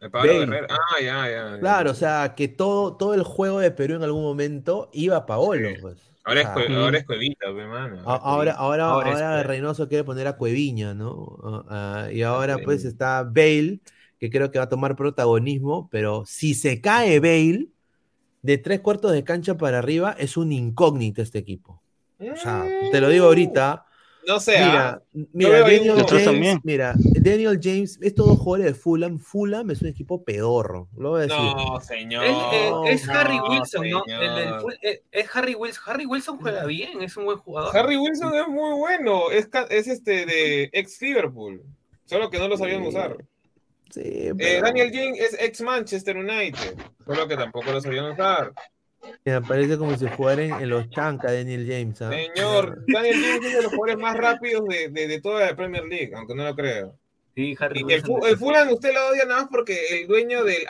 [0.00, 0.46] El Pablo Bale.
[0.46, 0.66] Guerrero.
[0.70, 1.58] Ah, ya, ya.
[1.60, 5.26] Claro, o sea, que todo, todo el juego de Perú en algún momento iba a
[5.26, 5.96] Paolo, pues.
[6.26, 8.02] Ahora es, Cue- ahora es Cuevita, pe, mano.
[8.04, 9.42] a- ahora, ahora, Ahora.
[9.44, 11.38] Reynoso quiere poner a Cueviña, ¿no?
[12.12, 12.62] Y ahora Sí.
[12.64, 13.80] pues está Bale,
[14.18, 17.68] que creo que va a tomar protagonismo, pero si se cae Bale,
[18.42, 21.80] de tres cuartos de cancha para arriba, es un incógnito este equipo.
[22.18, 23.86] O sea, te lo digo ahorita.
[24.26, 25.00] No sé, ah.
[25.12, 26.60] Mira, mira, Daniel James, también.
[26.64, 31.20] mira, Daniel James, estos dos jugadores de Fulham, Fulham es un equipo pedorro, lo voy
[31.20, 31.36] a decir.
[31.38, 32.24] No, señor.
[32.24, 34.02] Eh, es no, Harry Wilson, ¿no?
[34.06, 35.82] El del full- eh, es Harry Wilson.
[35.86, 37.76] Harry Wilson juega bien, es un buen jugador.
[37.76, 39.30] Harry Wilson es muy bueno.
[39.30, 39.48] Es,
[39.86, 41.62] este de ex Liverpool.
[42.04, 43.16] Solo que no lo sabían usar.
[43.90, 44.00] Sí,
[44.38, 46.74] Eh, Daniel James es ex Manchester United.
[47.04, 48.52] Solo que tampoco lo sabían usar.
[49.24, 52.00] Me parece como si jugara en, en los chancas Daniel James.
[52.02, 52.10] ¿ah?
[52.10, 55.56] Señor, Daniel James es uno de los jugadores más rápidos de, de, de toda la
[55.56, 56.98] Premier League, aunque no lo creo.
[57.34, 60.66] Sí, Harry Y el, el Fulham usted lo odia nada más porque el dueño del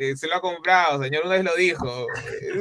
[0.00, 2.06] eh, se lo ha comprado, señor, una vez lo dijo.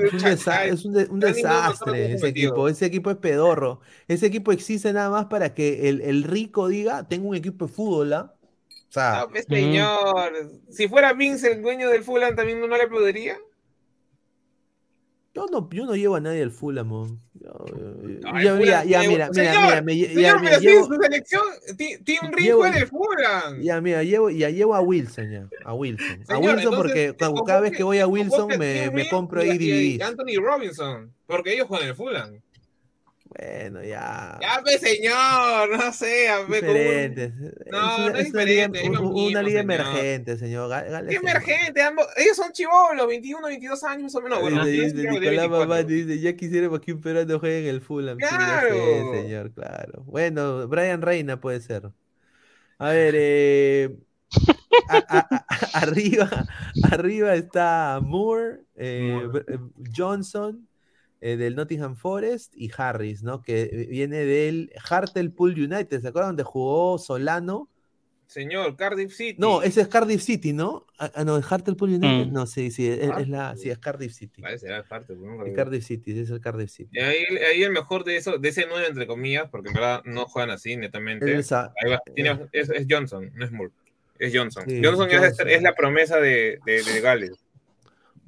[0.03, 2.67] Es un, desa- es un de- un desastre ese equipo.
[2.67, 3.79] Ese equipo es pedorro.
[4.07, 7.71] Ese equipo existe nada más para que el, el rico diga, tengo un equipo de
[7.71, 8.13] fútbol.
[8.13, 8.33] ¿ah?".
[8.89, 12.83] O sea, No, pues, señor, si fuera Vince el dueño del Fulham, también no le
[12.83, 13.37] aplaudiría.
[15.39, 16.91] Yo no, yo no llevo a nadie al Fulham.
[18.25, 21.43] Ay, ya, Fulham ya, mira, mira, Señor, mira, pero mira, si llevo, en su selección,
[21.77, 23.61] del Fulham.
[23.61, 26.23] ya, mira, llevo, ya llevo a Wilson ya, a Wilson.
[26.27, 30.07] a Wilson porque eh, cada, vez que voy a Wilson me, compro ahí DVDs.
[30.07, 32.41] Anthony Robinson, porque ellos juegan en el Fulham.
[33.41, 34.37] Bueno, ya.
[34.41, 37.33] Ya, pues, señor, no sé, un- Diferentes.
[37.37, 39.61] No, es una, no es es una liga, diferente, es una liga señor.
[39.79, 40.69] emergente, señor.
[41.07, 41.81] ¿Qué es- emergente?
[41.81, 44.41] Ambos, ellos son chivolos, 21, 22 años más o menos.
[44.41, 45.59] Bueno, dice, Nicolás 24.
[45.59, 48.17] Mamá, dice, ya quisiéramos que un peruano juegue en el Fulham.
[48.19, 48.75] Sí, Claro.
[48.75, 50.03] sé, señor, claro.
[50.05, 51.89] Bueno, Brian Reina puede ser.
[52.77, 53.95] A ver, eh,
[54.89, 56.29] a- a- a- arriba,
[56.91, 59.45] arriba está Moore, eh, Moore.
[59.47, 59.57] eh,
[59.95, 60.67] Johnson
[61.21, 63.41] eh, del Nottingham Forest y Harris, ¿no?
[63.41, 67.69] Que viene del Hartlepool United, ¿se acuerdan donde jugó Solano?
[68.27, 69.37] Señor, Cardiff City.
[69.39, 70.85] No, ese es Cardiff City, ¿no?
[70.99, 72.27] Ah, ah, no, es Hartlepool United.
[72.27, 72.31] Mm.
[72.31, 73.57] No, sí, sí, es, es la, Hartlepool.
[73.57, 74.41] sí, es Cardiff City.
[74.43, 75.43] Vale, será parte, pues, ¿no?
[75.43, 76.89] Es Cardiff City, ese es el Cardiff City.
[76.93, 80.03] Y ahí, ahí el mejor de eso, de ese 9 entre comillas, porque en verdad
[80.05, 81.33] no juegan así netamente.
[81.33, 83.71] Él sa- Ahí va, tiene- es, es Johnson, no es Moore.
[84.19, 84.63] Es Johnson.
[84.67, 85.49] Sí, Johnson, es- Johnson.
[85.49, 87.31] Es, la promesa de, de, de Gales.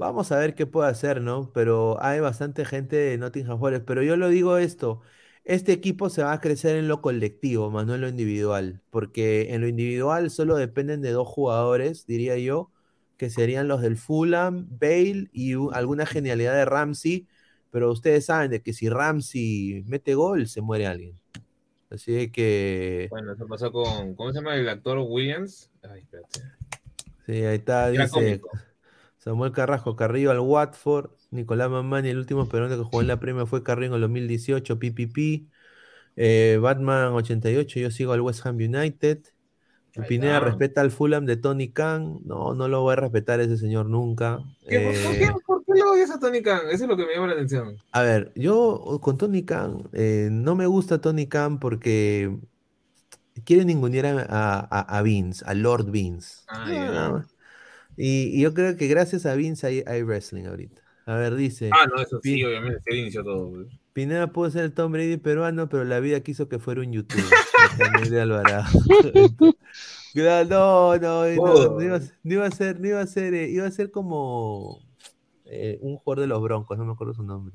[0.02, 1.52] Vamos a ver qué puede hacer, ¿no?
[1.54, 3.86] Pero hay bastante gente de Nottingham Forest.
[3.86, 5.00] Pero yo lo digo esto,
[5.44, 8.82] este equipo se va a crecer en lo colectivo, más no en lo individual.
[8.90, 12.72] Porque en lo individual solo dependen de dos jugadores, diría yo,
[13.16, 17.28] que serían los del Fulham, Bale y alguna genialidad de Ramsey,
[17.70, 21.20] pero ustedes saben de que si Ramsey mete gol, se muere alguien.
[21.92, 24.16] Así que, Bueno, eso pasó con.
[24.16, 25.70] ¿Cómo se llama el actor Williams?
[25.84, 26.40] Ay, espérate.
[27.28, 28.50] sí, ahí está, Era dice cómico.
[29.24, 33.46] Samuel Carrasco, Carrillo al Watford, Nicolás Mamani, el último peruano que jugó en la Premier
[33.46, 35.46] fue Carrillo en el 2018, PPP,
[36.16, 39.20] eh, Batman 88, yo sigo al West Ham United.
[39.96, 42.20] Ahí Pineda respeta al Fulham de Tony Khan.
[42.26, 44.40] No, no lo voy a respetar ese señor nunca.
[44.68, 46.62] ¿Qué- por, por Eh, qué, por qué lo odias a Tony Khan?
[46.72, 47.76] Eso es lo que me llama la atención.
[47.92, 52.36] a ver, yo con Tony Khan, eh, no me gusta Tony Khan porque
[53.46, 56.44] quiere ningunear a, a- a Vince, a Lord Vince.
[56.48, 57.26] Ah, No.
[58.04, 60.82] Y, y yo creo que gracias a Vince hay, hay wrestling ahorita.
[61.06, 61.70] A ver, dice.
[61.74, 62.82] Ah, no, eso sí, Pin- obviamente.
[62.86, 63.50] Él inició todo.
[63.52, 63.68] pues.
[63.94, 67.26] Pineda puede ser el Tom Brady peruano, pero la vida quiso que fuera un youtuber.
[68.10, 68.66] De Alvarado.
[70.14, 71.72] No, no, no, Oh.
[71.78, 73.92] no iba, a- no iba a ser, no iba a ser, eh, iba a ser
[73.92, 74.80] como
[75.46, 77.54] eh, un jugador de los Broncos, no me acuerdo su nombre.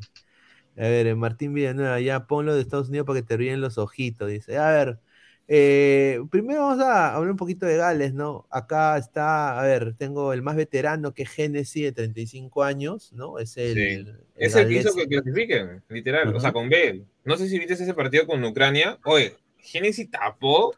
[0.76, 3.76] A ver, eh, Martín Villanueva, ya ponlo de Estados Unidos para que te ríen los
[3.78, 4.56] ojitos, dice.
[4.58, 5.00] A ver,
[5.48, 8.46] eh, primero vamos a hablar un poquito de Gales, ¿no?
[8.50, 13.38] Acá está, a ver, tengo el más veterano que es Genesis de 35 años, ¿no?
[13.38, 13.80] Es el, Sí.
[13.80, 16.34] el Es el que hizo que clasifiquen, literal.
[16.34, 17.04] O sea, con Bale.
[17.24, 18.98] No sé si viste ese partido con Ucrania.
[19.04, 20.74] Oye, Genesis tapó,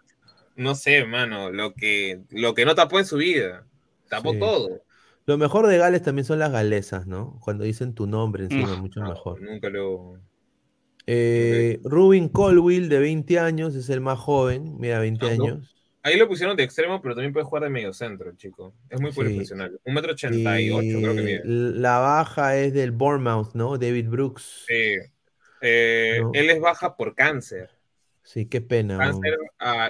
[0.57, 3.67] no sé, hermano, lo que, lo que no tapó en su vida.
[4.09, 4.39] Tapó Sí.
[4.39, 4.83] todo.
[5.27, 7.39] Lo mejor de Gales también son las galesas, ¿no?
[7.43, 8.81] Cuando dicen tu nombre encima, Mm.
[8.81, 9.43] mucho No, mejor.
[9.43, 10.19] Nunca lo.
[11.11, 15.45] Eh, Rubin Colwill, de 20 años, es el más joven, mira, 20 Ah, ¿no?
[15.45, 15.75] años.
[16.03, 18.75] Ahí lo pusieron de extremo, pero también puede jugar de medio centro, chico.
[18.91, 19.21] Es muy Sí.
[19.21, 19.81] profesional.
[19.85, 21.41] Un metro ochenta y ocho, creo que mide.
[21.45, 23.79] la baja es del Bournemouth, ¿no?
[23.79, 24.65] David Brooks.
[24.69, 24.97] Sí.
[25.63, 26.31] Eh, No.
[26.35, 27.71] Él es baja por cáncer.
[28.23, 28.99] Sí, qué pena.
[28.99, 29.39] Cáncer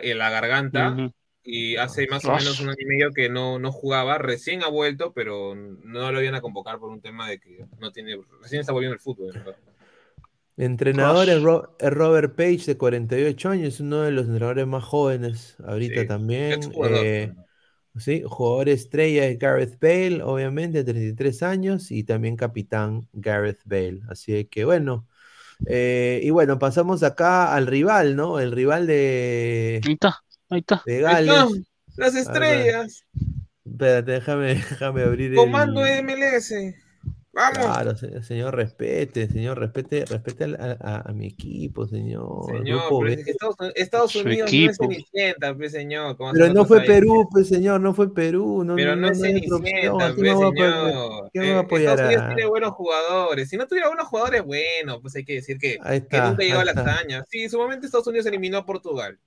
[0.02, 1.12] en la garganta.
[1.42, 4.68] Y hace más o menos un año y medio que no, no jugaba, recién ha
[4.68, 8.60] vuelto, pero no lo iban a convocar por un tema de que no tiene, recién
[8.60, 9.32] está volviendo el fútbol.
[9.32, 9.56] ¿verdad?
[10.58, 11.42] Entrenador es, Crush.
[11.42, 16.06] Ro- es Robert Page, de 48 años, uno de los entrenadores más jóvenes ahorita Sí,
[16.06, 16.74] también.
[16.82, 17.34] Eh,
[17.98, 24.00] sí, jugador estrella es Gareth Bale, obviamente, 33 años, y también capitán Gareth Bale.
[24.10, 25.08] Así que bueno.
[25.66, 28.40] eh, y bueno, pasamos acá al rival, ¿no?
[28.40, 30.84] El rival de, Ahí está, ahí está.
[30.84, 31.16] de Ahí Gales.
[31.16, 31.66] están,
[31.96, 33.04] las estrellas,
[33.64, 36.02] Espérate, déjame, déjame abrir comando el.
[36.02, 36.52] MLS.
[37.30, 42.46] Vamos, Claro, se- señor, respete, señor, respete, respete a, a- a mi equipo, señor.
[42.46, 42.82] señor.
[42.88, 43.12] Pero B.
[43.12, 43.30] es que
[43.76, 44.66] Estados, Unidos equipo.
[44.66, 46.16] no es Cenicienta, pues, señor.
[46.16, 46.80] ¿cómo Pero no fue?
[46.82, 48.64] Perú, pues señor, no fue Perú.
[48.64, 51.30] No, Pero no, no es Cenicienta, pues, no señor.
[51.32, 53.48] ¿qué me Eh, va a apoyar Estados Unidos tiene buenos jugadores.
[53.50, 56.42] Si no tuviera buenos jugadores, bueno, pues hay que decir que, Ahí que está, nunca
[56.42, 56.82] llegó a la está.
[56.94, 57.24] hazaña.
[57.28, 59.18] Sí, en su momento Estados Unidos eliminó a Portugal.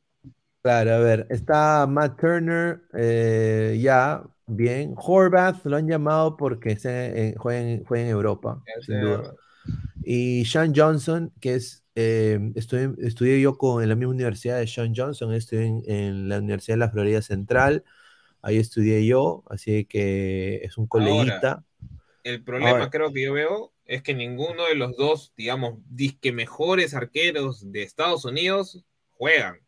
[0.63, 4.21] Claro, a ver, está Matt Turner, eh, ya,
[4.55, 4.93] bien.
[4.97, 9.33] Horvath lo han llamado porque se, eh, juega, en, juega en Europa, sin duda.
[10.03, 14.67] Y Sean Johnson, que es, eh, estudié, estudié yo con, en la misma universidad de
[14.67, 17.83] Sean Johnson, estudié en, en la Universidad de la Florida Central,
[18.41, 21.63] ahí estudié yo, así que es un coleguita.
[22.23, 26.31] El problema Ahora- creo que yo veo es que ninguno de los dos, digamos, disque
[26.31, 29.59] mejores arqueros de Estados Unidos juegan.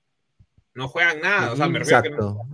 [0.73, 1.51] No juegan nada.
[1.51, 2.52] O sea, me refiero que no-.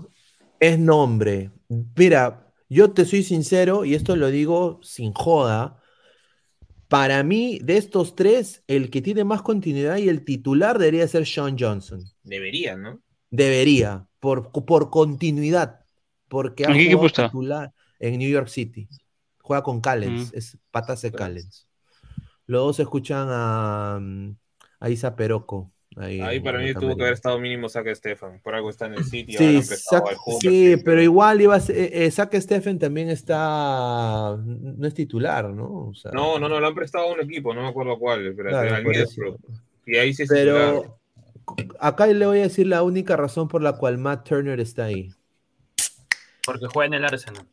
[0.59, 1.51] Es nombre.
[1.95, 5.81] Mira, yo te soy sincero y esto lo digo sin joda.
[6.87, 11.25] Para mí, de estos tres, el que tiene más continuidad y el titular debería ser
[11.25, 12.03] Sean Johnson.
[12.23, 13.01] debería, ¿no?
[13.29, 15.81] Debería, por, por continuidad.
[16.27, 17.25] Porque ha ¿En qué equipo jugado está?
[17.27, 18.87] titular en New York City.
[19.41, 20.37] Juega con Callens, Mm.
[20.37, 21.67] es patas de Callens.
[22.45, 24.35] Los dos escuchan a, mm,
[24.79, 25.71] a Isa Peroco.
[25.97, 28.39] Ahí, para mí tuvo que haber estado mínimo Saca Estefan.
[28.41, 29.35] Por algo está en el City.
[29.37, 29.77] Sí, sí,
[30.39, 35.49] sí, pero igual iba a ser, eh, eh, Zac Steffen también está, no es titular,
[35.49, 35.87] ¿no?
[35.89, 38.33] O sea, No, no, no, lo han prestado a un equipo, no me acuerdo cuál,
[38.35, 38.85] pero claro, al.
[39.85, 40.73] Y ahí sí es titular.
[40.75, 40.99] Pero
[41.79, 45.11] acá le voy a decir la única razón por la cual Matt Turner está ahí.
[46.45, 47.45] Porque juega en el Arsenal.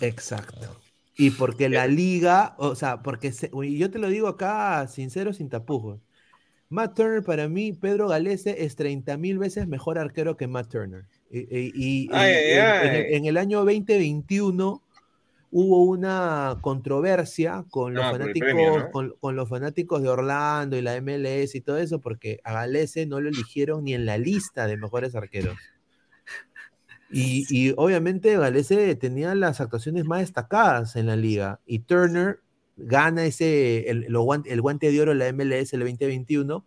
[0.00, 0.76] Exacto.
[1.16, 5.48] Y porque la liga, o sea, porque se- yo te lo digo acá sincero, sin
[5.48, 6.00] tapujos.
[6.72, 11.04] Matt Turner para mí, Pedro Galese es 30 mil veces mejor arquero que Matt Turner.
[11.30, 14.82] Y, y- y- Ay, y ay, en, el- en el año 2021
[15.50, 18.90] hubo una controversia con los Ah, fanáticos, premio, ¿no?
[18.90, 23.04] con, con los fanáticos de Orlando y la MLS y todo eso, porque a Galese
[23.04, 25.58] no lo eligieron ni en la lista de mejores arqueros.
[27.10, 31.60] Y, y obviamente Galese tenía las actuaciones más destacadas en la liga.
[31.66, 32.40] Y Turner
[32.82, 36.64] gana ese, el, lo guan- el guante de oro en la MLS el 2021.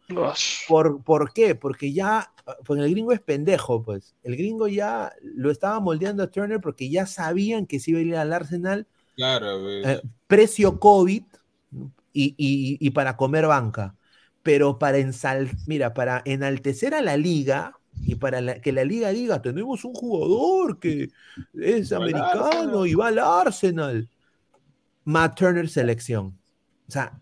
[0.67, 1.55] ¿Por, ¿Por qué?
[1.55, 2.31] Porque ya,
[2.65, 4.15] pues el gringo es pendejo, pues.
[4.23, 8.03] El gringo ya lo estaba moldeando a Turner porque ya sabían que se iba a
[8.03, 11.23] ir al Arsenal Claro, eh, precio COVID
[12.13, 13.95] y, y- y para comer banca.
[14.43, 19.09] Pero para ensal, mira, para enaltecer a la liga y para la- que la liga
[19.09, 21.09] diga, tenemos un jugador que
[21.53, 22.87] es americano Arsenal".
[22.87, 24.09] y va al Arsenal.
[25.05, 26.39] Matt Turner selección.
[26.87, 27.21] O sea,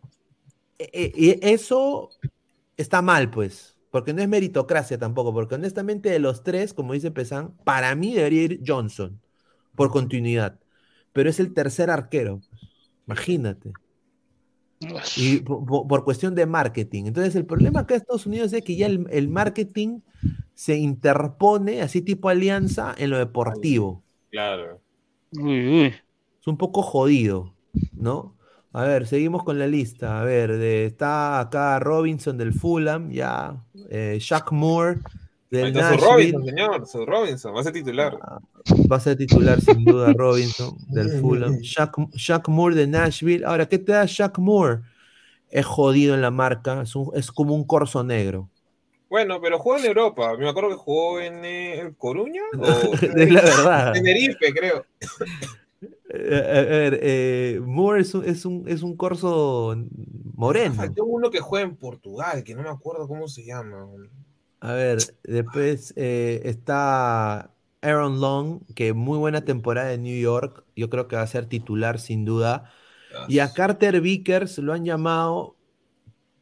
[0.80, 2.10] e- e- eso
[2.78, 7.12] está mal, pues, porque no es meritocracia tampoco, porque honestamente de los tres, como dice
[7.12, 9.22] Pesan, para mí debería ir Johnson
[9.76, 10.60] por continuidad,
[11.14, 12.62] pero es el tercer arquero, pues,
[13.08, 13.74] imagínate.
[15.16, 17.06] Y por, por- por cuestión de marketing.
[17.06, 20.00] Entonces, el problema acá en Estados Unidos es que ya el, el marketing
[20.56, 24.04] se interpone, así tipo alianza, en lo deportivo.
[24.30, 24.82] Claro.
[26.42, 27.53] Es un poco jodido,
[27.94, 28.36] ¿no?
[28.72, 30.20] A ver, seguimos con la lista.
[30.20, 33.56] A ver, de- está acá Robinson del Fulham, ya.
[33.90, 35.00] eh, Shaq Moore
[35.52, 36.32] Ahí del está su Nashville.
[36.32, 36.88] Robinson, señor.
[36.88, 37.56] Su Robinson.
[37.56, 38.18] Va a ser titular.
[38.92, 41.60] Va a ser titular sin duda Robinson del Fulham.
[41.60, 43.46] Shaq, Shaq Moore de Nashville.
[43.46, 44.82] Ahora, ¿qué te da Shaq Moore?
[45.50, 48.50] Es jodido en la marca, es, un- es como un corso negro.
[49.08, 50.36] Bueno, pero jugó en Europa.
[50.36, 52.42] Me acuerdo que jugó en eh, Coruña.
[52.58, 52.94] O...
[52.96, 53.94] Es la verdad.
[53.94, 54.84] Tenerife, creo.
[56.10, 59.76] Eh, a ver, eh, Moore es un, es, un, es un corso
[60.34, 60.76] moreno.
[60.76, 63.88] Faltó uno que juega en Portugal, que no me acuerdo cómo se llama.
[64.60, 70.64] A ver, después eh, está Aaron Long, que muy buena temporada en New York.
[70.76, 72.72] Yo creo que va a ser titular sin duda.
[73.28, 75.56] Y a Carter Vickers lo han llamado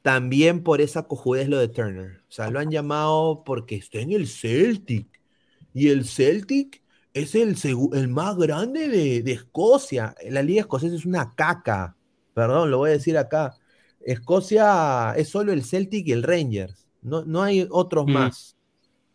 [0.02, 2.22] también por esa cojudez lo de Turner.
[2.30, 5.08] O sea, lo han llamado porque está en el Celtic.
[5.74, 6.81] Y el Celtic
[7.14, 7.56] es el,
[7.94, 10.16] el más grande de, de Escocia.
[10.30, 11.96] La liga escocesa es una caca.
[12.34, 13.56] Perdón, lo voy a decir acá.
[14.00, 16.88] Escocia es solo el Celtic y el Rangers.
[17.02, 18.12] No, no hay otros Mm.
[18.12, 18.56] más.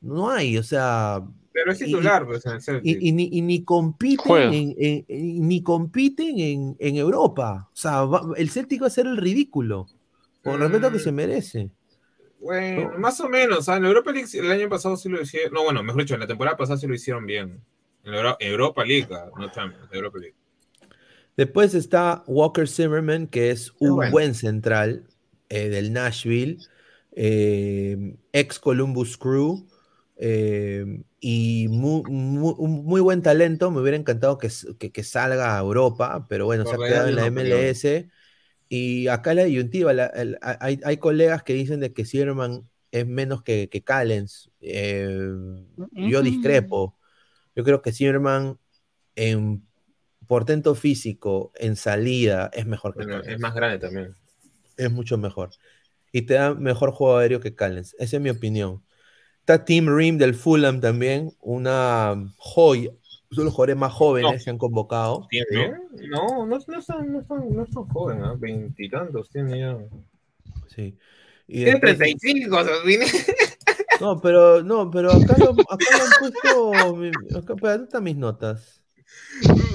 [0.01, 1.23] No hay, o sea.
[1.53, 2.85] Pero es y- titular, pues, en el Celtic.
[3.03, 7.69] y, y ni, y ni compiten, en, en- en- ni compiten en, en Europa.
[7.73, 9.87] O sea, va- el Celtic va a ser el ridículo.
[10.45, 11.71] Con respeto que se merece.
[12.41, 13.69] Bueno, más o menos.
[13.69, 13.77] ¿ah?
[13.77, 15.53] En la Europa League el año pasado sí lo hicieron.
[15.55, 17.61] No, bueno, mejor dicho, en la temporada pasada sí lo hicieron bien.
[18.41, 20.35] Europa League, ah, no Champions, Europa League.
[21.37, 24.11] Después está Walker Zimmerman, que es un bueno.
[24.11, 25.07] buen central
[25.49, 26.65] eh, del Nashville,
[27.13, 29.67] eh, ex Columbus Crew,
[30.17, 33.71] eh, y mu- mu- un muy, buen talento.
[33.71, 37.17] Me hubiera encantado que, que- que salga a Europa, pero bueno, se ha quedado en
[37.17, 38.09] la MLS.
[38.69, 43.07] Y acá la disyuntiva, la- el- hay, hay colegas que dicen de que Zimmerman es
[43.07, 44.51] menos que, que Callens.
[44.61, 45.29] Eh,
[45.95, 46.23] yo Ujú.
[46.23, 46.96] discrepo.
[47.57, 48.59] Yo creo que Zimmerman
[49.17, 49.67] en
[50.29, 54.15] portento físico, en salida, es mejor que Bueno, es más grande también.
[54.77, 55.51] Es mucho mejor.
[56.13, 57.97] Y te da mejor juego aéreo que Callens.
[57.99, 58.83] Esa es mi opinión.
[59.41, 62.91] Está Tim Ream del Fulham también, una joya.
[63.31, 64.45] Son los jugadores más jóvenes No.
[64.45, 65.27] que han convocado.
[65.31, 65.47] ¿Tiene
[66.11, 66.27] ¿no?
[66.37, 68.35] No, no, no, están, no, están, no están joven, ¿ah?
[68.39, 69.79] Veintitantos tiene ya.
[70.69, 70.97] Sí.
[71.49, 73.07] Y Tiene después- 35, Sosine.
[74.01, 76.97] No, pero, no, pero acá lo, acá lo han puesto.
[76.97, 77.09] mi-
[77.39, 78.83] Acá, espera, ¿dónde están mis notas?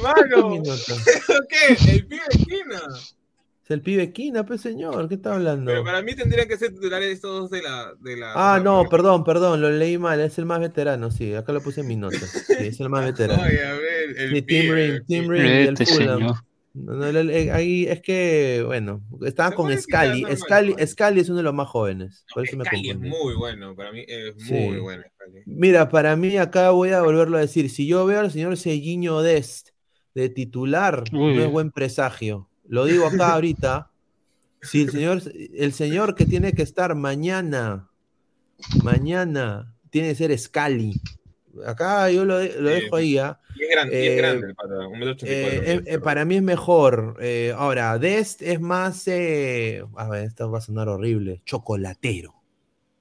[0.01, 1.03] Mano, Mis notas.
[1.49, 1.91] ¿qué?
[1.91, 2.81] El pibe de esquina.
[3.63, 5.71] Es el pibe Quina, pues señor, ¿qué está hablando?
[5.71, 7.93] Pero para mí tendrían que ser titulares estos dos de la.
[8.01, 11.09] De la Ah, de la- no, perdón, perdón, lo leí mal, es el más veterano,
[11.11, 12.29] sí, acá lo puse en mis notas.
[12.47, 13.41] Sí, es el más veterano.
[13.43, 15.33] Oye, a ver, el Sí, Tim pibe, Ring, Tim pibe.
[15.37, 16.17] Ring del Este Fulham.
[16.19, 16.35] señor.
[16.73, 20.21] No, no, el- ahí es que, bueno, estaba con Scali.
[20.21, 20.75] normal, Scali.
[20.87, 23.91] Scali es uno de los más jóvenes, por eso me Scali es muy bueno, para
[23.91, 24.53] mí es Sí.
[24.53, 25.03] muy bueno.
[25.15, 25.41] Scali.
[25.45, 29.21] Mira, para mí acá voy a volverlo a decir, si yo veo al señor Seguiño
[29.21, 29.69] Dest
[30.15, 31.35] de titular, Uy.
[31.35, 32.47] no es buen presagio.
[32.67, 33.91] Lo digo acá ahorita.
[34.61, 35.21] Si el señor,
[35.55, 37.89] el señor que tiene que estar mañana,
[38.83, 40.93] mañana, tiene que ser Scali.
[41.65, 43.39] Acá yo lo, de- lo Sí, dejo ahí, ¿ah?
[43.55, 46.25] Y es grande, y es Eh, grande el pata, un metro Eh, eh, eh, para
[46.25, 47.17] mí es mejor.
[47.19, 49.07] Eh, ahora, Dest es más.
[49.07, 51.41] eh, a ver, esto va a sonar horrible.
[51.45, 52.35] Chocolatero.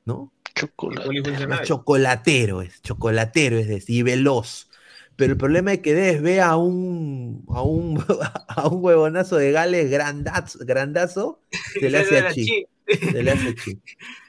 [0.04, 0.32] ¿No?
[0.54, 1.06] Chocolate.
[1.06, 1.48] Polifuncional.
[1.60, 2.82] Más chocolatero es.
[2.82, 3.90] Chocolatero es Dest.
[3.90, 4.68] Y veloz.
[5.16, 7.44] Pero el problema es que Dest ve a un.
[7.48, 8.02] A un,
[8.48, 11.40] a un huevonazo de Gales grandazo, grandazo
[11.80, 12.66] se le hace así.
[12.98, 13.54] Se le hace.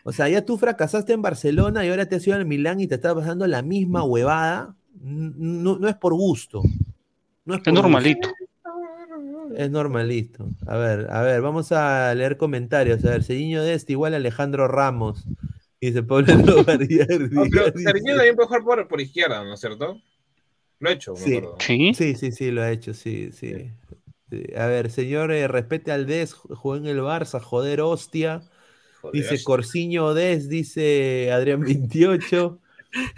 [0.03, 2.87] O sea, ya tú fracasaste en Barcelona y ahora te has ido al Milán y
[2.87, 4.75] te está pasando la misma huevada.
[5.03, 6.61] N- No, no es por gusto.
[7.45, 7.71] No es, Es gusto.
[7.73, 8.29] normalito.
[9.55, 10.47] Es normalito.
[10.67, 13.03] A ver, a ver, vamos a leer comentarios.
[13.05, 15.25] A ver, Cediño de este igual Alejandro Ramos.
[15.81, 17.31] Dice Pablo Lobardier.
[17.31, 19.99] No, pero Cariño también puede jugar por, por izquierda, ¿no es cierto?
[20.79, 21.41] Lo ha hecho, Sí.
[21.59, 21.93] Sí.
[21.93, 23.71] Sí, sí, sí, lo ha hecho, sí, sí.
[24.31, 28.41] Eh, A ver, señor, eh, respete al Des, jugó en el Barça, joder, hostia.
[29.01, 29.45] Joder, Dice hostia.
[29.45, 32.59] Corsiño Des, dice Adrián 28.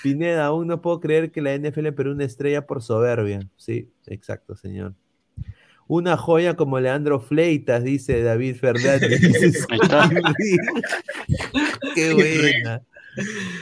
[0.04, 3.40] Pineda, aún no puedo creer que la NFL perdió una estrella por soberbia.
[3.58, 4.94] Sí, exacto, señor.
[5.88, 9.20] Una joya como Leandro Fleitas, dice David Fernández.
[11.96, 12.82] Qué buena.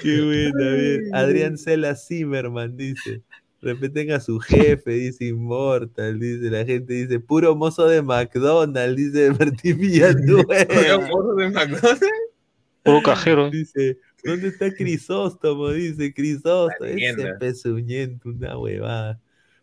[0.04, 1.18] Qué buena.
[1.18, 3.22] Adrián Cela Zimmerman dice.
[3.62, 9.30] Respeten a su jefe, dice Immortal, dice la gente, dice puro mozo de McDonald's, dice
[9.32, 10.56] Martín Villanueva.
[11.10, 12.06] ¿mozo de McDonald's?
[12.84, 13.52] Puro cajero.
[13.52, 15.70] Dice, ¿dónde está Crisóstomo?
[15.70, 19.20] Dice Crisóstomo, ese pezuñento, una huevada.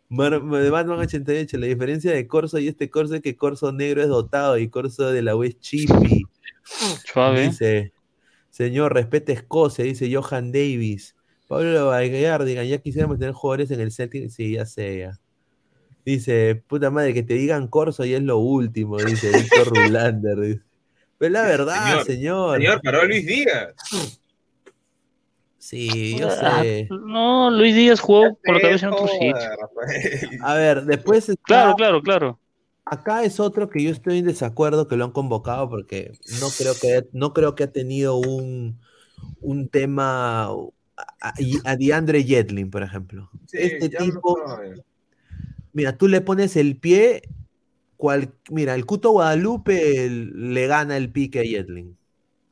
[0.09, 4.09] Mar- Batman 88, la diferencia de Corso y este Corso es que Corso negro es
[4.09, 5.57] dotado y Corso de la U es.
[7.49, 7.93] Dice,
[8.51, 11.17] señor, respete Escocia, dice Johan Davis.
[11.49, 14.29] Pablo Valgar, digan, ya quisiéramos tener jugadores en el Celtic.
[14.31, 15.19] Sí, ya sé, ya.
[16.05, 20.39] Dice, puta madre, que te digan Corso y es lo último, dice Víctor Rulander.
[20.41, 20.63] dice.
[21.19, 22.57] Pero es la verdad, Señor, señor.
[22.59, 23.75] Señor, paró Luis Díaz.
[25.59, 26.89] Sí, yo Ah, sé.
[26.91, 29.35] No, Luis Díaz jugó por la cabeza en otro sitio.
[30.43, 32.41] A ver, después está- Claro, claro, claro.
[32.85, 36.75] acá es otro que yo estoy en desacuerdo que lo han convocado porque no creo
[36.81, 38.79] que no creo que ha tenido un,
[39.41, 40.49] un tema
[41.21, 41.35] a,
[41.65, 43.31] a- DeAndre Jetlin, por ejemplo.
[43.47, 44.37] Sí, este tipo,
[45.73, 47.23] mira, tú le pones el pie,
[47.97, 51.97] cual, mira, el Cuto Guadalupe el- le gana el pique a Jetlin.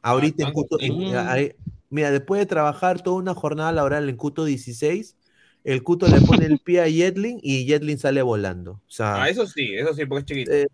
[0.03, 1.19] Ahorita en tanto Cuto, en- tiempo.
[1.19, 1.53] ahí-
[1.91, 5.17] mira, después de trabajar toda una jornada laboral en Cuto 16,
[5.65, 8.73] el Cuto le pone el pie a Jetlin y Jetlin sale volando.
[8.73, 10.53] O sea, Ah, eso sí, eso sí, porque es chiquito.
[10.53, 10.67] eh,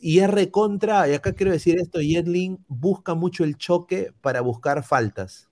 [0.00, 4.82] y es recontra, y acá quiero decir esto, Jetlin busca mucho el choque para buscar
[4.82, 5.48] faltas.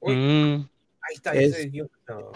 [0.00, 0.64] Mm,
[1.02, 1.72] ahí está, es- ese.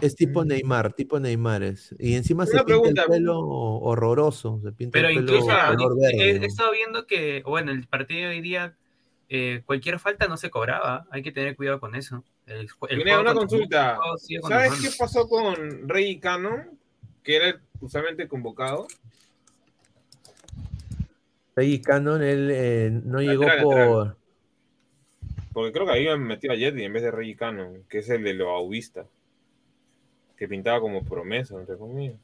[0.01, 1.95] Es tipo Neymar, tipo Neymar es.
[1.99, 3.03] Y encima se pinta pregunta.
[3.03, 6.31] el pelo horroroso, se pinta Pero el pelo incluso color he, verde.
[6.31, 6.47] he ¿no?
[6.47, 8.75] estado viendo que, bueno, el partido de hoy día,
[9.29, 11.07] eh, cualquier falta no se cobraba.
[11.11, 12.25] Hay que tener cuidado con eso.
[12.47, 13.99] El, el una consulta.
[14.49, 16.79] ¿Sabes qué pasó con Rey Cannon?
[17.23, 18.87] Que era usualmente convocado.
[21.57, 23.89] Ahí Cannon, él eh, no Lateral, llegó lateral.
[23.89, 24.17] por...
[25.57, 28.23] Porque creo que habían metido a Jetty en vez de Rey Cannon, que es el
[28.23, 29.07] de lo auvista.
[30.37, 32.19] Que pintaba como promesa, entre comillas.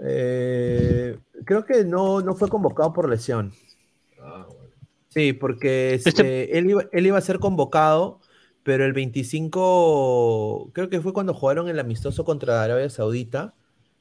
[0.00, 3.52] eh, creo que no, no fue convocado por lesión.
[4.20, 4.72] Ah, bueno.
[5.08, 8.18] Sí, porque Este- este, él, iba, él iba a ser convocado,
[8.64, 13.54] pero el 25, creo que fue cuando jugaron el amistoso contra Arabia Saudita,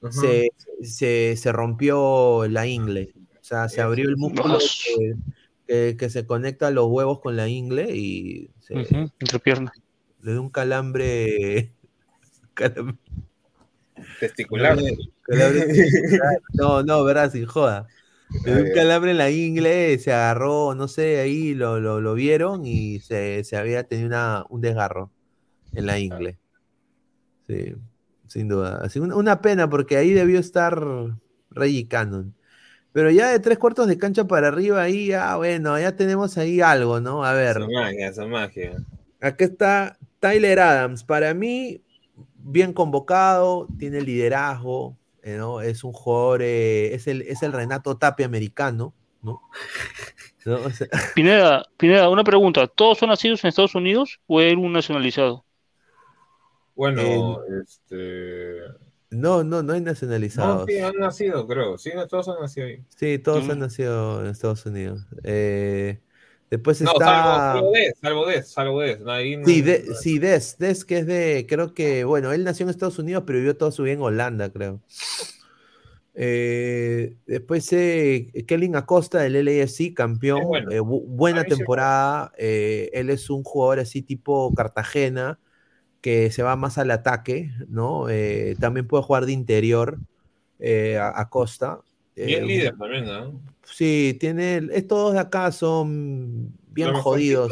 [0.09, 0.49] se,
[0.81, 3.13] se, se rompió la ingle.
[3.39, 4.57] O sea, se abrió el músculo.
[5.69, 9.73] Que, se conecta los huevos con la ingle y se, ujú, entre piernas.
[10.23, 11.73] le dio un calambre.
[12.55, 12.97] calambre-
[14.19, 14.77] Testicular.
[15.21, 15.67] calambre
[16.53, 17.87] no, no, verdad, sin joda.
[18.45, 22.13] Le dio un calambre en la ingle, se agarró, no sé, ahí lo, lo, lo
[22.15, 25.11] vieron y se, se había tenido una, un desgarro
[25.73, 26.39] en la ingle.
[27.47, 27.75] Sí,
[28.27, 28.79] sin duda.
[28.81, 30.83] Así, una, una pena porque ahí debió estar
[31.51, 32.33] Reggie Cannon.
[32.91, 36.59] Pero ya de tres cuartos de cancha para arriba, ahí ya, bueno, ya tenemos ahí
[36.59, 37.23] algo, ¿no?
[37.23, 38.77] A ver, Esa magia, esa magia.
[39.21, 41.03] acá está Tyler Adams.
[41.03, 41.81] Para mí,
[42.35, 45.61] bien convocado, tiene liderazgo, eh, ¿no?
[45.61, 49.41] Es un jugador, eh, es, el, es el Renato Tapia americano, ¿no?
[50.45, 50.55] ¿No?
[50.55, 52.65] O sea, Pineda, Pineda, una pregunta.
[52.67, 55.45] ¿Todos son nacidos en Estados Unidos o era un nacionalizado?
[56.75, 58.61] Bueno, este.
[59.11, 60.65] No, no, no hay No, nacionalizados.
[60.67, 61.77] sí, han nacido, creo.
[61.77, 62.83] Sí, no, todos han nacido ahí.
[62.95, 63.51] Sí, todos Mm.
[63.51, 65.05] han nacido en Estados Unidos.
[65.23, 65.99] Eh,
[66.49, 67.53] después No, está...
[67.53, 68.99] salvo, Des, salvo Des, salvo Des.
[68.99, 72.43] no, ahí no- Sí, de- sí, Des, Des, que es de, creo que, bueno, él
[72.43, 74.79] nació en Estados Unidos, pero vivió toda su vida en Holanda, creo.
[76.21, 80.71] Eh, después eh, Kellen Acosta del LAFC, campeón, bueno.
[80.71, 82.33] eh, bu- buena temporada.
[82.37, 85.39] eh, él es un jugador así tipo Cartagena,
[86.01, 88.09] que se va más al ataque, ¿no?
[88.09, 89.99] Eh, también puede jugar de interior,
[90.59, 91.79] eh, a- Acosta.
[92.15, 93.41] Bien Eh, líder también, ¿no?
[93.63, 97.51] Sí, tiene, es, todos de acá son bien jodidos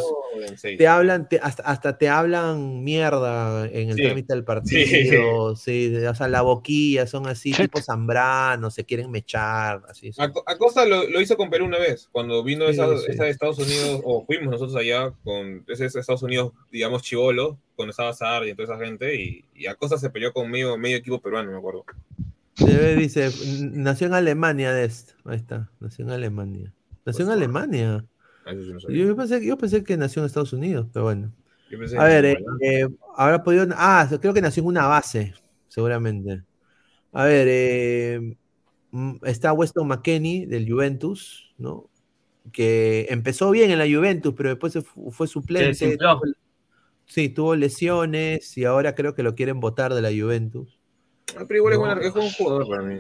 [0.78, 4.04] te hablan, te- hasta, hasta te hablan mierda en el Sí.
[4.04, 5.96] trámite del partido, sí.
[6.06, 7.64] o sea, la boquilla, son así, Sí.
[7.64, 10.12] tipo Zambrano, se quieren mechar, así.
[10.14, 10.26] son.
[10.30, 13.06] Aco- Acosta lo, lo hizo con Perú una vez, cuando vino Sí, esa, sí.
[13.10, 17.58] esa de Estados Unidos, o fuimos nosotros allá con ese ese Estados Unidos, digamos, chivolo,
[17.76, 21.20] cuando estaba Sar y toda esa gente, y, y Acosta se peleó con medio, equipo
[21.22, 21.84] peruano, me acuerdo.
[22.56, 25.14] Se ve, dice, "N- nació en Alemania de esto.
[25.26, 26.74] Ahí está, nació en Alemania.
[27.06, 28.06] Nació en Alemania.
[28.48, 28.98] Ah, eso sí no sabía.
[28.98, 31.32] Yo, yo pensé, yo pensé que nació en Estados Unidos, pero bueno.
[31.70, 33.68] Yo pensé A ver, eh, eh, habrá podido.
[33.76, 35.34] Ah, creo que nació en una base,
[35.68, 36.44] seguramente.
[37.12, 38.38] A ver, eh,
[38.92, 41.90] mm, está Weston McKenney del Juventus, ¿no?
[42.52, 45.98] Que empezó bien en la Juventus, pero después se fu- fue suplente.
[47.06, 50.78] Sí, tuvo lesiones y ahora creo que lo quieren votar de la Juventus.
[51.38, 52.20] Ah, Pero igual es, No.
[52.22, 53.00] es un jugador para mí.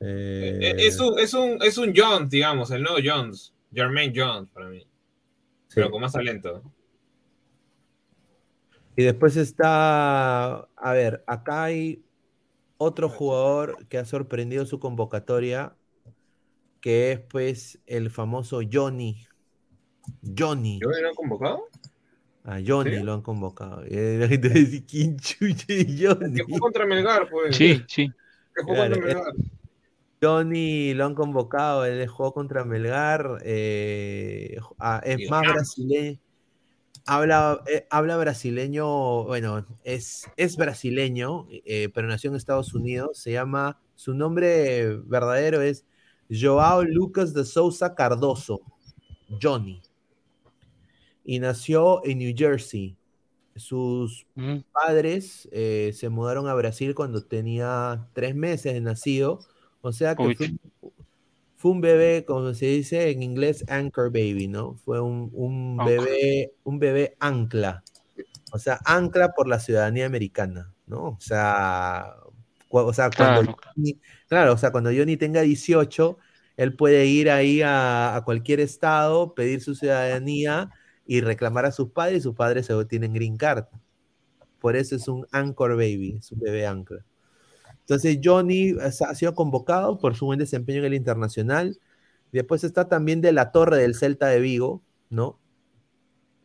[0.00, 3.53] Eh, Eh, Es un, es, un, es un Jones, digamos, el nuevo Jones.
[3.74, 4.86] Jermaine Jones para mí.
[5.74, 6.62] Pero con más talento.
[8.96, 12.04] Y después está, a ver, acá hay
[12.76, 15.74] otro jugador que ha sorprendido su convocatoria,
[16.80, 19.26] que es pues el famoso Johnny.
[20.36, 20.80] Johnny.
[20.80, 21.68] ¿Yo lo han convocado?
[22.44, 23.02] A Johnny ¿Sí?
[23.02, 23.84] lo han convocado.
[23.86, 26.36] Y la gente decir, ¿quién chucha es Johnny?
[26.36, 27.56] Que jugó contra Melgar, pues.
[27.56, 28.08] Sí, sí.
[28.54, 29.34] Que jugó Claro, contra eh, Melgar.
[30.24, 35.52] Johnny lo han convocado, él jugó contra Melgar, eh, ah, es más ganamos.
[35.76, 36.20] brasileño,
[37.04, 43.32] habla, eh, habla brasileño, bueno, es, es brasileño, eh, pero nació en Estados Unidos, se
[43.32, 45.84] llama, su nombre verdadero es
[46.30, 48.60] Joao Lucas de Souza Cardoso,
[49.42, 49.82] Johnny,
[51.24, 52.96] y nació en New Jersey.
[53.56, 54.58] Sus Mm.
[54.72, 59.38] padres se mudaron a Brasil cuando tenía tres meses de nacido,
[59.84, 60.50] o sea que fue,
[61.56, 64.74] fue un bebé, como se dice en inglés, anchor baby, ¿no?
[64.84, 67.82] Fue un, un bebé, un bebé ancla,
[68.52, 71.08] o sea, ancla por la ciudadanía americana, ¿no?
[71.10, 72.16] O sea,
[72.68, 73.56] o sea cuando Claro.
[73.76, 76.18] Johnny- claro, o sea, cuando Johnny tenga 18,
[76.56, 80.70] él puede ir ahí a, a cualquier estado, pedir su ciudadanía
[81.06, 83.66] y reclamar a sus padres, y sus padres se tienen green card.
[84.60, 87.04] Por eso es un anchor baby, es un bebé ancla.
[87.86, 91.78] Entonces Johnny es- ha sido convocado por su buen desempeño en el internacional.
[92.32, 95.38] Después está también de la torre del Celta de Vigo, ¿no?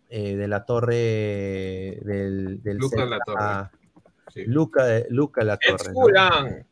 [0.09, 3.15] Eh, de la torre del, del Luca Celta.
[3.15, 3.79] La Torre.
[4.33, 4.43] Sí.
[4.45, 5.93] Luca, de- Luca La Ex Torre.
[5.93, 6.01] ¿no?
[6.01, 6.63] Fulham.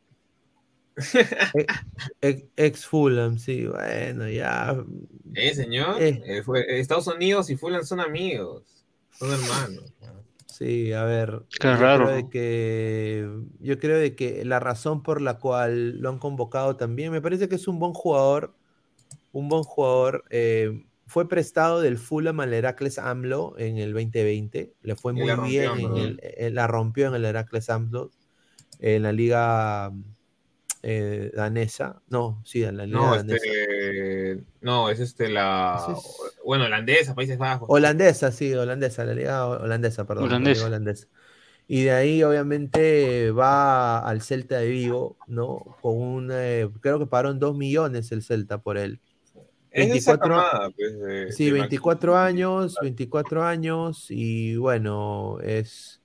[2.21, 4.83] Ex, ex Fulham, sí, bueno, ya.
[5.35, 6.01] Eh, señor.
[6.01, 6.21] Eh.
[6.25, 8.63] Eh, fue- Estados Unidos y Fulham son amigos.
[9.11, 9.93] Son hermanos.
[10.57, 11.43] Sí, a ver.
[11.59, 13.29] Qué yo raro, Creo de que,
[13.59, 17.47] yo creo de que la razón por la cual lo han convocado también, me parece
[17.47, 18.55] que es un buen jugador.
[19.33, 20.25] Un buen jugador.
[20.31, 24.73] eh, fue prestado del Fulham al Heracles AMLO en el 2020.
[24.81, 25.79] Le fue muy rompió, bien.
[25.85, 28.11] en el- eh, la rompió en el Heracles AMLO.
[28.79, 29.91] En la liga
[30.89, 32.01] eh, danesa.
[32.07, 33.35] No, sí, la liga No, danesa.
[33.35, 37.67] este, no, es este la es- bueno, holandesa, Países Bajos.
[37.69, 40.29] Holandesa, sí, holandesa, la liga holandesa, perdón.
[40.29, 40.65] la liga Holandesa.
[40.67, 41.07] holandesa.
[41.67, 45.57] Y de ahí, obviamente, va al Celta de Vigo, ¿no?
[45.81, 49.01] Con un, eh, creo que pagaron 2 millones el Celta por él.
[49.69, 55.37] es esa 24 camada, pues, de- Sí, de 24 Maxi- años, 24 años, y bueno,
[55.43, 55.96] es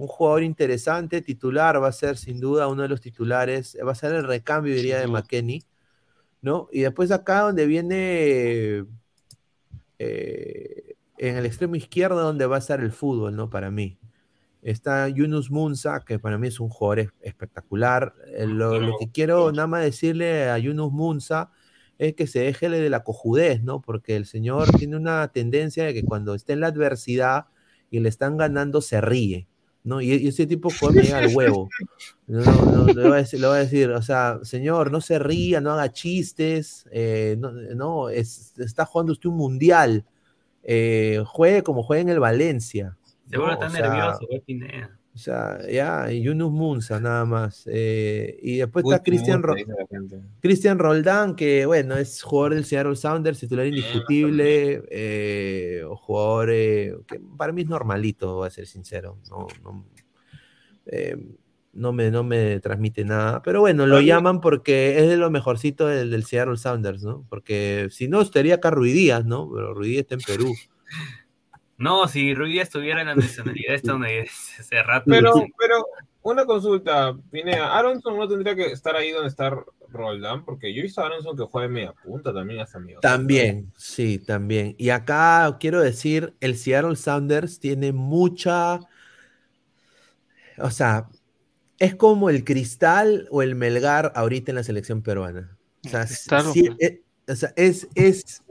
[0.00, 3.94] un jugador interesante, titular, va a ser sin duda uno de los titulares, va a
[3.94, 5.06] ser el recambio, diría, de.
[5.06, 5.62] McKenny,
[6.42, 6.68] ¿no?
[6.72, 8.86] Y después acá donde viene
[9.98, 13.50] eh, en el extremo izquierdo, donde va a estar el fútbol, ¿no?
[13.50, 13.98] Para mí.
[14.62, 18.14] Está Yunus Munza, que para mí es un jugador es- espectacular.
[18.28, 21.50] Eh, Lo, lo que quiero nada más decirle a Yunus Munza
[21.98, 23.80] es que se déjele de la cojudez, ¿no?
[23.80, 27.46] Porque el señor tiene una tendencia de que cuando está en la adversidad
[27.90, 29.46] y le están ganando, se ríe,
[29.84, 30.00] ¿no?
[30.00, 31.68] Y, y ese tipo me llega al huevo.
[32.26, 35.18] No, no, le, voy a decir, le voy a decir, o sea, señor, no se
[35.18, 40.04] ría, no haga chistes, eh, no, no, es- está jugando usted un mundial,
[40.62, 42.96] eh, juegue como juega en el Valencia.
[43.28, 44.96] Seguro está O sea, nervioso, Pineda.
[45.12, 47.64] O sea, ya, y Yunus Munza nada más.
[47.66, 49.56] eh, y después Uy, está Cristian Ro-.
[50.40, 57.20] Cristian Roldán, que bueno, es jugador del Seattle Sounders, titular indiscutible, eh, jugador eh, que
[57.36, 59.18] para mí es normalito, voy a ser sincero.
[59.28, 59.84] No, no,
[60.86, 61.16] eh,
[61.72, 63.42] no me, no me transmite nada.
[63.42, 67.26] Pero bueno, lo llaman porque es de lo mejorcito del, del Seattle Sounders, ¿no?
[67.28, 69.50] Porque si no, estaría acá Rui Díaz, ¿no?
[69.52, 70.54] Pero Rui Díaz está en Perú.
[71.80, 75.06] No, si Rui Díaz tuviera la nacionalidad estadounidense hace rato.
[75.06, 75.86] Pero, pero,
[76.20, 79.50] una consulta, Pinea, Aronson no tendría que estar ahí donde está
[79.88, 82.98] Roldán, porque yo he visto a Aronson que juega de media punta también hasta mío.
[83.00, 84.74] También, sí, también.
[84.76, 88.80] Y acá quiero decir, el Seattle Sounders tiene mucha,
[90.58, 91.08] o sea,
[91.78, 95.56] es como el Cristal o el Melgar ahorita en la selección peruana.
[95.86, 98.42] O sea, sí, eh, o sea, es, es,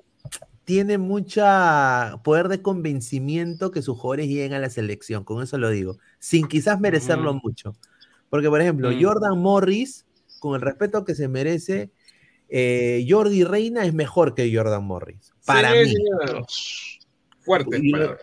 [0.69, 5.71] tiene mucha poder de convencimiento que sus jugadores lleguen a la selección, con eso lo
[5.71, 7.39] digo, sin quizás merecerlo Mm.
[7.43, 7.75] mucho.
[8.29, 9.01] Porque, por ejemplo, Mm.
[9.03, 10.05] Jordan Morris,
[10.39, 11.89] con el respeto que se merece,
[12.49, 15.33] eh, Jordi Reina es mejor que Jordan Morris.
[15.43, 15.85] Para Sí, mí.
[15.95, 16.45] señor.
[17.39, 18.21] Fuertes Y- palabras.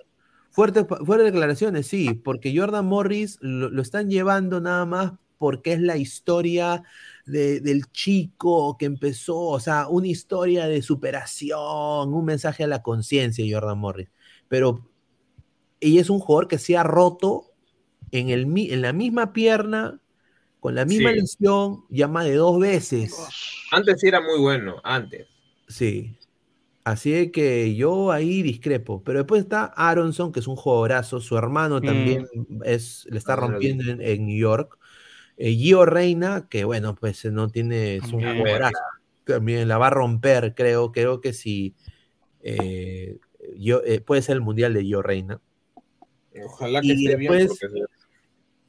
[0.52, 5.80] Fuertes, fuertes declaraciones, sí, porque Jordan Morris lo, lo están llevando nada más porque es
[5.80, 6.84] la historia
[7.26, 12.82] de- del chico que empezó, o sea, una historia de superación, un mensaje a la
[12.82, 14.08] conciencia Jordan Morris.
[14.48, 14.88] Pero
[15.80, 17.52] ella es un jugador que se ha roto
[18.12, 20.00] en, el, en la misma pierna,
[20.60, 21.16] con la misma Sí.
[21.20, 23.14] lesión, ya más de dos veces.
[23.70, 25.26] Antes era muy bueno, antes.
[25.68, 26.16] Sí.
[26.84, 29.02] Así que yo ahí discrepo.
[29.04, 31.20] Pero después está Aronson, que es un jugadorazo.
[31.20, 32.28] Su hermano también
[32.64, 34.78] es, le está Ah, rompiendo en, en New York.
[35.38, 38.38] Eh, Gio Reina, que bueno, pues eh, no tiene, un También.
[38.38, 38.78] jugadorazo.
[39.24, 40.92] También la va a romper, creo.
[40.92, 41.74] Creo que si
[42.42, 43.18] eh,
[43.58, 45.40] yo, eh, puede ser el mundial de Gio Reina.
[46.44, 47.32] Ojalá que Y esté bien.
[47.32, 47.84] después- porque-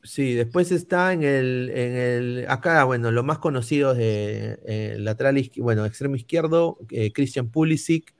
[0.03, 5.85] Sí, después está en el, en el acá, bueno, los más conocidos de lateral bueno,
[5.85, 6.77] extremo izquierdo,
[7.13, 8.15] Christian Pulisic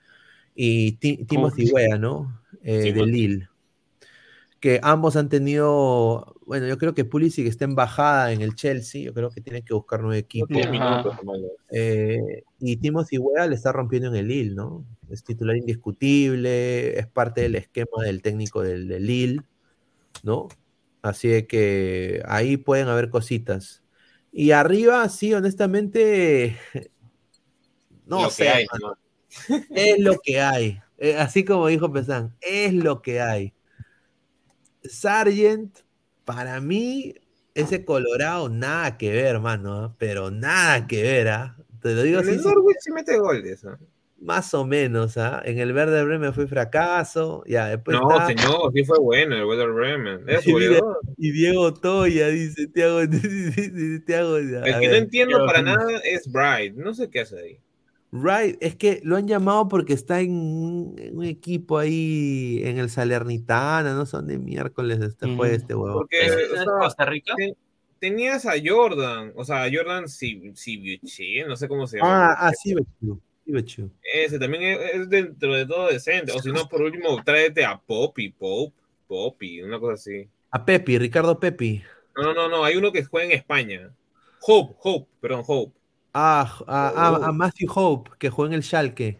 [0.54, 1.70] y Ti- Timothy.
[1.72, 2.42] Weah, ¿no?
[2.62, 2.92] De.
[3.06, 3.48] Lille.
[4.60, 9.02] Que ambos han tenido, bueno, yo creo que Pulisic está en bajada en el Chelsea,
[9.02, 10.48] yo creo que tiene que buscar nuevo equipo.
[11.70, 14.84] Eh, y Timothy Weah le está rompiendo en el Lille, ¿no?
[15.10, 19.42] Es titular indiscutible, es parte del esquema del técnico del, del Lille,
[20.24, 20.48] ¿no?
[21.02, 23.84] Así de que ahí pueden haber cositas.
[24.32, 26.56] Y arriba, sí, honestamente,
[28.06, 28.98] no Lo sé, que hay, mano,
[29.48, 29.56] ¿no?
[29.70, 30.80] es lo que hay.
[30.98, 33.54] Eh, así como dijo Pesán, es lo que hay.
[34.88, 35.78] Sargent,
[36.24, 37.14] para mí,
[37.54, 39.94] ese Colorado, nada que ver, hermano, ¿ah?
[39.98, 41.56] pero nada que ver, ¿ah?
[41.82, 43.64] Te lo digo El así, Norwich sí mete goles.
[43.64, 43.78] ¿no?
[44.20, 45.40] más o menos, ¿ah?
[45.44, 49.44] En el Verde Bremen fue fracaso, ya, después No, está- señor, sí fue bueno el
[49.44, 50.20] Werder Bremen.
[50.44, 50.98] Y mira, goleador.
[51.16, 54.90] y Diego Toya, dice Tiago, dice El que ver.
[54.90, 56.74] no entiendo para nada es Bright.
[56.74, 57.60] No sé qué hace ahí.
[58.10, 62.78] Right, es que lo han llamado porque está en un, en un equipo ahí en
[62.78, 65.98] el Salernitana, no son de miércoles este juega este huevo.
[65.98, 67.34] Porque ¿Es, o es sea, Costa Rica?
[67.36, 67.54] te-
[67.98, 69.32] tenías a Jordan.
[69.36, 72.30] O sea, a Jordan Sibuchi, no sé cómo se llama.
[72.30, 73.90] Ah, ah, sí, Bechu, sí, Bechu.
[74.02, 76.32] Ese también es, es dentro de todo decente.
[76.32, 78.74] O si no, por último, tráete a Poppy, Pope,
[79.06, 80.26] Poppy, una cosa así.
[80.50, 81.82] A Pepi, Ricardo Pepi.
[82.16, 82.64] No, no, no, no.
[82.64, 83.90] Hay uno que juega en España.
[84.40, 85.77] Hope, Hope, perdón, Hope.
[86.20, 87.32] Ah, a, a- a Oh.
[87.32, 89.18] Matthew Hope, que juega en el Schalke.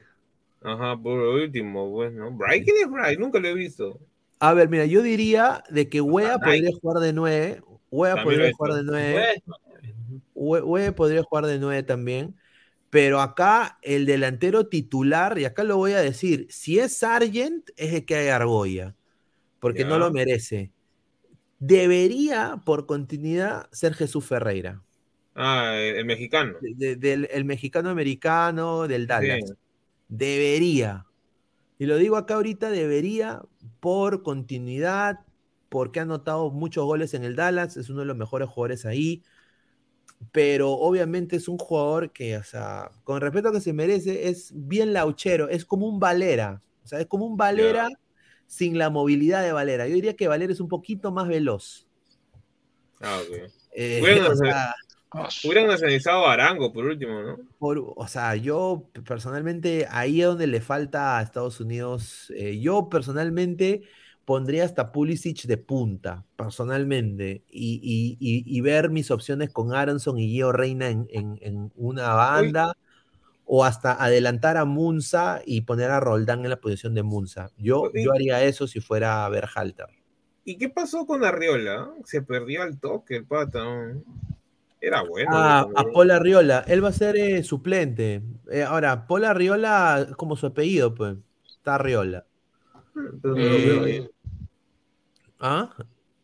[0.62, 2.32] Ajá, por último, pues, ¿no?
[2.32, 3.18] Bright, ¿quién es Bright?
[3.20, 4.00] Nunca lo he visto.
[4.40, 7.62] A ver, mira, yo diría de que Wea Ah, podría jugar de 9.
[7.90, 9.42] Wea podría jugar de 9.
[9.46, 9.58] Bueno,
[10.34, 12.34] Hue- Hue podría jugar de 9 también.
[12.90, 17.92] Pero acá el delantero titular, y acá lo voy a decir, si es Sargent, es
[17.92, 18.94] el que hay Argolla,
[19.60, 20.72] porque no lo merece.
[21.58, 24.82] Debería, por continuidad, ser Jesús Ferreira,
[25.40, 26.54] Ah, el, el mexicano.
[26.60, 29.40] de- de- del el mexicano americano del Dallas.
[29.46, 29.54] Sí.
[30.08, 31.06] Debería.
[31.78, 33.42] Y lo digo acá ahorita, debería
[33.78, 35.20] por continuidad,
[35.68, 39.22] porque ha anotado muchos goles en el Dallas, es uno de los mejores jugadores ahí,
[40.32, 44.92] pero obviamente es un jugador que, o sea, con respeto que se merece, es bien
[44.92, 47.88] lauchero, es como un Valera, o sea, es como un Valera
[48.48, 49.86] sin la movilidad de Valera.
[49.86, 51.86] Yo diría que Valera es un poquito más veloz.
[53.00, 53.52] Ah, ok.
[53.72, 54.74] Eh, Bueno, o sea,
[55.44, 57.38] Hubieran nacionalizado a Arango por último, ¿no?
[57.58, 62.88] por- o sea, yo personalmente, ahí es donde le falta a Estados Unidos, eh, yo
[62.88, 63.82] personalmente
[64.24, 70.18] pondría hasta Pulisic de punta, personalmente, y, y- y- y ver mis opciones con Aronson
[70.18, 72.74] y Gio Reina en, en- en una banda,
[73.46, 77.50] o hasta adelantar a Munza y poner a Roldán en la posición de Munza.
[77.56, 79.86] Yo, yo haría eso si fuera Berhalter.
[80.44, 81.90] ¿Y qué pasó con Arriola?
[82.04, 83.64] Se perdió al toque el pata.
[84.80, 85.30] Era bueno.
[85.30, 88.22] Ah, a Paul Arriola, él va a ser eh, suplente.
[88.50, 92.26] Eh, ahora, Paul Arriola, es como su apellido, pues, está Arriola.
[93.22, 94.08] No, lo veo Eh, ahí.
[95.40, 95.74] ¿Ah?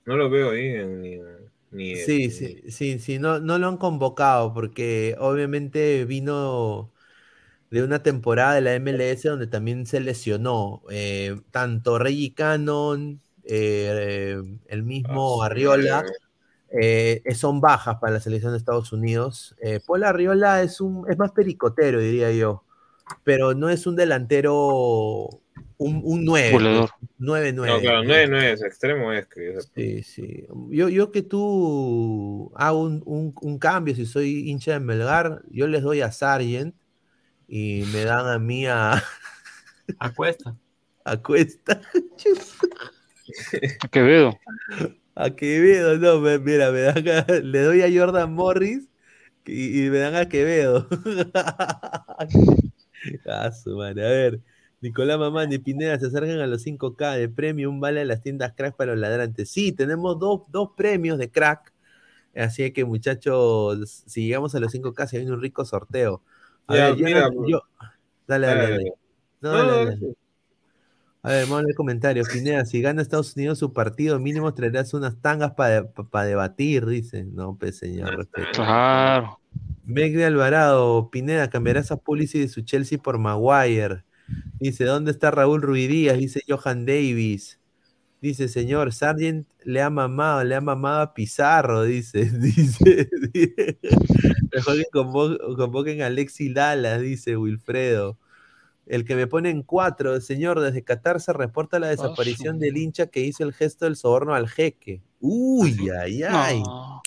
[0.07, 1.19] No lo veo ahí en- ni,
[1.71, 6.93] ni Sí, sí, sí, sí, no, no lo han convocado porque obviamente vino
[7.71, 14.37] de una temporada de la MLS donde también se lesionó eh, tanto Reggie Cannon, eh,
[14.41, 16.05] eh, el mismo Ah, sí, Arriola,
[16.81, 19.55] eh, eh, son bajas para la selección de Estados Unidos.
[19.63, 22.65] Eh, Paul Arriola es, un, es más pericotero, diría yo,
[23.23, 25.29] pero no es un delantero,
[25.79, 26.91] un, un 9, Goleador.
[27.19, 27.73] 9-9.
[27.73, 30.47] No, claro, no es, no es extremo, es que Sí, sí.
[30.71, 35.67] Yo, yo que tú hago un, un- un cambio, si soy hincha de Melgar, yo
[35.67, 36.75] les doy a Sargent
[37.47, 39.03] y me dan a mí a,
[39.99, 40.57] Acuesta.
[41.05, 41.81] a Cuesta,
[43.91, 44.39] Quevedo.
[45.15, 48.89] A Quevedo, no, me- mira, me dan a- le doy a Jordan Morris
[49.47, 50.89] y, y me dan a Quevedo.
[53.27, 54.07] Ah, su madre.
[54.07, 54.41] A ver,
[54.81, 58.23] Nicolás Mamán y Pineda se acercan a los 5K de premio, un vale a las
[58.23, 59.51] tiendas crack para los ladrantes.
[59.51, 61.73] Sí, tenemos dos, dos premios de crack
[62.37, 66.23] Así que, muchachos, si llegamos a los 5K, se viene un rico sorteo.
[66.69, 67.63] A Ya, ver, yo mira, no- yo-
[68.29, 68.93] Dale, dale, Dale, dale.
[69.43, 70.03] No, dale, dale.
[71.25, 72.29] A ver, vamos a leer comentarios.
[72.29, 77.25] Pineda, si gana Estados Unidos su partido, mínimo traerás unas tangas para debatir, dice.
[77.25, 78.51] No, pues señor, respeto.
[78.53, 79.41] Claro.
[79.87, 84.05] Meg de Alvarado, Pineda, cambiarás a Pulisic de su Chelsea por Maguire.
[84.61, 86.19] Dice, ¿dónde está Raúl Ruidíaz?
[86.19, 87.59] Dice Johan Davis.
[88.21, 92.25] Dice, señor, Sargent le ha mamado, le ha mamado a Pizarro, dice.
[92.39, 93.79] Dice, dice.
[94.53, 98.19] mejor que convo- convoquen a Alexi Lala, dice Wilfredo.
[98.87, 103.07] El que me pone en cuatro, señor, desde Qatar se reporta la desaparición del hincha
[103.07, 105.03] que hizo el gesto del soborno al jeque.
[105.21, 106.63] Uy, ay, ay.
[106.63, 107.03] No,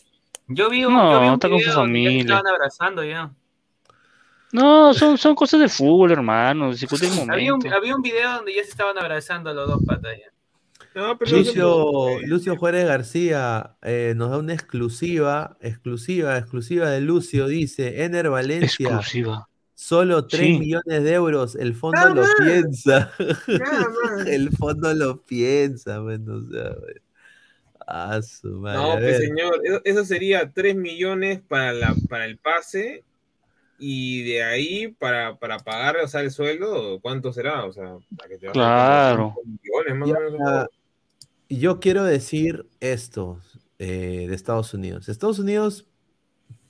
[0.48, 2.20] Yo vi un, No, yo vi un está con su video donde ya se familia.
[2.22, 3.32] estaban abrazando ya.
[4.54, 6.72] no son, son cosas de fútbol, hermano.
[6.72, 6.78] El
[7.30, 7.76] Había un, momento.
[7.76, 10.32] había un video donde ya se estaban abrazando los dos patas ya.
[10.96, 17.46] No, pero Lucio, Lucio Juárez García eh, nos da una exclusiva, exclusiva, exclusiva de Lucio.
[17.48, 19.48] Dice, Ener Valencia, Exclusiva.
[19.80, 20.60] Solo 3 Sí.
[20.60, 21.56] millones de euros.
[21.56, 22.32] El fondo Nada lo más.
[22.40, 23.12] piensa.
[23.48, 24.26] Nada más.
[24.28, 27.02] El fondo lo piensa, bueno, o sea, bueno.
[27.86, 28.82] Ah, su madre.
[28.82, 33.04] No, pues señor, eso, eso sería 3 millones para, la, para el pase
[33.80, 37.64] y de ahí para, para pagar, o sea, el sueldo, ¿cuánto será?
[37.66, 39.36] O sea, para que te Claro.
[39.46, 40.68] millones, más Ya, o menos.
[41.50, 43.40] yo quiero decir esto
[43.80, 45.08] eh, de Estados Unidos.
[45.08, 45.86] Estados Unidos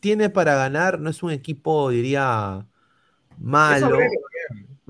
[0.02, 2.68] tiene para ganar, no es un equipo, diría,
[3.39, 3.99] malo.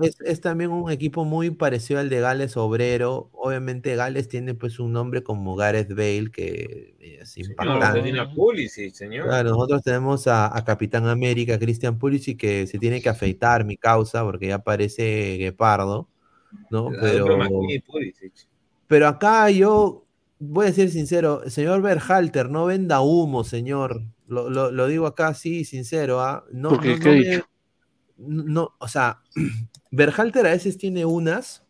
[0.00, 3.30] Es, es también un equipo muy parecido al de Gales Obrero.
[3.32, 8.12] Obviamente Gales tiene pues un nombre como Gareth Bale, que es No, impactante.
[8.34, 9.26] Pulisic, señor.
[9.26, 13.76] Claro, nosotros tenemos a, a Capitán América, Christian Pulisic, que se tiene que afeitar mi
[13.76, 16.08] causa, porque ya parece guepardo,
[16.70, 16.92] ¿no?
[17.00, 17.26] Pero,
[18.86, 20.04] pero acá yo
[20.38, 24.02] voy a ser sincero, señor Berhalter, no venda humo, señor.
[24.28, 26.44] Lo, lo- lo digo acá así, sincero, ¿ah?
[26.52, 26.90] No, ¿Por qué?
[26.90, 27.44] no- ¿Qué no ha me- dicho?
[28.18, 29.22] No, o sea,
[29.90, 31.64] Berhalter a veces tiene unas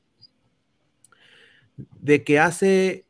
[2.00, 3.06] de que hace,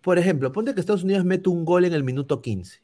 [0.00, 2.80] por ejemplo, ponte que Estados Unidos mete un gol en el minuto 15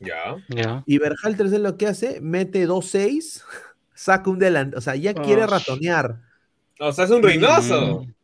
[0.00, 0.36] Ya.
[0.48, 0.82] Ya.
[0.86, 3.42] y Berhalter es lo que hace, mete 2-6,
[3.94, 6.20] saca un delante, o sea, ya quiere Ah, ratonear
[6.80, 8.02] O sea, es un Reynoso.
[8.02, 8.14] Mm.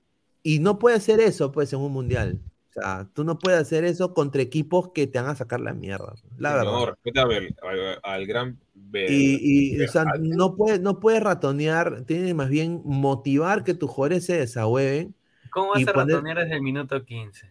[0.43, 2.41] y no puede hacer eso pues en un mundial.
[2.71, 5.75] O sea, tú no puedes hacer eso contra equipos que te van a sacar la
[5.75, 6.73] mierda, la verdad.
[6.73, 8.59] No, respeta al, al- al gran
[8.93, 13.91] Y, y, o sea, no puede, no puede ratonear, tiene más bien motivar que tus
[13.91, 15.15] jugadores se desahueven.
[15.51, 17.47] ¿Cómo vas Y a poner- ratonear desde el minuto 15?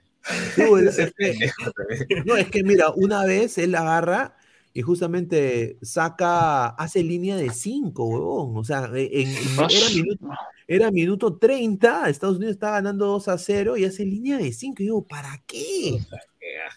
[0.55, 4.35] Tú, es- es que- no, es que mira, una vez él agarra
[4.73, 8.57] y justamente saca, hace línea de 5, huevón.
[8.57, 9.35] O sea, en, en-
[9.69, 10.27] era, minuto,
[10.67, 14.81] era minuto 30, Estados Unidos está ganando 2 a 0 y hace línea de 5.
[14.83, 15.99] Y digo, ¿para qué?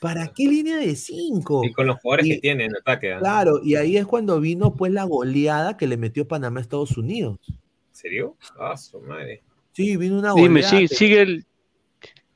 [0.01, 1.63] ¿Para qué línea de 5?
[1.65, 3.13] Y con los jugadores Y- que tiene en ataque.
[3.15, 3.19] ¿ah?
[3.19, 6.97] Claro, y ahí es cuando vino pues la goleada que le metió Panamá a Estados
[6.97, 7.39] Unidos.
[7.49, 7.57] ¿En
[7.91, 8.37] serio?
[8.59, 9.43] Ah, su madre.
[9.73, 10.69] Sí, vino una Dime, goleada.
[10.71, 11.45] ¿sigue, que- sigue, el,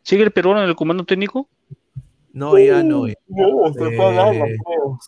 [0.03, 1.49] ¿sigue el peruano en el comando técnico?
[2.33, 3.07] No, ya no.
[3.07, 3.15] ya.
[3.29, 4.49] No, se fue a Dallas,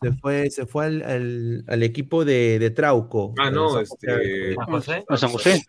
[0.01, 3.35] Se fue, se fue al, al- al equipo de, de Trauco.
[3.37, 4.55] Ah, no, San este.
[5.17, 5.65] ¿San José?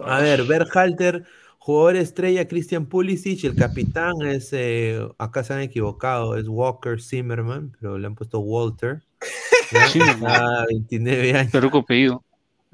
[0.00, 1.24] A ver, Berhalter,
[1.64, 7.76] jugador estrella Christian Pulisic, el capitán es, eh, acá se han equivocado, es Walker Zimmerman,
[7.80, 9.02] pero le han puesto Walter.
[9.90, 10.32] Zimmerman.
[10.42, 11.52] Ah, 29 años.
[11.52, 12.24] Perú con pedido.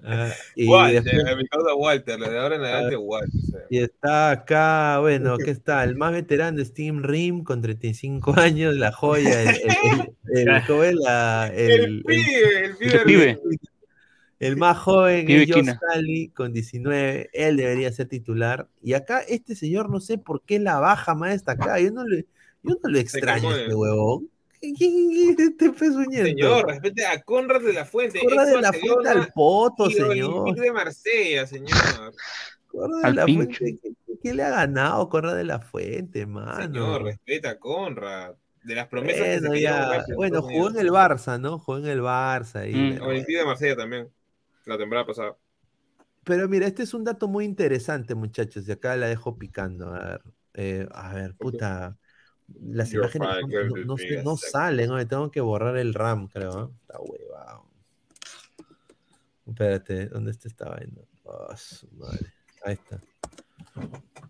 [0.02, 3.31] Ah, y, Walter, después- Walter, de ahora en adelante Walter.
[3.36, 3.60] o sea.
[3.69, 8.93] y está acá, bueno, aquí está el más veterano, Steam Rim, con 35 años, la
[8.93, 12.94] joya, el, el, el- el joven, la- el- El el- pibe, el pibe.
[12.94, 13.39] El pibe.
[14.39, 15.81] El más joven es Josh Quina.
[15.81, 17.31] Sally con 19.
[17.32, 18.69] Él debería ser titular.
[18.82, 21.81] Y acá este señor no sé por qué la baja más destacada.
[21.81, 22.27] Yo no le,
[22.62, 24.31] yo no le extraño este huevón.
[24.60, 26.24] ¿Quién es este pezuñento?
[26.24, 28.20] Señor, respete a Conrad de la Fuente.
[28.20, 30.32] Corra ex de la fuente al poto, señor.
[30.43, 31.78] Olympique de Marsella, señor.
[32.66, 33.59] Corra de la pincho.
[33.59, 33.93] fuente.
[34.20, 36.62] ¿Qué, le ha ganado Corra de la fuente, mano?
[36.62, 38.35] Señor, respeta a Conrad.
[38.65, 40.05] De las promesas que se Bueno, ya.
[40.16, 41.59] Bueno, jugó en el Barça, ¿no?
[41.59, 42.69] Jugó en el Barça.
[42.69, 42.89] Y, Mm.
[42.90, 44.09] bueno, Olympique de Marsella también.
[44.69, 45.36] La temporada pasada.
[46.24, 49.95] Pero mira, este es un dato muy interesante, muchachos, y acá la dejo picando.
[49.95, 50.23] A ver,
[50.53, 51.97] eh, a ver, puta.
[52.61, 56.65] Las Your imágenes no, no- salen, tengo que borrar el RAM, creo.
[56.65, 56.74] ¿eh?
[56.82, 57.65] Está huevado.
[59.47, 61.01] Espérate, ¿dónde está esta vaina?
[61.57, 62.27] Su madre.
[62.62, 63.01] Ahí está.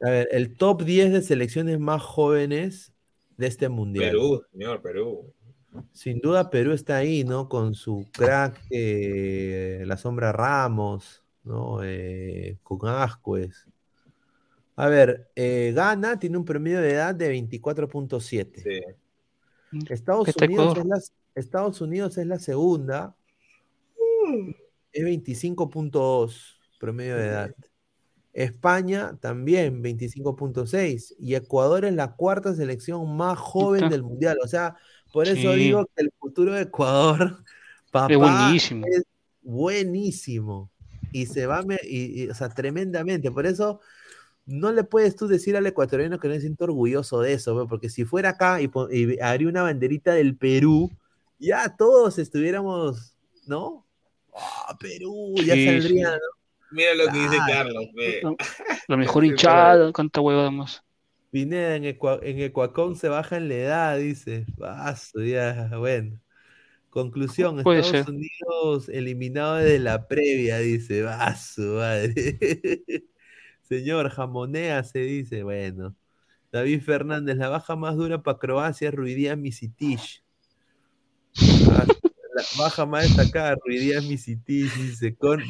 [0.01, 2.93] A ver, el top 10 de selecciones más jóvenes
[3.37, 4.11] de este mundial.
[4.11, 5.35] Perú, señor, Perú.
[5.93, 7.49] Sin duda Perú está ahí, ¿no?
[7.49, 11.81] Con su crack, eh, la sombra Ramos, ¿no?
[11.83, 13.67] Eh, con Ascuez.
[14.77, 18.63] A ver, eh, Ghana tiene un promedio de edad de 24.7.
[18.63, 18.81] Sí.
[19.89, 20.99] Estados Está Unidos, es la,
[21.35, 23.17] Estados Unidos es la segunda.
[24.93, 27.55] Es 25.2 promedio de edad.
[28.33, 34.39] España también 25.6 y Ecuador es la cuarta selección más joven del mundial.
[34.45, 34.77] O sea,
[35.13, 35.59] por eso Sí.
[35.59, 37.39] digo que el futuro de Ecuador,
[37.93, 38.87] papá, Es buenísimo.
[38.87, 39.05] es
[39.43, 40.71] buenísimo.
[41.13, 43.31] Y se va, me- y, y, o sea, tremendamente.
[43.31, 43.81] Por eso
[44.47, 47.67] no le puedes tú decir al ecuatoriano que no se siento orgulloso de eso, ¿ve?
[47.69, 50.91] porque si fuera acá y, y haría una banderita del Perú,
[51.39, 53.15] ya todos estuviéramos,
[53.47, 53.87] ¿no?
[54.35, 55.67] Ah, Perú, ya Sí, sí.
[55.81, 56.17] saldría, ¿no?
[56.71, 57.37] Mira lo que dice.
[57.47, 57.85] Carlos.
[57.95, 58.21] ve.
[58.89, 60.83] La mejor Sí, hinchada, canta huevada más.
[61.31, 64.47] Pineda en, Ecua- en Ecuacón se baja en la edad, dice.
[64.57, 66.21] Vaso, ya, bueno.
[66.91, 68.15] Conclusión, Puede Estados ser.
[68.15, 71.03] Unidos eliminado de la previa, dice.
[71.03, 72.39] Vaso, madre.
[73.63, 75.43] Señor, jamonea se dice.
[75.43, 75.95] Bueno.
[76.51, 80.23] David Fernández, la baja más dura para Croacia, Ruidías Misitich.
[81.71, 81.85] Ah,
[82.35, 85.15] La baja más destacada, Ruidías Misitich, dice.
[85.19, 85.43] Con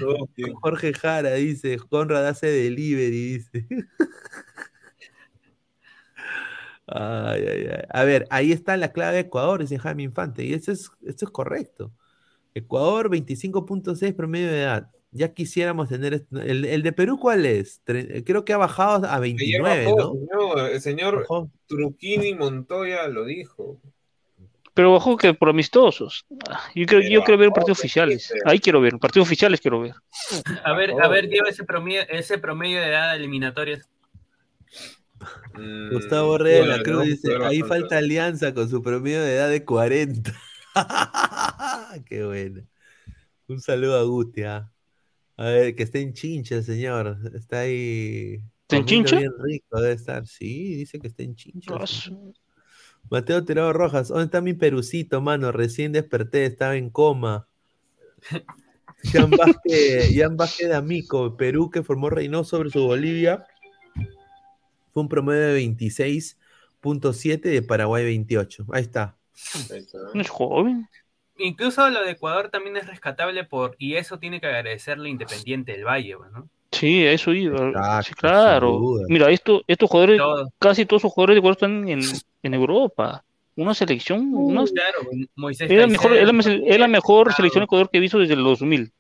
[0.60, 1.78] Jorge Jara, dice.
[1.88, 3.66] Conrad hace delivery, dice.
[6.88, 7.82] Ay, ay, ay.
[7.90, 11.24] A ver, ahí está la clave de Ecuador, dice Jaime Infante, y eso es, eso
[11.26, 11.92] es correcto.
[12.54, 14.90] Ecuador, 25.6 promedio de edad.
[15.10, 16.26] Ya quisiéramos tener.
[16.32, 17.80] El, el de Perú, ¿cuál es?
[17.86, 20.12] Tre- Creo que ha bajado a Que ya 29, bajó, ¿no?
[20.12, 20.70] señor.
[20.70, 21.50] El señor Bajó.
[21.66, 23.80] Truquini Montoya lo dijo.
[24.74, 26.26] Pero ojo que por amistosos.
[26.74, 28.32] Yo quiero, yo quiero ver partidos que oficiales.
[28.44, 29.94] Ahí quiero ver, partidos oficiales quiero ver.
[30.62, 33.88] A ver, a ver, Diego, ese promedio, ese promedio de edad de eliminatorias.
[35.54, 39.50] Mm, Gustavo Reyes de la Cruz dice: ahí falta alianza con su promedio de edad
[39.50, 40.32] de 40.
[42.06, 42.62] Qué bueno.
[43.48, 44.42] Un saludo a Guti.
[44.42, 44.70] ah.
[45.36, 47.18] A ver, que está en chincha el señor.
[47.34, 48.42] Está ahí.
[48.62, 49.18] ¿Está en chincha?
[49.18, 50.26] bien rico, debe estar.
[50.26, 51.74] Sí, dice que está en chincha.
[51.74, 51.84] Ah,
[53.10, 55.50] Mateo Tirado Rojas, ¿dónde está mi perucito, mano?
[55.52, 57.48] Recién desperté, estaba en coma.
[59.04, 63.46] Jan Vázquez, Jan Vázquez de Amico, Perú que formó Reynoso sobre su Bolivia.
[64.98, 68.66] Fue un promedio de 26.7 de Paraguay 28.
[68.72, 69.16] Ahí está.
[70.12, 70.88] No es joven.
[71.36, 75.84] Incluso lo de Ecuador también es rescatable por, y eso tiene que agradecerle Independiente del
[75.84, 76.48] Valle, pues, ¿no?
[76.72, 77.68] Sí, a eso iba.
[77.68, 78.80] Exacto, Sí, claro.
[79.08, 80.48] Mira, esto, estos jugadores, Todo.
[80.58, 82.00] casi todos los jugadores de Ecuador están en,
[82.42, 83.24] en Europa.
[83.54, 84.98] Una selección, una, Claro,
[85.36, 87.36] Moisés es la mejor, es la, Caicedo, es la mejor Claro.
[87.36, 88.92] selección de Ecuador que he visto desde el 2000.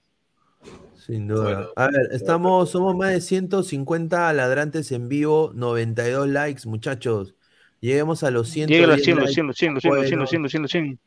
[1.08, 1.42] Sin duda.
[1.42, 7.34] Bueno, a ver, estamos, somos más de 150 ladrantes en vivo, 92 likes, muchachos.
[7.80, 8.68] Lleguemos a los 100.
[8.68, 10.20] Llega a los 100, los 100, los 100, los 100, los 100, Bueno.
[10.20, 10.98] los 100, los 100, los 100.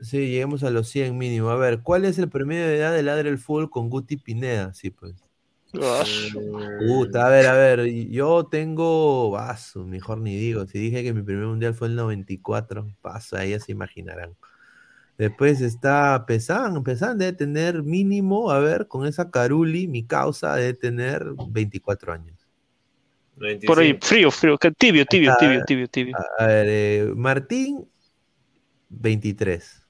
[0.00, 1.50] Sí, lleguemos a los 100 mínimo.
[1.50, 4.72] A ver, ¿cuál es el promedio de edad de Ladre el Fútbol con Guti Pineda?
[4.74, 5.16] Sí, pues.
[6.78, 10.66] Puta, a ver, a ver, yo tengo vaso, mejor ni digo.
[10.66, 14.36] Si dije que mi primer mundial fue el 94, paso, ahí ya se imaginarán.
[15.18, 20.74] Después está Pesan, Pesan debe tener mínimo, a ver, con esa Caruli, mi causa debe
[20.74, 22.48] tener 24 años.
[23.36, 24.06] Por ahí, 95.
[24.06, 25.40] frío, frío, que tibio, tibio, está.
[25.40, 26.16] tibio, tibio, tibio.
[26.38, 27.88] A, ver, eh, Martín,
[28.90, 29.82] 23.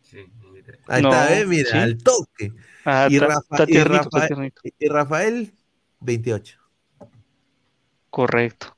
[0.00, 0.80] Sí, 23.
[0.88, 1.46] Ahí No, está, ¿eh?
[1.46, 1.76] mira, sí.
[1.76, 2.52] al toque.
[2.86, 4.52] Ah, y está, Rafa- está y tiernito, está Rafael-.
[4.78, 5.54] Y Rafael,
[6.00, 6.58] 28.
[8.08, 8.74] Correcto.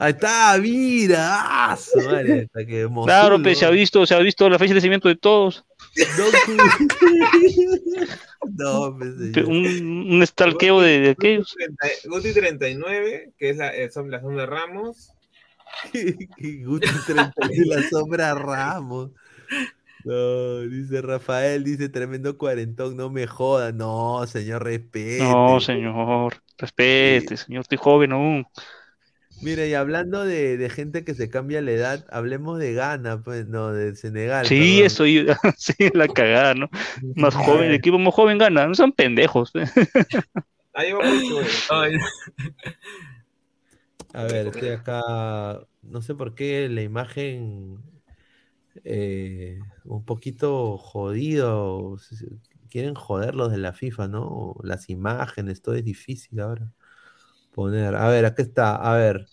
[0.00, 1.18] Ahí está, mira.
[1.20, 2.46] ¡Ah, su madre!
[2.46, 5.16] Hasta que Claro, pues, se ha visto, se ha visto la fecha de nacimiento de
[5.16, 5.62] todos.
[8.56, 9.36] No, pues.
[9.46, 11.54] Un, un stalkeo de, de aquellos.
[12.06, 15.12] Guti 39, que es la, eh, son las Ramos.
[15.92, 19.10] Guti 30 y la sombra Ramos.
[20.04, 23.70] No, dice Rafael, dice tremendo cuarentón, no me joda.
[23.72, 25.22] No, señor, respete.
[25.22, 28.46] No, señor, respete, señor, estoy joven aún.
[29.42, 33.48] Mira, y hablando de, de gente que se cambia la edad, hablemos de Ghana, pues,
[33.48, 34.46] no, de Senegal.
[34.46, 34.86] Sí, perdón.
[34.86, 36.68] eso iba, sí, la cagada, ¿no?
[37.16, 39.52] Más joven, el equipo más joven gana, no son pendejos.
[40.74, 41.40] Ahí va mucho.
[41.70, 41.92] Ay,
[44.12, 45.60] A ver, estoy acá.
[45.82, 47.78] No sé por qué la imagen
[48.84, 51.96] eh, un poquito jodido.
[52.68, 54.54] Quieren joder los de la FIFA, ¿no?
[54.62, 56.72] Las imágenes, todo es difícil ahora
[57.60, 57.94] poner.
[57.94, 58.76] A ver, acá está.
[58.76, 59.26] A ver.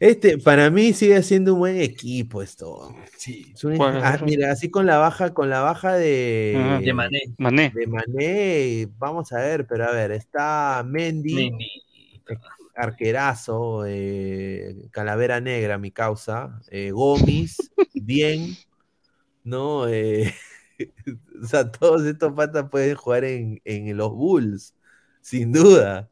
[0.00, 2.94] Este, para mí sigue siendo un buen equipo esto.
[3.16, 3.50] sí.
[3.52, 4.00] Es un- ¿Cuál?
[4.02, 6.80] ah, mira, así con la baja, con la baja de, Ajá.
[6.80, 7.20] De Mané.
[7.36, 11.66] Mané, de Mané, vamos a ver, pero a ver, está Mendy, Mendy.
[12.76, 18.56] arquerazo, eh, Calavera Negra, mi causa, eh, Gómez, bien,
[19.42, 19.88] ¿no?
[19.88, 20.32] Eh,
[21.42, 24.74] o sea, todos estos patas pueden jugar en, en los Bulls,
[25.20, 26.08] sin duda,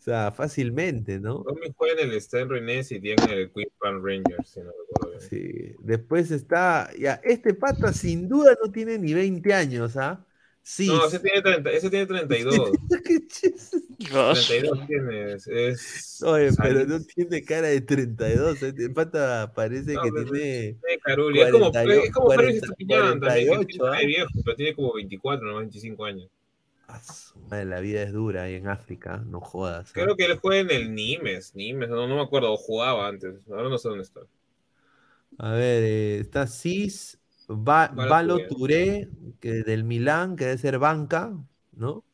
[0.00, 1.42] O sea, fácilmente, ¿no?
[1.42, 5.18] Tommy juega en el Stern Rennes y tiene en el Queensland Rangers, si no recuerdo
[5.18, 5.28] bien.
[5.28, 5.76] Sí.
[5.80, 10.26] Después está, ya, este pata sin duda no tiene ni 20 años, ¿ah?
[10.62, 10.86] Sí.
[10.86, 12.70] No, ese tiene, 30, ese tiene 32.
[13.04, 15.32] Qué chis- 32 tiene.
[15.34, 18.62] Es, Oye, pero no tiene cara de 32.
[18.62, 20.78] El pata parece No, que tiene.
[21.02, 21.40] Caruli.
[21.42, 24.06] Es como, 48, es como Félix 40, Estupiñán también, que 48, tiene ¿ah?
[24.06, 26.30] viejo, pero tiene como 24, no 25 años.
[27.50, 29.88] La vida es dura ahí en África, no jodas.
[29.88, 29.92] ¿ah?
[29.92, 33.68] Creo que él juega en el Nimes, Nimes, no, no me acuerdo, jugaba antes, ahora
[33.68, 34.20] no sé dónde está.
[35.38, 37.18] A ver, eh, está Cis,
[37.48, 39.08] Valo Touré.
[39.40, 41.32] Que del Milán, que debe ser banca,
[41.72, 42.04] ¿no?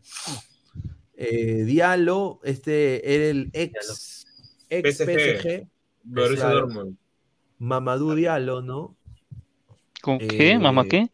[1.16, 4.26] Eh, Diallo, este era el ex,
[4.70, 5.06] ex PSG.
[5.06, 5.68] PSG,
[6.04, 6.60] Borussia claro.
[6.60, 6.96] Dortmund.
[7.58, 8.96] Mamadou Diallo, ¿no?
[10.02, 10.52] ¿Con qué?
[10.52, 11.10] Eh, ¿Mamá qué?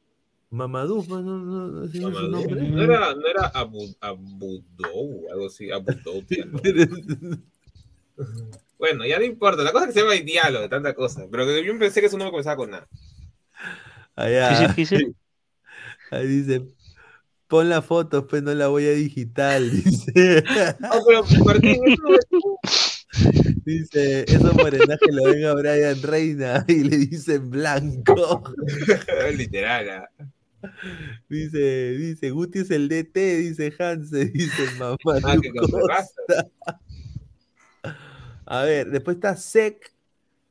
[0.53, 2.31] Mamadou, pues, no, no, no, no su Mamadou.
[2.31, 2.63] nombre.
[2.69, 6.23] No era, no era Abu, Abudou, algo así, Abudou.
[8.79, 11.47] Bueno, ya no importa, la cosa es que se llama Diallo, de tanta cosa, pero
[11.47, 12.89] que yo pensé que su nombre comenzaba con nada.
[14.17, 14.75] Allá.
[16.11, 16.63] Ahí dice,
[17.47, 20.45] pon la foto, pues no la voy a digital, dice.
[20.81, 22.99] No, pero Martín, eso es-
[23.65, 28.43] Dice, esos morenajes lo ven a Brian Reina y le dicen blanco.
[29.37, 29.91] literal.
[29.91, 30.09] ah.
[31.29, 34.97] Dice, dice, Guti es el DT, dice Hanse, dice mamá.
[35.25, 35.51] Ah, que.
[38.47, 39.93] A ver, después está Sek.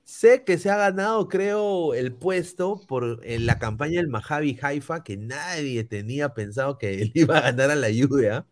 [0.04, 5.04] Sek que se ha ganado, creo, el puesto por en la campaña del Maccabi Haifa,
[5.04, 8.46] que nadie tenía pensado que él iba a ganar a la Juve, ¿ah?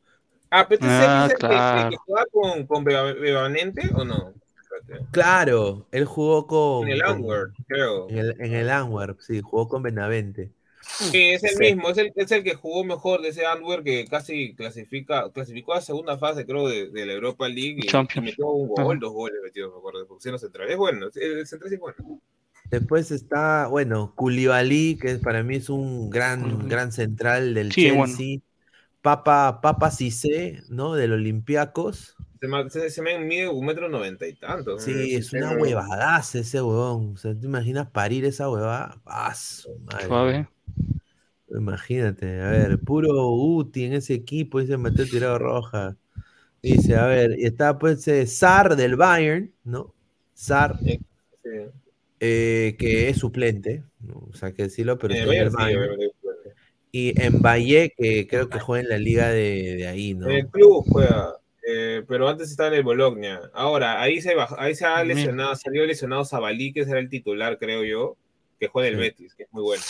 [0.68, 2.04] Pero este Ah, es el que- el que, claro.
[2.06, 4.34] juega con, con Beba- Bebanente o no?
[5.12, 6.88] Claro, él jugó con.
[6.88, 8.10] En el Antwerp, creo.
[8.10, 10.52] En el, en el sí, jugó con Benavente.
[10.98, 11.58] Sí, es el Sí.
[11.60, 15.74] mismo, es el, es el que jugó mejor de ese Antwerp que casi clasifica, clasificó
[15.74, 19.38] a segunda fase, creo, de, de la Europa League y, metió un gol, dos goles
[19.44, 20.70] metió, me acuerdo, porque si no central.
[20.70, 22.22] Es bueno, el central sí es bueno.
[22.70, 27.90] Después está, bueno, Koulibaly, que es- para mí es un gran, gran central del Sí,
[27.92, 28.06] bueno.
[28.06, 28.40] Chelsea.
[29.02, 30.94] Papa, Papa Cissé, ¿no?
[30.96, 32.16] Del Olympiacos.
[32.70, 34.72] Se, se, me mide un metro noventa y tanto.
[34.72, 34.80] ¿no?
[34.80, 37.14] Sí, es una Ese- huevadaza ese huevón.
[37.14, 39.02] O sea, ¿te imaginas parir esa huevada?
[39.06, 40.06] ¡Ah, su madre!
[40.08, 40.48] Suave.
[41.52, 45.98] Imagínate, a ver, puro Uti en ese equipo, dice Mateo Tirado Roja.
[46.62, 49.94] Dice, a ver, y está pues eh, Sar del Bayern, ¿no?
[50.34, 51.00] Sar, Sí.
[52.20, 54.28] eh, que es suplente, ¿no?
[54.30, 55.98] o sea, que decirlo, pero Eh, está en el Bayern.
[56.92, 60.28] Y en Valle, que creo que juega en la liga de, de ahí, ¿no?
[60.30, 61.36] En el club juega,
[61.68, 63.50] eh, pero antes estaba en el Bologna.
[63.54, 67.58] Ahora, ahí se, bajó- ahí se ha lesionado, salió lesionado Zabalí, que era el titular,
[67.60, 68.18] creo yo,
[68.60, 69.00] que juega en el.
[69.02, 69.84] Betis, que es muy bueno.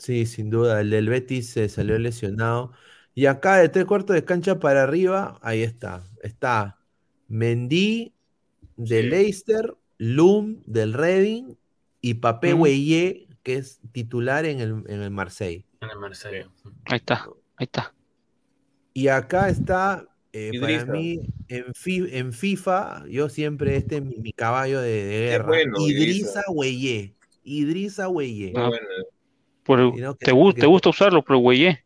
[0.00, 2.72] Sí, sin duda, el del Betis se salió lesionado.
[3.14, 6.02] Y acá de tres cuartos de cancha para arriba, ahí está.
[6.22, 6.78] Está
[7.28, 8.14] Mendy
[8.76, 9.08] de Sí.
[9.08, 11.54] Leicester, Lum del Reading
[12.00, 12.54] y Papé.
[12.54, 15.66] Gueye, que es titular en el, en el Marseille.
[15.82, 16.48] En el Marsella.
[16.86, 17.94] Ahí está, ahí está.
[18.94, 24.16] Y acá está, eh, para mí, en, fi- en FIFA, yo siempre, este es mi,
[24.16, 25.46] mi caballo de, guerra.
[25.46, 27.12] bueno, Gueye.
[27.44, 28.68] Muy Ah.
[28.68, 28.86] bueno.
[29.64, 31.78] Por no, te, gu- te gusta usarlo, pero güey.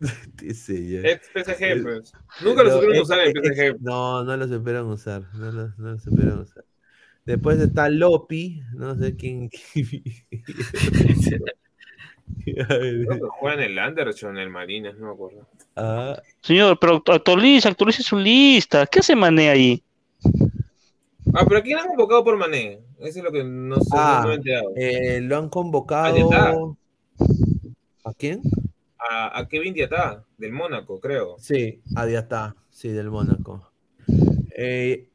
[0.54, 1.00] Sí, ya.
[1.08, 2.12] Ex PSG, pues.
[2.44, 3.80] Nunca lo No, supieron es- usar en es- PSG.
[3.82, 5.22] No, no lo supieron usar.
[5.34, 6.64] No lo, no lo supieron usar.
[7.24, 9.48] Después está Lopi, no sé quién.
[12.44, 15.46] Creo que juega en el o en el Marinas, no me acuerdo.
[15.76, 18.86] ah, Señor, pero actu- actualiza, actualiza su lista.
[18.86, 19.82] ¿Qué hace Mané ahí?
[21.34, 22.80] Ah, pero aquí han convocado por Mané.
[22.98, 24.72] Eso es lo que no sé, Ah, no me he enterado.
[24.76, 26.76] eh, lo han convocado.
[28.04, 28.40] ¿A quién?
[28.98, 31.36] A, a Kevin Diatá, del Mónaco, creo.
[31.38, 33.70] Sí, a Diatá, sí, del Mónaco.
[34.56, 35.08] Eh,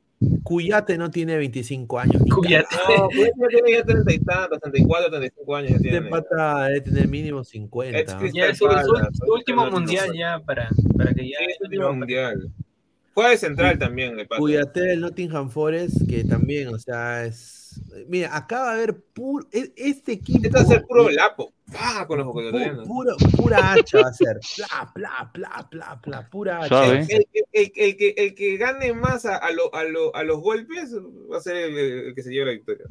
[0.43, 2.21] Cuyate no tiene 25 años.
[2.33, 2.67] Cuyate.
[2.89, 6.09] No, ya tiene ya 30 y tantos, 34, 35 años ya Este tiene.
[6.09, 7.99] pata debe tener mínimo 50.
[7.99, 8.19] Ex ¿no?
[8.19, 11.37] Crystal Ya es su, su- último mundial ya para, para que ya.
[11.39, 12.51] Sí, es el último mundial.
[13.13, 14.15] Juega de central también.
[14.37, 17.79] Cuyate del Nottingham Forest, que también, o sea, es.
[18.07, 19.45] Mira, acá va a haber puro.
[19.51, 20.39] e- Este equipo.
[20.43, 21.53] Este va a ser puro lapo.
[21.71, 22.05] ¡Pah!
[22.07, 22.87] Con los pu- ecuatorianos.
[22.87, 24.37] puro- pura hacha va a ser.
[24.57, 26.29] Pla, pla, pla, pla, pla.
[26.29, 26.85] Pura hacha.
[26.85, 30.39] El, el- el que, el que gane más a, a, lo- a, lo- a los
[30.39, 30.93] golpes
[31.31, 32.85] va a ser el, el que se lleve la victoria.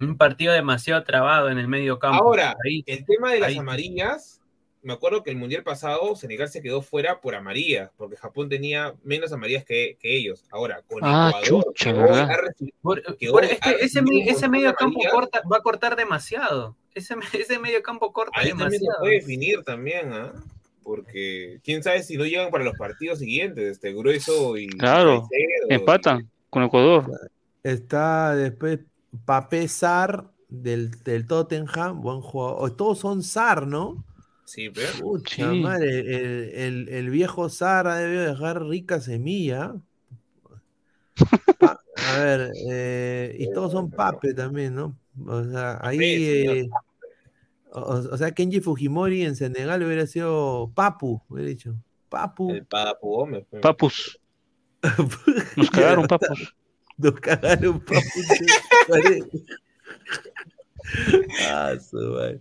[0.00, 2.22] Un partido demasiado trabado en el medio campo.
[2.22, 2.84] Ahora, Ahí.
[2.86, 3.58] el tema de las Ahí.
[3.58, 4.40] amarillas,
[4.82, 8.94] me acuerdo que el mundial pasado Senegal se quedó fuera por amarillas, porque Japón tenía
[9.02, 10.44] menos amarillas que, que ellos.
[10.52, 12.30] Ahora, con Ah, Ecuador, chucha, que hoy ¿verdad?
[12.30, 15.62] ha recibido- Por- que por- hoy es que ha ese, medio campo corta, va a
[15.62, 16.76] cortar demasiado.
[16.98, 20.32] Ese, ese medio campo corta ahí también se puede definir también, ¿ah?
[20.82, 25.28] porque quién sabe si no llegan para los partidos siguientes, este Grueso y Claro,
[25.68, 27.10] empatan con Ecuador.
[27.62, 28.80] Está después
[29.26, 32.74] Papé Sar del, del Tottenham, buen jugador.
[32.74, 34.02] Todos son Sar, ¿no?
[34.46, 35.60] Sí, pero Pucha Sí.
[35.60, 39.74] madre, el, el- el viejo Sar ha debido dejar rica semilla.
[41.58, 43.90] Pa- a ver, eh, y todos son
[44.22, 44.96] Pape también, ¿no?
[45.26, 45.98] O sea, ahí.
[46.00, 46.68] eh,
[47.72, 47.80] o,
[48.12, 51.74] o sea, Kenji Fujimori en Senegal hubiera sido Papu, hubiera dicho.
[52.08, 52.50] Papu.
[52.50, 53.44] el Papu Gómez.
[53.50, 53.62] pues.
[53.62, 54.20] Papus.
[55.56, 56.54] Nos cagaron, papus.
[56.96, 58.00] Nos cagaron, papu.
[58.00, 58.46] che,
[58.88, 59.22] madre.
[61.48, 62.40] Ah, su madre.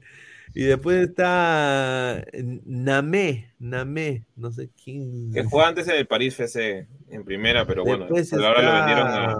[0.54, 2.26] Y después está
[2.66, 5.32] Namé, Namé, no sé quién.
[5.32, 8.74] Que jugaba antes en el París FC en primera, pero bueno, Después pero ahora lo
[8.74, 9.32] vendieron a,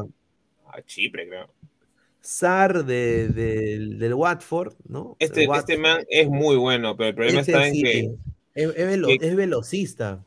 [0.78, 1.50] a Chipre, creo.
[2.22, 5.16] Sar de, del- del Watford, ¿no?
[5.20, 5.70] Este, Del Watford.
[5.70, 8.00] este man es muy bueno, pero el problema Este está en sí, que
[8.56, 10.26] es, es velo- que- es velocista.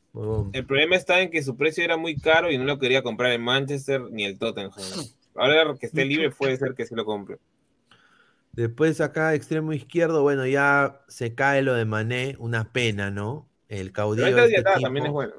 [0.52, 3.32] el problema está en que su precio era muy caro y no lo quería comprar
[3.32, 4.70] el Manchester ni el Tottenham.
[5.34, 7.36] Ahora que esté libre puede ser que sí lo compre.
[8.52, 13.48] Después acá, extremo izquierdo, bueno, ya se cae lo de Mané, una pena, ¿no?
[13.68, 14.26] El caudillo.
[14.26, 15.34] Pero de este este también es bueno.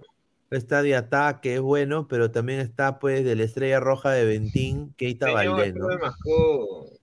[0.51, 4.93] Está Diatá, que es bueno, pero también está pues de la estrella roja de Ventín,
[4.97, 5.87] Keita Valdés, ¿no?
[5.87, 6.99] del Moscú,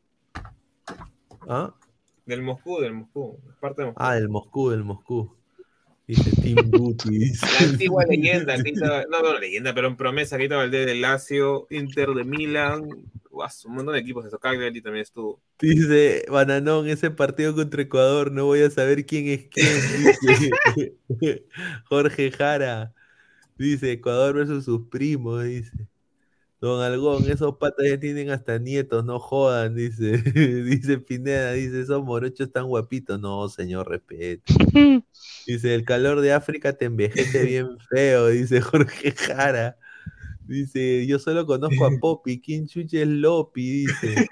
[1.49, 1.75] ¿Ah?
[2.27, 4.03] del Moscú, del Moscú, es parte de Moscú.
[4.03, 5.35] Ah, del Moscú, del Moscú.
[6.07, 6.57] Dice Tim
[7.05, 7.47] dice.
[7.59, 12.11] La antigua leyenda, Keita- no, no, leyenda, pero en promesa, Keita Valdés del Lazio, Inter
[12.11, 12.87] de Milan,
[13.31, 15.41] guau, un montón de equipos, eso Cagliari también estuvo.
[15.59, 19.67] Dice Bananón, ese partido contra Ecuador, no voy a saber quién es quién.
[21.89, 22.93] Jorge Jara.
[23.59, 25.89] Dice Ecuador versus sus primos, dice.
[26.61, 30.19] Don Algón, esos patas ya tienen hasta nietos, no jodan, dice.
[30.65, 33.21] Dice Pineda, dice, esos morochos están guapitos.
[33.21, 34.55] No, señor, respeto.
[35.47, 39.77] Dice, el calor de África te envejece bien feo, dice Jorge Jara.
[40.47, 42.41] Dice, yo solo conozco a Poppy.
[42.41, 43.87] ¿Quién chuche es Lopi?
[43.87, 44.29] Dice.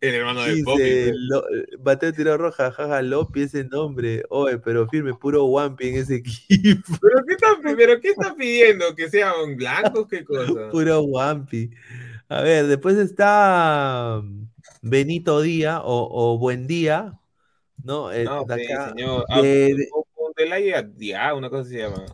[0.00, 1.10] El hermano de Poppy.
[1.14, 1.44] lo-
[1.84, 4.24] Mateo tiró roja, jaja, Lopi, ese nombre.
[4.28, 6.16] Oye, pero firme, puro Wampi en ese
[6.50, 6.92] equipo.
[7.00, 7.46] ¿Pero qué está,
[7.76, 8.94] pero qué está pidiendo?
[8.94, 10.06] ¿Que sean blancos?
[10.08, 10.52] ¿Qué cosa?
[10.70, 11.70] Puro Wampi.
[12.28, 14.48] A ver, después está mm,
[14.82, 17.18] Benito Díaz o, o Buen Día,
[17.82, 18.12] ¿no?
[18.12, 19.24] Eh, No, de acá, señor.
[19.30, 19.88] Ah, de- de-
[21.34, 22.04] una cosa se llama.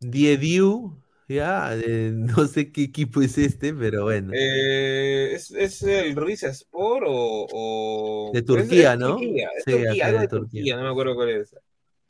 [0.00, 0.96] Diediu,
[1.28, 4.32] ya, eh, no sé qué equipo es este, pero bueno.
[4.34, 9.16] Eh, ¿es, ¿Es el Riza Sport o, o- De Turquía, es ¿no?
[9.16, 10.60] Turquía, es Sí, Turquía, algo de Turquía.
[10.60, 11.54] Turquía, no me acuerdo cuál es.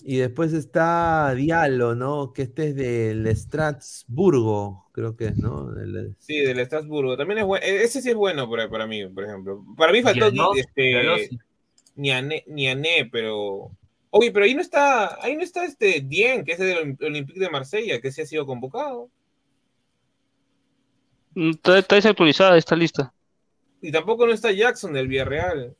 [0.01, 2.33] Y después está Diallo, ¿no?
[2.33, 5.73] Que este es del Estrasburgo, creo que es, ¿no?
[5.73, 7.17] Del- Sí, del Estrasburgo.
[7.17, 7.67] También es bueno.
[7.67, 9.65] Ese sí es bueno para, para mí, por ejemplo.
[9.77, 11.29] Para mí faltó Giannos, este.
[11.97, 13.73] Niané, Niané, pero.
[14.11, 17.51] Oye, pero ahí no está, ahí no está este Dien, que es del Olympique de
[17.51, 19.11] Marsella, que sí ha sido convocado.
[21.35, 23.13] Mm, Está, está desactualizada esta lista.
[23.81, 25.77] Y tampoco no está Jackson del Villarreal.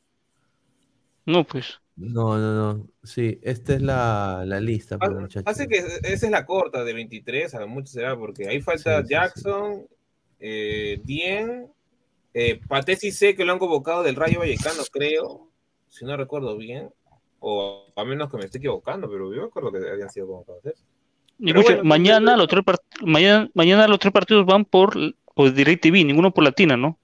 [1.25, 1.79] No, pues.
[1.95, 2.87] No, no, no.
[3.03, 5.43] Sí, esta es la, la lista, pues, muchachos.
[5.45, 8.99] Hace que esa es la corta de 23, a lo mucho será, porque ahí falta
[8.99, 9.87] Sí, sí, Jackson,
[10.39, 11.69] eh, Dien,
[12.33, 15.49] eh, Paté sé que lo han convocado del Rayo Vallecano, creo,
[15.89, 16.89] si no recuerdo bien,
[17.39, 20.61] o a menos que me esté equivocando, pero yo recuerdo que habían sido convocados.
[21.37, 24.95] Y Pero escucha, bueno, mañana, los tres part- mañana, mañana los tres partidos van por,
[25.35, 26.99] por DirecTV, ninguno por Latina, ¿no?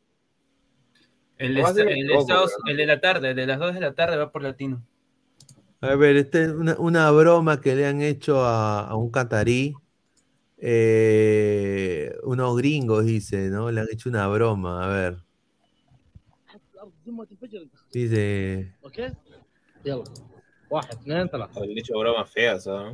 [1.38, 4.82] El, el de la tarde, el de las 2 de la tarde va por latino.
[5.82, 9.74] A ver, esta es una, una broma que le han hecho a, a un catarí.
[10.58, 13.72] eh, unos gringos, dice, ¿no?
[13.72, 15.18] Le han hecho una broma, a ver.
[17.92, 18.74] Dice,
[21.56, 22.92] Habían hecho bromas feas, ¿ah?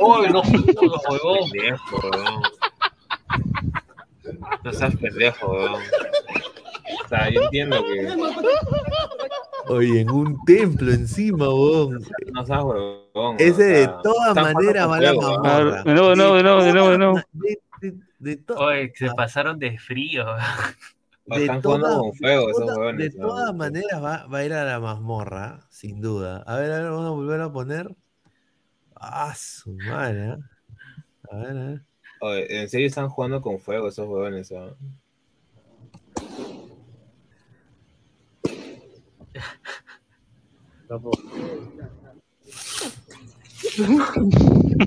[0.00, 1.50] ¡Oh, no, no, huevón!
[1.50, 2.42] Pendejo, weón.
[4.64, 5.82] No seas pendejo, weón.
[7.04, 8.08] O sea, yo entiendo que
[9.68, 12.02] oye, en un templo encima, weón.
[12.32, 13.36] no seas huevón.
[13.38, 15.10] Ese de todas están maneras va a la.
[15.44, 17.20] Ah, de nuevo, de nuevo, de nuevo, de nuevo,
[18.20, 20.24] de Oye, se pasaron de frío.
[21.26, 22.66] de Están jugando todas- con
[23.20, 26.42] todas maneras va, va a ir a la mazmorra, sin duda.
[26.46, 27.96] A ver, a ver, vamos a volver a poner.
[28.94, 30.28] Ah, su madre.
[30.28, 30.36] ¿eh?
[31.30, 31.82] A ver, a ver.
[32.20, 34.52] Oye, en serio están jugando con fuego esos huevones.
[34.52, 34.74] ¿ah?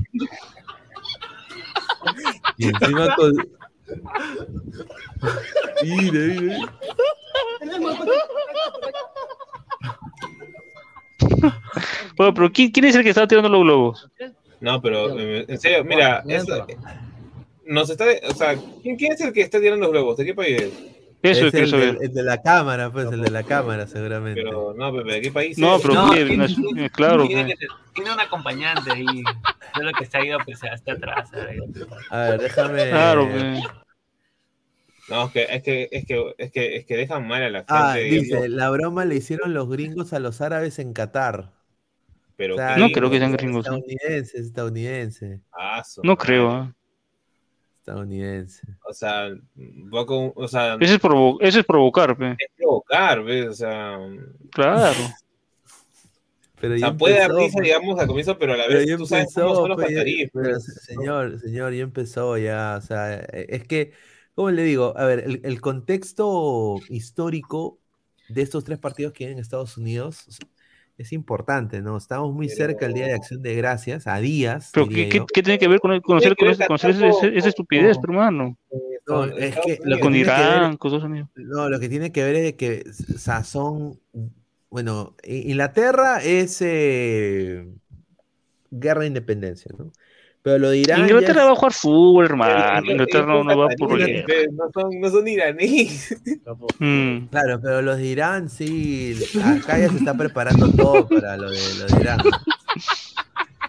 [2.64, 3.34] Y encima con.
[12.16, 14.10] Bueno, pero ¿quién, quién es el que está tirando los globos?
[14.62, 16.24] No, pero eh, en serio, mira,
[17.66, 20.18] nos está, o sea, ¿quién, quién es el que está tirando los globos?
[20.18, 20.74] ¿De qué país es?
[21.24, 21.98] Eso es quiero el, saber.
[22.00, 24.44] de, el de la cámara, pues, el de la cámara, seguramente.
[24.44, 25.82] Pero, no, pero ¿de qué país No, es?
[25.82, 26.14] pero No, No
[26.46, 27.26] es- eh, claro.
[27.28, 27.56] Tiene,
[28.14, 29.06] un acompañante ahí.
[29.76, 31.30] Es lo que se ha ido pues, hasta atrás.
[32.10, 32.90] A ver, déjame.
[32.90, 33.64] Claro, pues.
[35.10, 37.60] No, es que, es que, es que, es que, es que dejan mal a la
[37.60, 37.74] gente.
[37.74, 41.52] Ah, digamos, dice, la broma le hicieron los gringos a los árabes en Qatar.
[42.38, 43.66] pero O sea, qué No creo que sean es gringos.
[43.68, 43.76] ¿no?
[43.78, 45.42] Estadounidense, es estadounidense.
[45.52, 46.52] ah, No creo.
[46.52, 46.74] ¿ah?
[47.84, 48.62] Estadounidense.
[48.88, 49.28] O sea,
[49.94, 52.32] va con, o sea, Ese es, provo- es provocar, pe.
[52.40, 53.48] es provocar, ¿ves?
[53.48, 54.00] O sea,
[54.52, 54.94] Claro.
[56.62, 57.64] Pero o ya sea puede dar empezó, risa, pues.
[57.66, 60.30] digamos, al comienzo, pero a la vez ya tú sabes cómo empezó, son los pues,
[60.32, 60.64] pero, pues.
[60.86, 63.92] señor, señor, ya empezó ya, o sea, es que,
[64.34, 64.94] ¿cómo le digo?
[64.96, 67.80] A ver, el, el contexto histórico
[68.30, 70.26] de estos tres partidos que hay en Estados Unidos
[70.98, 71.98] es importante, ¿no?
[71.98, 75.58] Estamos muy cerca del Día de Acción de Gracias, a días, Pero ¿qué, qué, tiene
[75.60, 78.58] que ver con el- conocer, con ese- conocer Qatar ese- ese- con- esa estupidez, hermano?
[78.72, 81.30] No, Con es que lo que Con tiene que ver- Irán, con Estados Unidos.
[81.36, 82.84] No, lo que tiene que ver es que,
[83.44, 84.00] son,
[84.70, 87.68] bueno, Inglaterra es eh,
[88.72, 89.92] guerra de independencia, ¿no?
[90.44, 92.92] Pero lo de Irán ya Inglaterra es- va a jugar fútbol, hermano.
[92.92, 96.16] Inglaterra no, no va por No son, no son iraníes.
[96.80, 97.28] Mm.
[97.28, 101.58] Claro, pero los de Irán sí, acá ya se está preparando todo para lo de,
[101.80, 102.20] lo de Irán.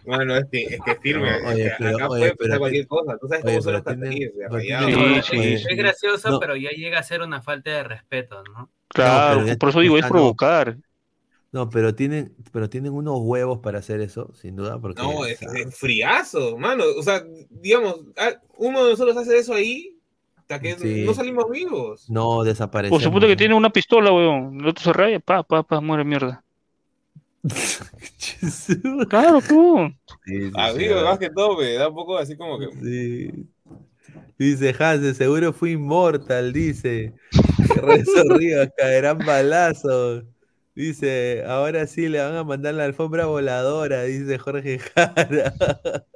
[0.05, 1.31] Bueno, es que, es que firme.
[1.43, 3.19] No, oye, es que pero- acá oye, puede pero pasar que- cualquier cosa.
[3.19, 5.67] Tú sabes oye, cómo son los tienen- Sí, sí, es, sí.
[5.71, 6.41] es gracioso, No.
[6.41, 8.71] pero ya llega a ser una falta de respeto, ¿no?
[8.89, 10.09] Claro, ya- por eso digo, es no.
[10.11, 10.77] provocar.
[11.55, 15.41] No, pero tienen, pero tienen unos huevos para hacer eso, sin duda, porque No, es,
[15.41, 16.83] es friazo, mano.
[16.99, 19.97] O sea, digamos, ah, uno de nosotros hace eso ahí,
[20.37, 21.05] hasta que Sí.
[21.07, 22.11] no salimos vivos.
[22.11, 23.01] no desaparecemos.
[23.05, 23.37] suponte que ¿no?
[23.37, 24.59] tiene una pistola, weón.
[24.63, 26.43] El otro se raya, pa, pa, pa, muere mierda.
[29.09, 29.89] Claro, tú.
[30.27, 32.67] sí, Amigo, más que todo me da un poco así como que.
[32.83, 33.47] Sí.
[34.37, 37.13] Dice Hanse, seguro fue inmortal, dice.
[37.77, 40.25] Rezo Rivas, caerán balazos.
[40.75, 45.55] Dice, ahora sí le van a mandar la alfombra voladora, dice Jorge Jara.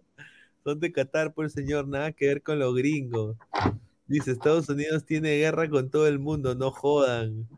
[0.65, 3.37] Son de Qatar, por señor, nada que ver con los gringos.
[4.09, 7.49] Dice, Estados Unidos tiene guerra con todo el mundo, no jodan.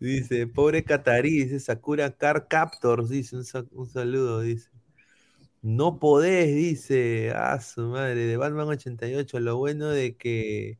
[0.00, 4.70] Dice, pobre catarí, dice Sakura Car Captors, dice, un, un saludo, dice.
[5.62, 7.32] No podés, dice.
[7.34, 9.40] Ah, su madre, de Batman 88.
[9.40, 10.78] Lo bueno de que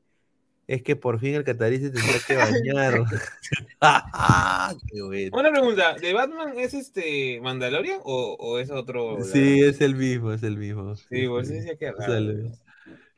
[0.66, 3.04] es que por fin el catarí se tendrá que bañar.
[4.92, 5.38] Qué bueno.
[5.38, 9.22] Una pregunta, ¿de Batman es este Mandalorian o, o es otro?
[9.24, 10.96] Sí, es el mismo, es el mismo.
[10.96, 11.58] Sí, por eso sí.
[11.58, 12.50] decía que raro.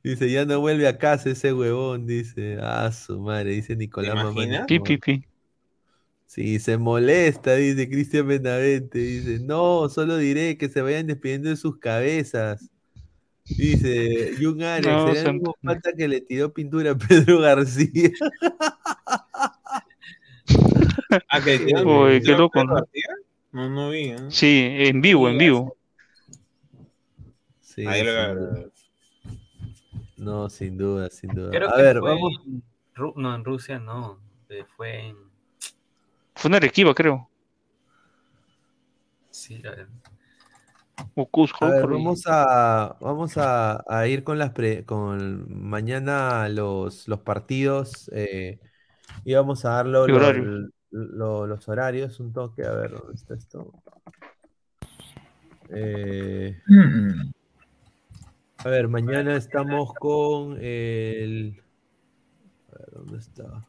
[0.02, 2.58] Dice, ya no vuelve a casa ese huevón, dice.
[2.60, 4.44] Ah, su madre, dice Nicolás Mamani.
[4.44, 4.66] imaginas?
[4.66, 5.24] Pi, pi, pi.
[6.26, 8.98] Sí, se molesta, dice Cristian Benavente.
[8.98, 12.70] Dice, no, solo diré que se vayan despidiendo de sus cabezas.
[13.48, 17.40] Dice, Jung Alex, No, será el se- mismo pata que le tiró pintura a Pedro
[17.40, 18.10] García.
[21.28, 22.74] Ah, que tiraron- Uy, qué tiraron loco, Pedro ¿no?
[22.74, 23.08] García?
[23.52, 24.16] No, no vi, ¿eh?
[24.28, 25.76] Sí, en vivo, en vivo.
[27.60, 28.70] Sí, Ahí lo-.
[30.16, 31.50] No, sin duda, sin duda.
[31.50, 32.32] Creo a ver, fue vamos.
[32.46, 32.62] en
[32.94, 34.20] Ru- no, en Rusia no.
[34.48, 35.16] eh, Fue en.
[36.34, 37.28] Fue en Arequipa, creo.
[39.30, 39.88] Sí, a ver.
[41.14, 41.64] O Cusco.
[41.64, 47.08] A ver, por vamos a, vamos a, a ir con las pre- con mañana los,
[47.08, 48.58] los partidos eh,
[49.24, 50.68] y vamos a dar lo- ¿Qué lo- horario?
[50.90, 53.72] lo- los horarios, un toque, a ver, ¿dónde está esto?
[55.70, 56.56] Eh,
[58.58, 61.62] a ver, mañana estamos con el...
[62.72, 63.64] A ver, ¿dónde está?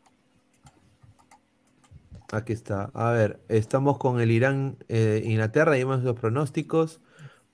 [2.32, 2.92] Aquí está.
[2.94, 7.02] A ver, estamos con el Irán, eh, Inglaterra, dimos los pronósticos.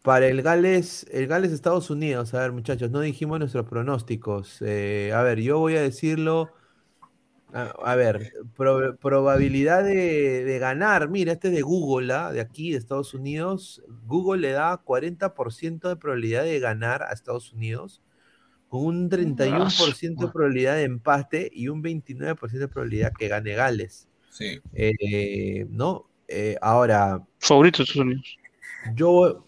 [0.03, 4.57] Para el Gales, el Gales Estados Unidos, a ver muchachos, no dijimos nuestros pronósticos.
[4.61, 6.51] Eh, a ver, yo voy a decirlo.
[7.53, 11.07] A, a ver, pro- probabilidad de, de ganar.
[11.09, 12.31] Mira, este es de Google, ¿ah?
[12.33, 13.81] de aquí, de Estados Unidos.
[14.05, 18.01] Google le da 40% de probabilidad de ganar a Estados Unidos,
[18.67, 24.09] con un 31% de probabilidad de empate y un 29% de probabilidad que gane Gales.
[24.31, 24.59] Sí.
[24.73, 26.09] Eh, ¿no?
[26.27, 28.37] Eh, ahora, Favorito de Estados Unidos.
[28.95, 29.45] yo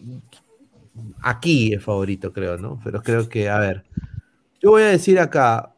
[1.22, 2.80] aquí es favorito, creo, ¿no?
[2.84, 3.84] Pero creo que, a ver,
[4.60, 5.74] yo voy a decir acá,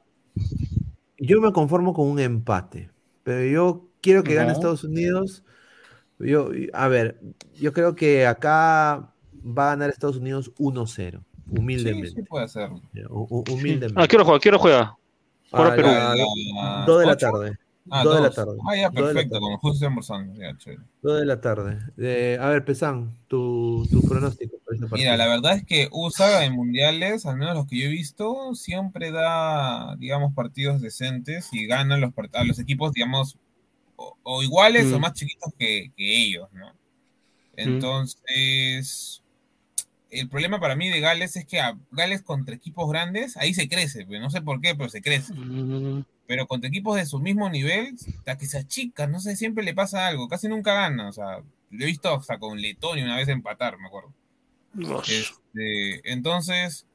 [1.18, 2.90] yo me conformo con un empate,
[3.22, 4.52] pero yo quiero que gane.
[4.52, 5.44] Estados Unidos.
[6.20, 7.20] Yo, a ver,
[7.54, 12.10] yo creo que acá va a ganar Estados Unidos 1-0, Sí, humildemente.
[12.10, 12.70] sí puede ser.
[13.20, 14.00] humildemente.
[14.02, 14.36] ¿A qué hora juega?
[14.36, 14.96] ¿A qué hora juega?
[15.50, 15.88] Juega A Perú.
[15.88, 17.58] las 2 de la tarde.
[17.90, 18.58] Ah, 2 de la tarde.
[18.68, 20.34] Ah, ya, perfecto, como justo estoy almorzando.
[20.34, 20.82] Ya, chévere.
[21.02, 21.78] 2 de la tarde.
[21.96, 24.86] Eh, a ver, Pesán, tu, tu pronóstico para.
[24.92, 28.54] Mira, la verdad es que USA en mundiales, al menos los que yo he visto,
[28.54, 33.36] siempre da, digamos, partidos decentes y ganan los a los equipos, digamos,
[33.96, 35.02] o, o iguales o Mm.
[35.02, 36.72] más chiquitos que, que ellos, ¿no?
[37.56, 39.22] Entonces,
[40.10, 43.68] el problema para mí de Gales es que a Gales contra equipos grandes, ahí se
[43.68, 45.34] crece, pues no sé por qué, pero se crece.
[45.34, 49.64] Mm, Pero contra equipos de su mismo nivel, hasta que se achica, no sé, siempre
[49.64, 51.38] le pasa algo, casi nunca gana, o sea,
[51.70, 54.12] lo he visto hasta con Letonia una vez empatar, me acuerdo.
[55.08, 56.86] Este, entonces,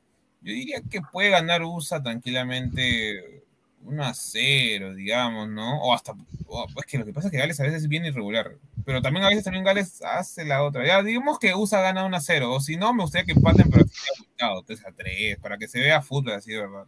[0.41, 3.42] yo diría que puede ganar USA tranquilamente
[3.85, 5.81] 1 a 0, digamos, ¿no?
[5.81, 6.13] O hasta.
[6.47, 8.51] o- es que lo que pasa es que Gales a veces es bien irregular.
[8.85, 10.85] Pero también a veces también Gales hace la otra.
[10.85, 12.51] Ya, digamos que USA gana 1 a 0.
[12.53, 15.57] O si no, me gustaría que empaten, pero que sea abultado, 3 a 3, para
[15.57, 16.85] que se vea fútbol así, de verdad.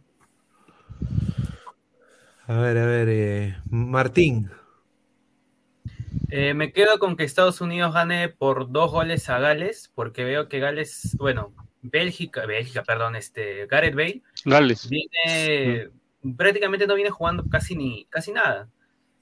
[2.48, 4.48] A ver, a ver, eh, Martín.
[6.30, 10.48] Eh, me quedo con que Estados Unidos gane por dos goles a Gales, porque veo
[10.48, 11.52] que Gales, bueno,
[11.82, 14.88] Bélgica, Bélgica, perdón, este, Gareth Bale Gales.
[14.88, 15.90] viene,
[16.34, 18.68] prácticamente no viene jugando casi ni, casi nada.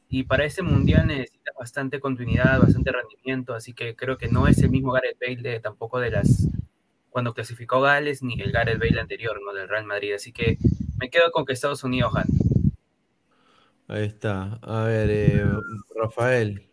[0.09, 4.59] Y para este mundial necesita bastante continuidad, bastante rendimiento, así que creo que no es
[4.63, 6.49] el mismo Gareth Bale de, tampoco de las
[7.15, 9.53] cuando clasificó Gales ni el Gareth Bale anterior, ¿no?
[9.53, 10.15] Del Real Madrid.
[10.15, 10.59] Así que
[10.99, 12.29] me quedo con que Estados Unidos gane.
[13.87, 14.59] Ahí está.
[14.63, 15.45] A ver, eh,
[15.95, 16.67] Rafael.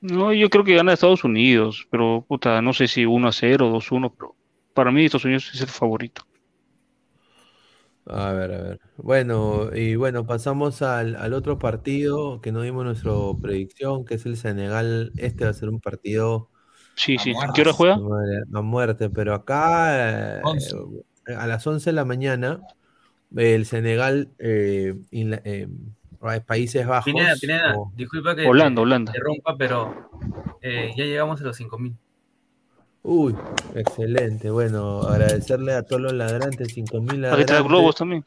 [0.00, 3.70] No, yo creo que gana Estados Unidos, pero puta, no sé si 1 a 0,
[3.70, 4.36] 2 a 1, pero
[4.72, 6.22] para mí Estados Unidos es el favorito.
[8.12, 8.80] A ver, a ver.
[8.96, 14.26] Bueno, y bueno, pasamos al, al otro partido que no dimos nuestra predicción, que es
[14.26, 15.12] el Senegal.
[15.16, 16.50] Este va a ser un partido
[16.96, 17.32] Sí, A sí.
[17.32, 17.52] muerte.
[17.54, 17.96] ¿Qué hora juega?
[17.98, 22.60] madre, a muerte, pero acá eh, a las 11 de la mañana,
[23.36, 25.68] el Senegal, eh, eh,
[26.46, 27.12] Países Bajos.
[27.12, 29.12] Pineda, Pineda, o- disculpa que Holanda, te Holanda.
[29.12, 30.10] interrumpa, pero
[30.62, 31.96] eh, ya llegamos a los 5000.
[33.02, 33.34] Uy,
[33.74, 34.50] excelente.
[34.50, 37.68] Bueno, agradecerle a todos los ladrantes, 5000 Hay que traer ladrantes.
[37.68, 38.24] globos también.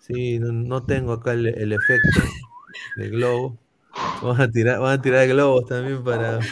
[0.00, 2.20] Sí, no, no tengo acá el, el efecto
[2.96, 3.58] de globo.
[4.22, 6.40] Vamos a tirar, vamos a tirar globos también para.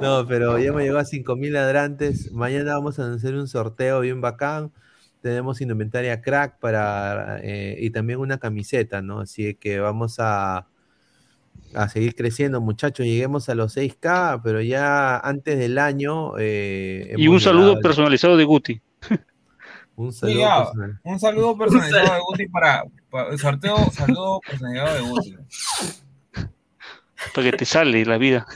[0.00, 2.32] No, pero ya me llegó a 5000 ladrantes.
[2.32, 4.72] Mañana vamos a hacer un sorteo bien bacán.
[5.20, 9.20] Tenemos indumentaria crack para eh, y también una camiseta, ¿no?
[9.20, 10.66] Así que vamos a,
[11.74, 13.04] a seguir creciendo, muchachos.
[13.06, 16.32] Lleguemos a los 6K, pero ya antes del año.
[16.38, 18.80] eh, Y un saludo llegado- personalizado de Guti.
[19.96, 20.64] Un saludo Llegado.
[20.64, 21.00] personal.
[21.04, 25.36] Un saludo personalizado de Guti para, para el sorteo, saludo personalizado de Guti.
[27.34, 28.46] Para que te sale la vida.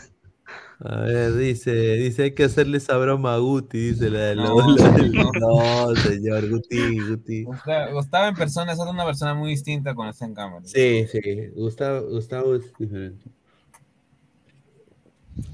[0.81, 4.45] A ver, dice, dice, hay que hacerle esa broma a Guti, dice la de la
[4.45, 5.31] No, la del- no.
[5.41, 7.43] No, señor, Guti, Guti.
[7.43, 10.63] Gustavo, Gustavo en persona es una persona muy distinta cuando está en cámara.
[10.65, 11.21] Sí, sí,
[11.57, 13.25] Gustavo, Gustavo es diferente.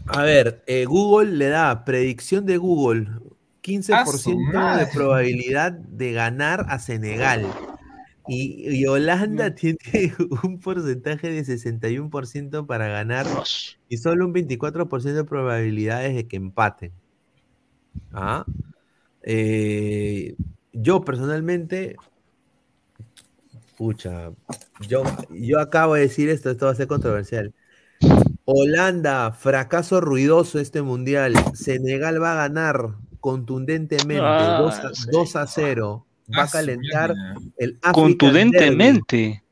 [0.06, 3.08] A ver, eh, Google le da predicción de Google,
[3.62, 4.30] 15% ¡A su
[4.78, 7.46] de probabilidad de ganar a Senegal.
[8.26, 9.78] Y, y Holanda tiene
[10.44, 13.78] un porcentaje de 61% para ganar Dios.
[13.88, 16.92] y solo un 24% de probabilidades de que empaten.
[18.12, 18.44] ¿Ah?
[19.22, 20.36] Eh,
[20.72, 21.96] yo personalmente,
[23.76, 24.32] pucha,
[24.88, 27.52] yo, yo acabo de decir esto, esto va a ser controversial.
[28.44, 31.34] Holanda, fracaso ruidoso este mundial.
[31.54, 35.08] Senegal va a ganar contundentemente Ah, 2 a, sí.
[35.10, 36.03] 2 a 0.
[36.32, 37.14] Va a Ah, calentar
[37.58, 37.92] el African.
[37.92, 39.42] Contundentemente.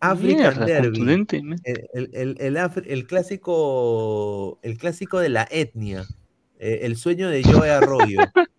[0.00, 0.86] African Derby.
[0.90, 1.88] contundentemente.
[1.94, 6.04] El, el- el- el Afri- el clásico el clásico de la etnia.
[6.60, 8.18] eh, el sueño de Joe Arroyo.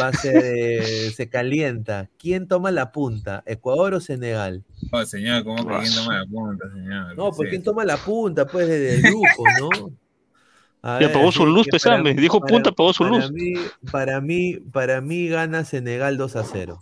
[0.00, 2.08] Va a ser, eh, se calienta.
[2.18, 3.42] ¿Quién toma la punta?
[3.46, 4.62] ¿Ecuador o Senegal?
[4.92, 7.16] Oh, señor, ¿cómo que quién toma la punta, señor?
[7.16, 7.50] No, pues Sí.
[7.50, 8.46] ¿quién toma la punta?
[8.46, 9.90] Pues desde el grupo, ¿no?
[10.82, 12.12] A Y ver, apagó su luz, pesame.
[12.14, 13.32] Dijo punta, apagó su para luz.
[13.32, 13.54] Mí,
[13.90, 16.80] para, mí, para mí gana Senegal 2 a 0.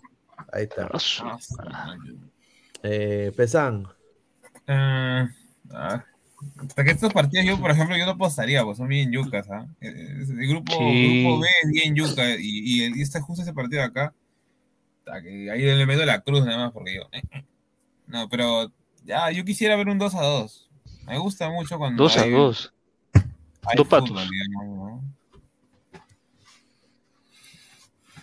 [0.53, 0.85] Ahí está.
[0.87, 2.21] Ah, Ah, su máquina.
[2.83, 3.87] Eh, Pesán.
[4.67, 5.29] Eh,
[5.73, 6.05] ah,
[6.63, 9.67] hasta que estos partidos yo, por ejemplo, yo no apostaría, pues son bien yucas, ¿ah?
[9.81, 11.23] Eh, El grupo, Sí.
[11.23, 12.39] grupo B es bien yuca y,
[12.79, 14.15] y, el- y este, justo ese partido de acá,
[15.01, 17.03] hasta que ahí le meto la cruz nada más porque yo...
[17.13, 17.45] eh, eh.
[18.07, 18.73] No, pero
[19.05, 20.69] ya, yo quisiera ver un 2 a 2.
[21.07, 22.73] Me gusta mucho cuando 2 a hay- 2.
[23.15, 24.29] hay Dos fútbol, patos.
[24.31, 25.15] digamos, ¿no?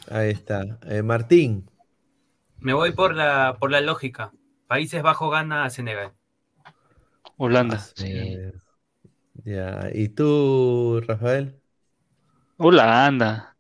[0.10, 0.64] Ahí está.
[0.88, 1.70] Eh, Martín.
[2.68, 4.34] Me voy por la, por la lógica.
[4.68, 6.12] Países Bajos gana a Senegal.
[7.38, 7.78] Holanda.
[7.80, 8.36] Ah, sí.
[9.46, 9.90] Ya.
[9.94, 11.56] ¿Y tú, Rafael?
[12.58, 13.56] Holanda.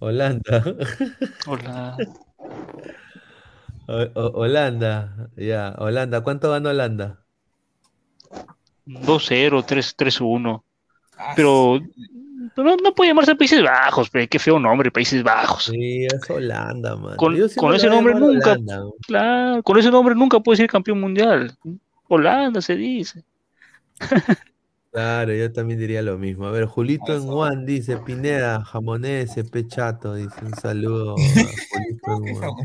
[0.00, 0.64] Holanda.
[1.46, 1.96] Holanda.
[3.88, 7.24] O- o- Holanda, ya, Holanda, ¿cuánto ganó Holanda?
[8.84, 10.64] 2-0, 3 3-1.
[11.16, 11.78] Ah, Pero
[12.56, 15.64] no, no puede llamarse Países Bajos, pe, qué feo nombre, Países Bajos.
[15.64, 17.16] Sí, es Holanda, man.
[17.16, 18.82] Con, ese nombre nunca, Holanda.
[19.06, 21.56] claro, con ese nombre nunca puede ser campeón mundial.
[22.08, 23.24] Holanda se dice.
[24.92, 26.46] Claro, yo también diría lo mismo.
[26.46, 27.24] A ver, Julito en.
[27.24, 32.56] Juan dice, Pineda, jamonese, pechato, dice un saludo a Julito en ¿Qué Juan.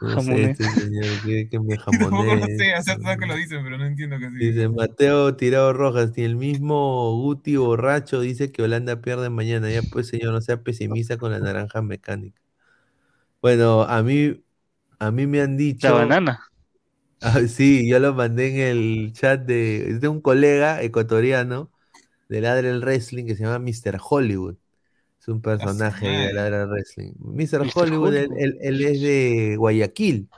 [0.00, 1.76] No sé, este señor quiere que me
[2.10, 4.70] no sé, o sea, sabes que lo dicen, pero no entiendo qué Dice significa.
[4.70, 9.70] Mateo Tirado Rojas, y el mismo Guti borracho dice que Holanda pierde mañana.
[9.70, 12.40] Ya pues, señor, no sea pesimista con la naranja mecánica.
[13.42, 14.42] Bueno, a mí,
[14.98, 15.88] a mí me han dicho.
[15.88, 16.40] La banana.
[17.22, 21.70] Ah, sí, yo lo mandé en el chat de, de un colega ecuatoriano
[22.28, 23.98] de Ladre el Wrestling que se llama Mr.
[24.02, 24.56] Hollywood.
[25.30, 26.32] Un personaje de.
[26.32, 27.12] Ladre el Wrestling.
[27.18, 27.60] Mr.
[27.64, 27.70] Mr.
[27.74, 28.38] Hollywood, él, Hollywood.
[28.38, 30.28] él- él es de Guayaquil.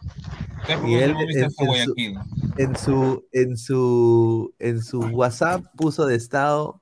[0.66, 2.18] ¿Sabes por Y qué él en- en su- Guayaquil?
[2.58, 6.80] En su, en su, en su WhatsApp puso de estado,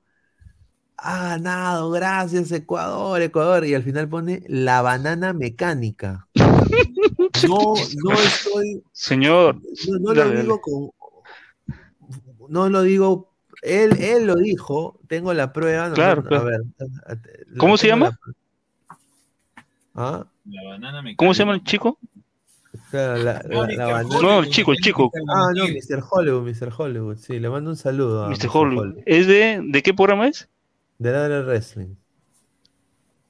[0.97, 6.27] ah, ganado, gracias Ecuador, Ecuador, y al final pone la banana mecánica.
[7.47, 7.73] No,
[8.03, 9.55] no estoy, Señor,
[9.87, 10.89] no, no lo digo con.
[12.49, 13.30] No lo digo.
[13.61, 14.99] Él, él lo dijo.
[15.07, 15.89] Tengo la prueba.
[15.89, 16.43] no, Claro, no, claro.
[16.43, 16.61] A ver.
[17.57, 18.17] ¿Cómo se llama?
[18.85, 18.95] la-
[19.93, 20.25] ¿Ah?
[20.45, 21.15] La.
[21.17, 21.97] ¿cómo se llama el chico?
[22.89, 23.91] Claro, la, No, la- la Mr.
[24.03, 25.11] banana- No, el chico, el chico.
[25.35, 26.03] Ah, no, Mr.
[26.09, 26.73] Hollywood, Mr.
[26.75, 27.17] Hollywood.
[27.17, 28.47] Sí, le mando un saludo a Mr.
[28.51, 28.83] Hollywood.
[28.83, 29.03] Hollywood.
[29.05, 30.47] ¿Es de, de qué programa es?
[30.97, 31.95] De la del wrestling.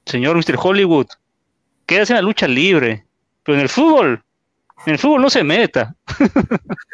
[0.06, 0.56] Señor Mr.
[0.62, 1.06] Hollywood.
[1.86, 3.06] Quédase en la lucha libre.
[3.44, 4.22] Pero en el fútbol,
[4.86, 5.96] en el fútbol no se meta.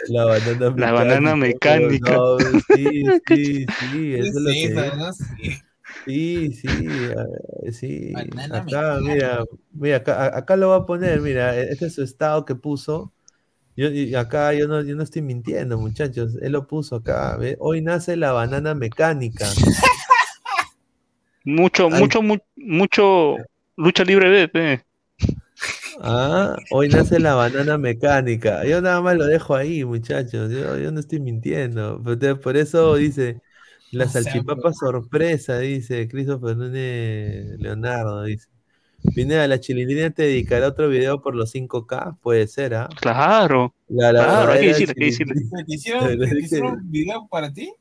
[0.09, 2.13] La banana La banana mecánica.
[2.13, 2.39] No,
[2.75, 4.17] sí, sí, sí.
[6.07, 7.09] Sí, sí,
[7.73, 8.13] sí.
[8.15, 9.01] Banana Acá, mecánica.
[9.01, 12.55] mira, mira, acá, acá lo voy a poner, mira, e- este es su estado que
[12.55, 13.13] puso.
[13.77, 16.37] Yo, y acá yo no, yo no estoy mintiendo, muchachos.
[16.43, 17.37] Él lo puso acá.
[17.37, 17.57] ¿ve?
[17.61, 19.53] Hoy nace la banana mecánica.
[21.45, 22.01] Mucho, Ay.
[22.03, 23.37] mucho, mu- mucho
[23.77, 24.85] lucha libre de, pe.
[26.01, 28.65] Ah, hoy nace la banana mecánica.
[28.65, 30.51] Yo nada más lo dejo ahí, muchachos.
[30.51, 32.03] Yo, yo no estoy mintiendo.
[32.43, 33.41] Por, eso dice
[33.91, 38.49] la sea, salchipapa sorpresa, dice Christopher Núñez Leonardo, dice.
[39.15, 42.89] Pineda, la chilindrina te dedicará otro video por los 5K, puede ser, ¿ah?
[43.01, 45.35] Claro, La- la claro, hay que decirle, hay que decirle.
[45.35, 45.65] chilindrina.
[45.65, 46.19] ¿Te hicieron,
[46.51, 47.73] te un video para ti?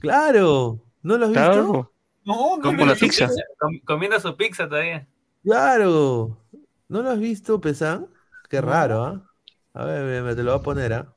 [0.00, 1.52] Claro, ¿no lo has visto?
[1.52, 1.92] Claro.
[2.24, 3.28] No, no Como la pizza.
[3.84, 5.06] comiendo su pizza todavía.
[5.44, 6.41] Claro,
[6.92, 8.06] ¿no lo has visto, Pesán?
[8.50, 9.30] Qué raro, ¿ah?
[9.72, 11.16] A ver, me, me te lo voy a poner, ¿ah?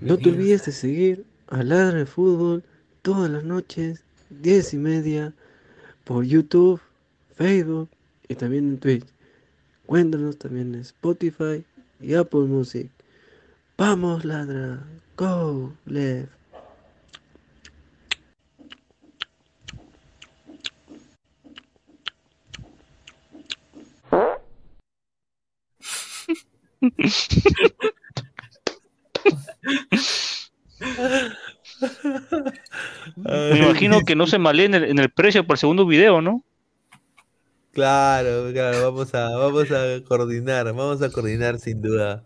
[0.00, 2.64] No te olvides de seguir a Ladra de Fútbol
[3.02, 5.32] todas las noches, 10 y media,
[6.02, 6.80] por YouTube,
[7.36, 7.88] Facebook
[8.26, 9.06] y también en Twitch.
[9.86, 11.64] Cuéntanos también en Spotify
[12.00, 12.90] y Apple Music.
[13.78, 14.84] Vamos, Ladra.
[15.16, 16.43] Go, left.
[33.48, 36.20] Me imagino que no se malé en el, en el precio por el segundo video,
[36.20, 36.44] ¿no?
[37.72, 42.24] Claro, claro, vamos a, vamos a coordinar, vamos a coordinar sin duda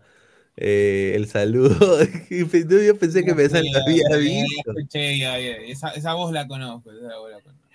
[0.57, 1.99] eh, el saludo.
[2.29, 2.45] Y
[2.85, 4.71] Yo pensé que lo Ya, había visto.
[4.71, 5.55] escuché, ya, ya.
[5.57, 6.91] Esa, esa voz la conozco.
[6.91, 7.65] Esa voz la conozco.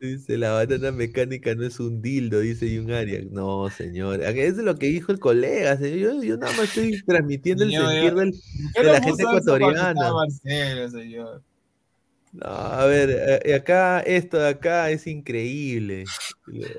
[0.00, 3.24] Dice, la banana mecánica no es un dildo, dice Jun Arias.
[3.30, 4.20] No, señor.
[4.22, 5.78] Eso es lo que dijo el colega.
[5.78, 6.16] señor.
[6.16, 8.34] Yo, yo nada más estoy transmitiendo el Señor, sentir del,
[8.74, 9.94] ¿Qué de la gente ecuatoriana.
[10.12, 11.42] Marcelo, señor?
[12.34, 16.04] No, a ver, eh, acá, esto de acá es increíble.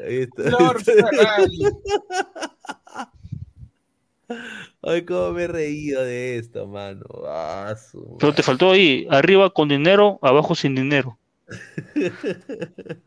[0.03, 0.81] Esto- Flor.
[4.81, 7.05] Ay, cómo me he reído de esto, mano.
[7.25, 11.17] Ah, su Pero te faltó ahí, arriba con dinero, abajo sin dinero.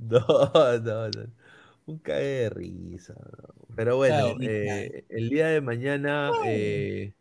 [0.00, 0.20] No,
[0.80, 1.26] no, no.
[1.86, 3.14] Un cague de risa.
[3.14, 3.54] no.
[3.74, 7.14] Pero bueno, eh, el día de mañana, eh,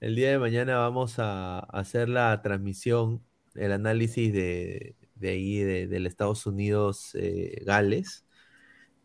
[0.00, 3.22] el día de mañana vamos a hacer la transmisión,
[3.56, 8.26] el análisis de, de ahí, de, del Estados Unidos, eh, Gales.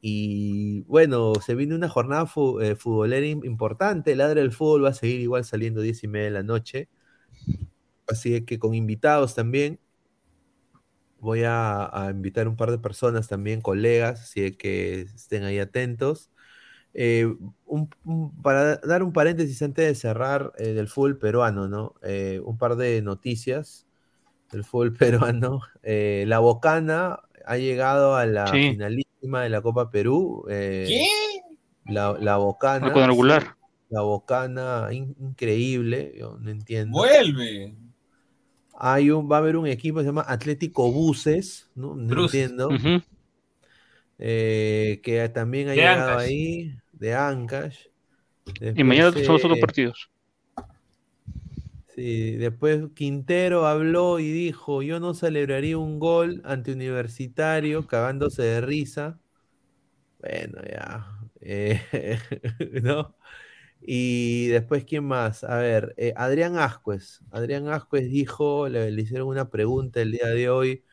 [0.01, 4.13] Y bueno, se viene una jornada fu- eh, futbolera im- importante.
[4.13, 6.89] El Ladre del Fútbol va a seguir igual saliendo 10 y media de la noche.
[8.07, 9.79] Así que con invitados también.
[11.19, 16.31] Voy a, a invitar un par de personas también, colegas, así que estén ahí atentos.
[16.95, 17.25] Eh,
[17.65, 21.95] un- un- para dar un paréntesis antes de cerrar eh, del fútbol peruano, ¿no?
[22.03, 23.87] Eh, un par de noticias
[24.51, 25.61] del fútbol peruano.
[25.83, 28.71] Eh, la Bocana ha llegado a la Sí.
[28.71, 30.45] finalísima de la Copa Perú.
[30.49, 31.91] eh, ¿Qué?
[31.93, 32.93] La, la Bocana.
[32.93, 33.47] Sí,
[33.89, 36.97] La Bocana, in- increíble, yo no entiendo.
[36.97, 37.75] Vuelve.
[38.81, 41.95] Hay un, va a haber un equipo que se llama Atlético Buses, ¿no?
[41.95, 42.69] No entiendo.
[44.17, 46.27] Eh, que también ha De llegado Ancash.
[46.27, 47.77] ahí, de Ancash.
[48.75, 50.09] Y mañana son los otros eh, partidos.
[51.99, 58.61] Sí, después Quintero habló y dijo, yo no celebraría un gol ante Universitario cagándose de
[58.61, 59.19] risa.
[60.19, 61.07] Bueno, ya.
[61.41, 61.81] eh,
[62.83, 63.15] ¿no?
[63.81, 65.43] Y después, ¿quién más?
[65.43, 67.21] A ver, eh, Adrián Ascuez.
[67.31, 70.85] Adrián Ascuez dijo, le, le hicieron una pregunta el día de hoy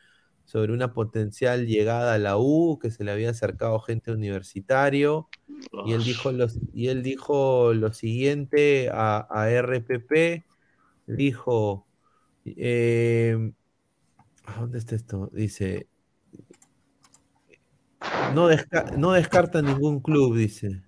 [0.45, 5.31] sobre una potencial llegada a la U, que se le había acercado gente universitario.
[5.81, 10.45] Y él dijo, los, y él dijo lo siguiente a, a RPP.
[11.07, 11.87] Dijo,
[12.45, 13.53] eh,
[14.45, 15.29] ¿a ¿dónde está esto?
[15.33, 15.89] Dice,
[18.35, 20.83] no, desca- no descarta ningún club, dice.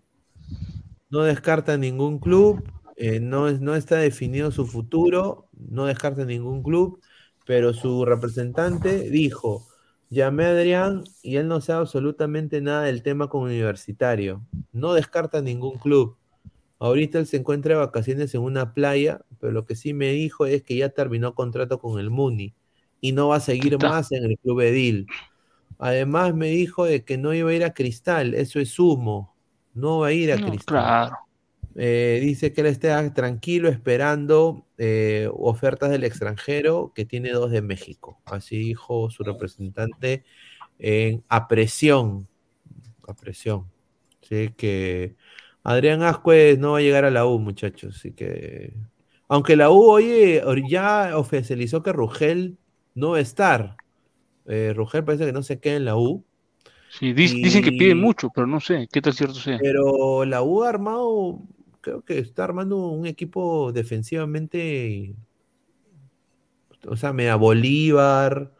[1.09, 2.63] No descarta ningún club,
[2.95, 7.01] eh, no, no está definido su futuro, no descarta ningún club,
[7.45, 9.67] pero su representante dijo,
[10.09, 14.45] llamé a Adrián y él no sabe absolutamente nada del tema con universitario.
[14.71, 16.18] No descarta ningún club.
[16.79, 20.45] Ahorita él se encuentra de vacaciones en una playa, pero lo que sí me dijo
[20.45, 22.55] es que ya terminó contrato con el Muni
[23.01, 23.89] y no va a seguir está.
[23.89, 25.07] más en el club Edil.
[25.77, 29.35] Además me dijo de que no iba a ir a Cristal, eso es humo.
[29.73, 30.65] No va a ir a No, Cristal.
[30.65, 31.17] claro.
[31.75, 37.61] Eh, dice que él está tranquilo esperando eh, ofertas del extranjero, que tiene dos de
[37.61, 38.19] México.
[38.25, 40.25] Así dijo su representante
[40.77, 42.27] en a presión.
[43.07, 43.71] A presión.
[44.21, 45.15] Así que
[45.69, 47.97] Adrián Ascuez no va a llegar a la U, muchachos.
[47.97, 48.73] Así que.
[49.27, 52.57] Aunque la U, oye, ya oficializó que Rugel
[52.95, 53.77] no va a estar.
[54.47, 56.25] Eh, Rugel parece que no se queda en la U.
[56.89, 59.59] Sí, dicen que piden mucho, pero no sé qué tan cierto sea.
[59.61, 61.39] Pero la U ha armado,
[61.81, 65.13] creo que está armando un equipo defensivamente,
[66.87, 68.51] o sea, media Bolívar,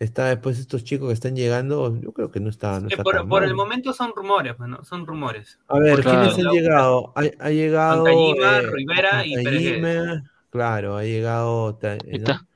[0.00, 3.04] está después estos chicos que están llegando, yo creo que no está, no Eh, está
[3.04, 4.82] por, tan por el momento son rumores, pues, ¿no?
[4.82, 5.58] Son rumores.
[5.68, 6.30] A ver, Claro.
[6.32, 7.12] ¿quiénes han llegado?
[7.14, 12.16] Ha, ha llegado eh, Rivera y Pérez claro, ha llegado eh, ¿no?
[12.16, 12.46] está.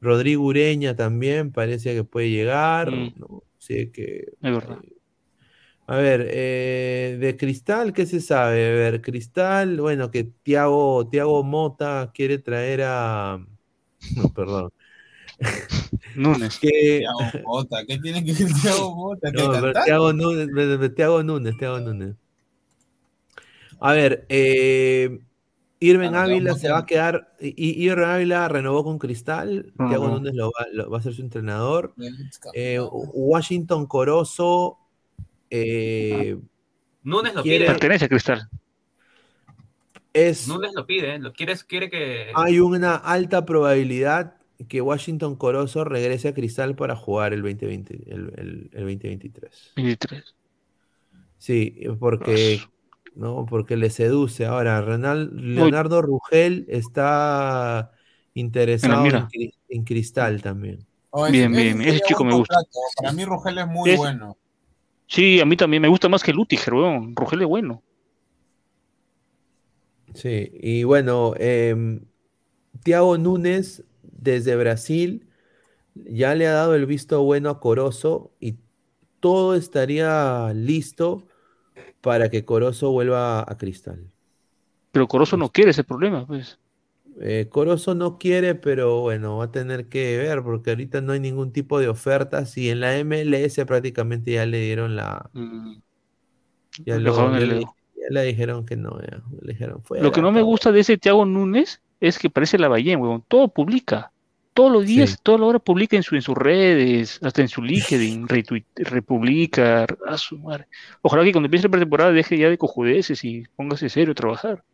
[0.00, 3.14] Rodrigo Ureña también, parece que puede llegar, Mm.
[3.16, 3.42] ¿no?
[3.58, 4.78] Así que Es verdad.
[5.86, 8.68] A ver, eh, de Cristal, ¿qué se sabe?
[8.68, 13.38] A ver, Cristal, bueno, que Tiago, Tiago Mota quiere traer a.
[14.16, 14.70] No, perdón.
[16.16, 16.58] Núñez.
[16.58, 19.30] Que, Thiago Mota, ¿qué tiene que ver Thiago Mota?
[19.32, 19.72] ¿Que no?
[19.84, 22.14] Thiago Núñez, Thiago Núñez, Thiago Núñez.
[23.80, 25.18] A ver, eh,
[25.80, 27.34] Irving Ávila se va a quedar.
[27.40, 29.72] y- Irving Ávila renovó con Cristal.
[29.76, 29.88] Renovó.
[29.90, 31.94] Thiago Núñez lo va, lo- va a ser su entrenador.
[32.54, 34.78] Eh, Washington Corozo.
[35.50, 36.36] eh,
[37.02, 37.66] Núñez lo Quiere- pide.
[37.70, 38.48] Pertenece a Cristal.
[40.12, 40.48] es.
[40.48, 41.18] Núñez lo pide, ¿eh?
[41.18, 42.30] Lo quiere, quiere que.
[42.34, 44.36] Hay una alta probabilidad
[44.68, 49.72] que Washington Corozo regrese a Cristal para jugar el 2020, el, el- el 2023.
[49.76, 50.34] 23.
[51.38, 52.60] Sí, porque.
[53.14, 53.46] ¿no?
[53.46, 54.44] porque le seduce.
[54.46, 57.92] Ahora, Renal- Leonardo Rugel está
[58.34, 59.28] interesado en, mira.
[59.32, 60.84] Cri- en Cristal también.
[61.10, 62.56] Oh, Bien, bien, ese chico me gusta.
[62.56, 62.78] contrato.
[62.96, 64.36] Para mí Rogel es muy Es- bueno.
[65.06, 67.14] Sí, a mí también me gusta más que Lutiger, weón.
[67.14, 67.82] Rogel es bueno.
[70.14, 72.00] Sí, y bueno, em,
[72.82, 73.84] Thiago Núñez
[74.18, 75.28] desde Brasil
[75.94, 78.56] ya le ha dado el visto bueno a Corozo y
[79.20, 81.26] todo estaría listo
[82.02, 84.10] para que Corozo vuelva a Cristal.
[84.92, 86.58] Pero Corozo no quiere ese problema, pues.
[87.20, 91.20] Eh, Corozo no quiere, pero bueno, va a tener que ver porque ahorita no hay
[91.20, 95.30] ningún tipo de ofertas y en la MLS prácticamente ya le dieron la...
[95.32, 95.74] Mm.
[96.84, 97.76] Ya, Le lo- ya le, dedo.
[97.96, 100.02] ya le dijeron que no, ya, le dijeron fuera.
[100.04, 100.50] Lo que no me cabrón".
[100.50, 103.24] gusta de ese Thiago Núñez es que parece la Ballén, weón.
[103.28, 104.10] Todo publica.
[104.52, 105.16] Todos los días, Sí.
[105.22, 109.84] toda la hora publica en, su, en sus redes, hasta en su LinkedIn, retweet- republica,
[110.06, 110.68] a su madre.
[111.02, 114.64] Ojalá que cuando empiece la pretemporada deje ya de cojudeces y póngase serio a trabajar.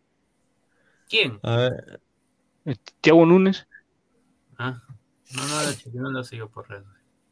[1.09, 1.39] ¿Quién?
[1.43, 2.01] A ver,
[2.67, 3.67] Eh, Thiago Núñez,
[4.59, 4.79] Ah,
[5.35, 6.85] no, no lo chequeo, no lo sigo por redes.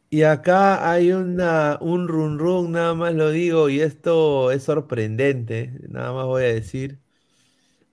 [0.08, 5.74] Y acá hay una, un run run, nada más lo digo, y esto es sorprendente,
[5.90, 6.98] nada más voy a decir.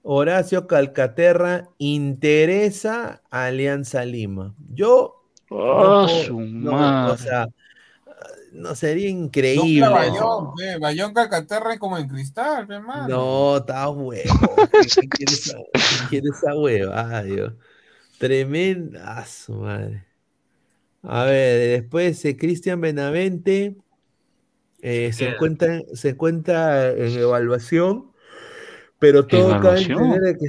[0.07, 4.53] Horacio Calcaterra interesa a Alianza Lima.
[4.71, 7.11] Yo no ¡Ah, su no, madre!
[7.13, 7.47] o sea,
[8.53, 9.89] no sería increíble.
[10.79, 13.07] Bayón, Calcaterra es como en cristal, pe, mano.
[13.07, 14.23] No, está huevo.
[14.71, 15.25] ¿Qué, qué
[16.09, 17.53] quiere esa, hueva, Dios?
[18.19, 20.05] Tremenda, ah, su madre.
[21.01, 23.75] A ver, después eh, Cristian Benavente
[24.81, 28.11] Eh, se, encuentra, se encuentra en evaluación,
[28.99, 30.45] pero todo cabe entender de que,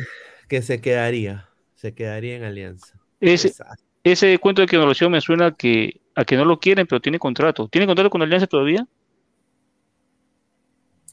[0.49, 1.49] que se quedaría.
[1.75, 2.99] Se quedaría en Alianza.
[3.21, 3.83] Ese, Exacto.
[4.05, 7.01] ese cuento de que evaluación me suena a que, a que no lo quieren, pero
[7.01, 7.69] tiene contrato.
[7.69, 8.87] ¿Tiene contrato con Alianza todavía?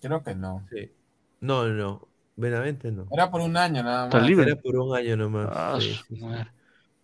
[0.01, 0.65] Creo que no.
[0.71, 0.89] Sí.
[1.41, 2.07] No, no, no.
[2.35, 3.07] Benavente no.
[3.11, 4.27] Era por un año nada Está más.
[4.27, 4.51] libre.
[4.51, 5.49] Era por un año nomás.
[5.51, 6.19] Ah, sí, sí.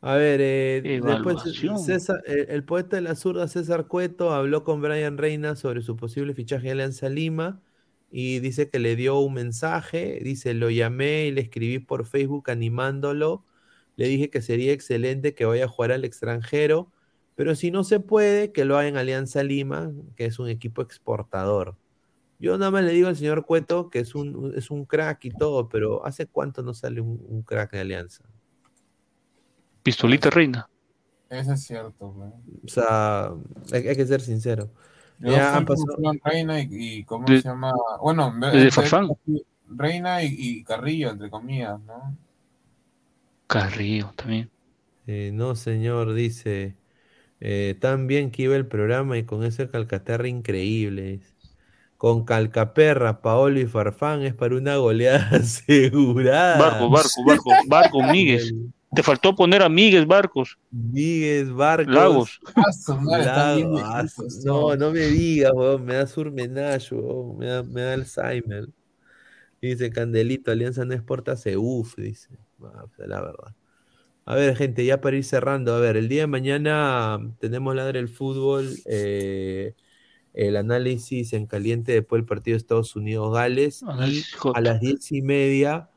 [0.01, 1.38] A ver, eh, después.
[1.85, 5.98] César, el, el poeta de la zurda César Cueto habló con Brian Reina sobre su
[5.98, 7.61] posible fichaje de Alianza Lima
[8.11, 12.49] y dice que le dio un mensaje, dice, lo llamé y le escribí por Facebook
[12.49, 13.45] animándolo,
[13.95, 16.91] le dije que sería excelente que vaya a jugar al extranjero,
[17.35, 20.81] pero si no se puede, que lo haga en Alianza Lima, que es un equipo
[20.81, 21.77] exportador.
[22.39, 25.31] Yo nada más le digo al señor Cueto que es un, es un crack y
[25.31, 28.23] todo, pero ¿hace cuánto no sale un, un crack de Alianza?
[29.83, 30.69] Pistolita Reina.
[31.29, 32.05] Eso es cierto.
[32.05, 33.33] O sea,
[33.71, 34.71] hay, hay que ser sincero.
[35.22, 37.73] Yo Ya fui han pasado- Reina y, y ¿cómo De- se llama?
[38.01, 39.09] Bueno, de Farfán.
[39.67, 42.15] Reina y, y Carrillo, entre comillas, ¿no?
[43.48, 44.49] Carrillo también.
[45.07, 46.75] Eh, no, señor, dice.
[47.41, 51.22] eh, tan bien que iba el programa y con ese Calcaterra increíble.
[51.98, 56.59] Con Calcaperra, Paolo y Farfán es para una goleada asegurada.
[56.59, 58.53] Barco, barco, barco, barco, Míguez.
[58.93, 60.58] Te faltó poner a Míguez Barcos.
[60.72, 61.93] Míguez, Barcos.
[61.93, 62.40] Lagos.
[62.56, 64.06] Ah, su madre, están bien Lago- ah,
[64.43, 68.68] no, no me digas, weón, me da surmenage, weón, me da, me da Alzheimer.
[69.61, 72.30] Dice Candelito, Alianza no exporta uf, dice.
[72.64, 73.56] Ah, la verdad.
[74.26, 78.00] A ver, gente, ya para ir cerrando, a ver, el día de mañana tenemos Ladre
[78.00, 79.74] el Fútbol, eh,
[80.34, 85.90] el análisis en caliente después del partido de Estados Unidos-Gales, a las diez y media,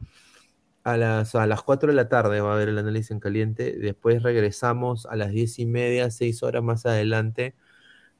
[0.84, 3.76] a las, a las 4 de la tarde va a haber el análisis en caliente,
[3.78, 7.54] después regresamos a las diez y media, seis horas más adelante,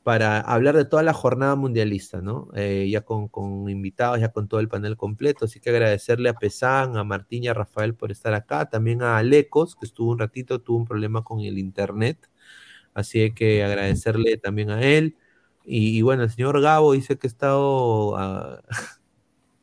[0.03, 2.49] para hablar de toda la jornada mundialista, ¿no?
[2.55, 6.35] Eh, ya con, con invitados, ya con todo el panel completo, así que agradecerle a
[6.35, 10.19] Pesán, a Martín y a Rafael por estar acá, también a Alecos, que estuvo un
[10.19, 12.31] ratito, tuvo un problema con el internet,
[12.95, 15.17] así que agradecerle también a él,
[15.65, 18.63] y, y bueno, el señor Gabo dice que ha estado, ah,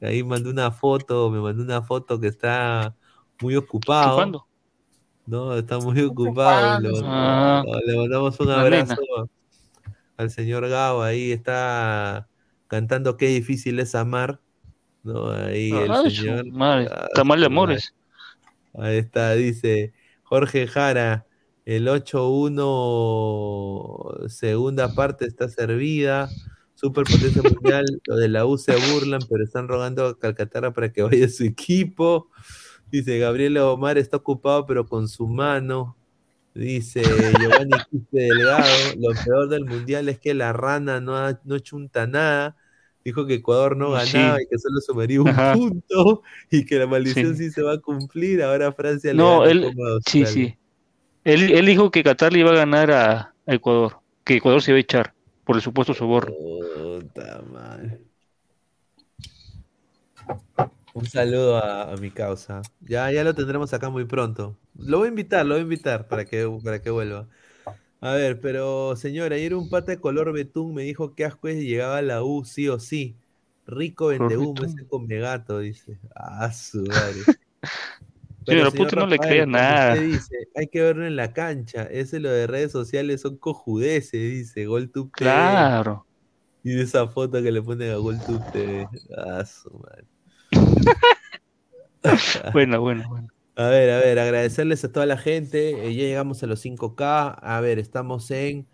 [0.02, 2.96] ahí mandó una foto, me mandó una foto que está
[3.42, 4.48] muy ocupado, Chupando.
[5.26, 7.64] no, está muy ocupado, le, Ah.
[7.86, 9.26] le mandamos un abrazo nena.
[10.18, 12.28] al señor Gabo, ahí está
[12.68, 14.40] cantando Qué difícil es amar,
[15.04, 15.30] ¿no?
[15.32, 16.46] Ahí el Ay, su señor.
[16.52, 17.56] madre, Ah, tamal de su madre.
[17.62, 17.96] amores.
[18.78, 21.26] Ahí está, dice Jorge Jara,
[21.66, 21.88] el
[22.90, 26.30] 8-1, segunda parte está servida.
[26.80, 31.02] Superpotencia mundial, lo de la U se burlan, pero están rogando a Calcaterra para que
[31.02, 32.30] vaya a su equipo.
[32.90, 35.98] Dice Gabriel Omar está ocupado, pero con su mano.
[36.54, 41.60] Dice Giovanni Quispe Delgado, lo peor del mundial es que la rana no, ha, no
[41.60, 42.56] chunta nada.
[43.04, 44.14] Dijo que Ecuador no Sí.
[44.14, 45.54] ganaba y que solo sumaría un Ajá.
[45.54, 47.46] punto y que la maldición Sí.
[47.46, 48.42] sí, se va a cumplir.
[48.42, 49.66] Ahora Francia le No, gana él,
[50.08, 50.56] sí, sí.
[51.26, 54.72] Él, él dijo que Qatar le iba a ganar a, a Ecuador, que Ecuador se
[54.72, 55.14] iba a echar
[55.50, 56.32] por el supuesto soborno.
[56.32, 57.98] Puta madre.
[60.94, 62.62] Un saludo a, a mi causa.
[62.82, 64.56] Ya, ya lo tendremos acá muy pronto.
[64.78, 67.28] Lo voy a invitar, lo voy a invitar para que, para que vuelva.
[68.00, 71.58] A ver, pero señora, ayer un pata de color betún me dijo que asco es
[71.64, 73.16] llegaba a la U sí o sí.
[73.66, 75.98] Rico vende humo, ese come gato, dice.
[76.16, 77.22] Ah, su madre.
[78.46, 79.96] Señor puta, no le Rafael, como nada.
[79.96, 81.84] dice, hay que verlo en la cancha.
[81.84, 84.66] Ese lo de redes sociales son cojudeces, dice.
[84.66, 85.10] Gol TV.
[85.14, 86.06] Claro.
[86.64, 88.88] Y esa foto que le ponen a GolTube TV.
[89.18, 90.06] Ah, su madre.
[92.54, 93.28] Bueno, bueno, bueno.
[93.56, 95.72] A ver, a ver, agradecerles a toda la gente.
[95.72, 97.38] eh, ya llegamos a los 5K.
[97.42, 98.66] A ver, estamos en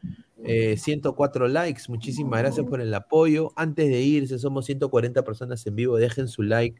[0.43, 1.83] eh, 104 likes.
[1.87, 3.51] Muchísimas gracias por el apoyo.
[3.55, 5.97] Antes de irse, somos 140 personas en vivo.
[5.97, 6.79] Dejen su like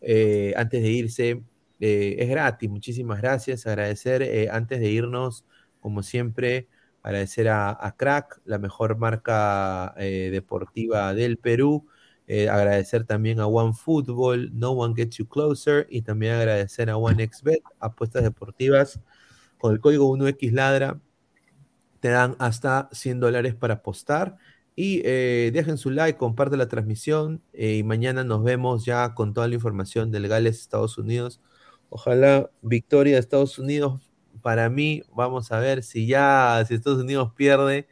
[0.00, 1.42] eh, antes de irse.
[1.84, 2.70] Eh, es gratis.
[2.70, 3.66] Muchísimas gracias.
[3.66, 5.44] Agradecer eh, antes de irnos,
[5.80, 6.68] como siempre,
[7.02, 11.88] agradecer a, Crack, la mejor marca eh, deportiva del Perú.
[12.28, 18.22] Agradecer también a OneFootball, No One Gets You Closer, y también agradecer a OneXBet, apuestas
[18.22, 19.00] deportivas.
[19.58, 21.00] Con el código 1XLadra
[22.00, 24.38] te dan hasta 100 dólares para apostar.
[24.76, 27.42] Y dejen su like, compartan la transmisión.
[27.52, 31.40] y mañana nos vemos ya con toda la información del Gales, Estados Unidos.
[31.94, 34.00] Ojalá victoria de Estados Unidos.
[34.40, 37.86] Para mí, vamos a ver si ya, si Estados Unidos pierde,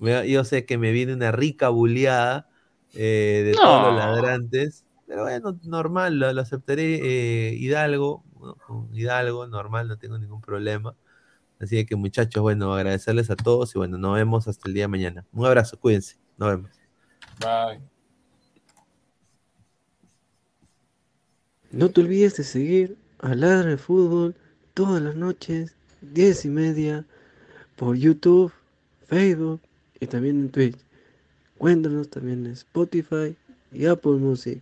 [0.00, 2.46] me- yo sé que me viene una rica buleada
[2.94, 4.84] eh, de todos los ladrantes.
[5.06, 7.00] Pero bueno, normal, lo, lo aceptaré.
[7.50, 8.54] eh, Hidalgo, ¿no?
[8.56, 10.94] Con Hidalgo, normal, no tengo ningún problema.
[11.58, 14.88] Así que muchachos, bueno, agradecerles a todos y bueno, nos vemos hasta el día de
[14.88, 15.26] mañana.
[15.32, 16.70] Un abrazo, cuídense, nos vemos.
[17.40, 17.80] Bye.
[21.72, 24.34] No te olvides de seguir a Ladra de Fútbol
[24.74, 27.04] todas las noches, 10 y media,
[27.76, 28.52] por YouTube,
[29.06, 29.60] Facebook
[30.00, 30.78] y también en Twitch.
[31.58, 33.36] Cuéntanos también en Spotify
[33.72, 34.60] y Apple Music.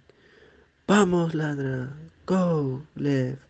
[0.86, 1.92] Vamos, Ladra.
[2.26, 3.45] Go, Left.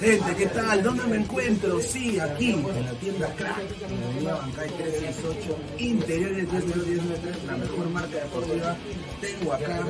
[0.00, 0.82] Gente, ¿qué tal?
[0.82, 1.80] ¿Dónde me encuentro?
[1.80, 7.90] Sí, aquí, en la tienda Crack, en la avenida Bancay 368, interiores 1093, la mejor
[7.90, 8.76] marca deportiva.
[9.20, 9.80] Tengo acá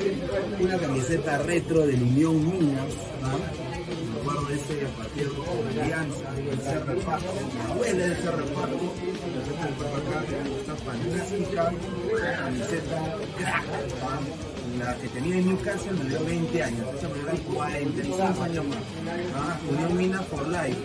[0.60, 3.38] una camiseta retro del Unión Minas, ¿no?
[3.38, 8.54] Me acuerdo de ese partido con Alianza, el del Paco, mi abuela del Cerro del
[8.54, 10.24] Paco, la camiseta acá,
[10.58, 11.72] está fantástica,
[12.38, 13.66] camiseta Crack,
[14.00, 14.57] ¿no?
[14.78, 18.78] La que tenía en Newcastle me dio 20 años, esa me dio 45 años más.
[19.34, 20.78] Ah, Unión Mina for Life.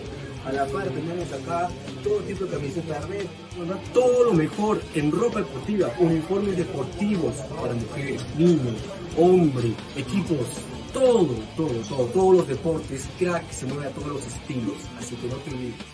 [0.44, 1.70] A la par tenemos acá
[2.02, 3.24] todo tipo de camisetas red,
[3.58, 3.80] ¿verdad?
[3.94, 8.74] todo lo mejor en ropa deportiva, uniformes deportivos para mujeres, niños,
[9.16, 10.46] hombres, equipos,
[10.92, 15.28] todo, todo, todo, todos los deportes, crack se mueve a todos los estilos, así que
[15.28, 15.93] no te olvides.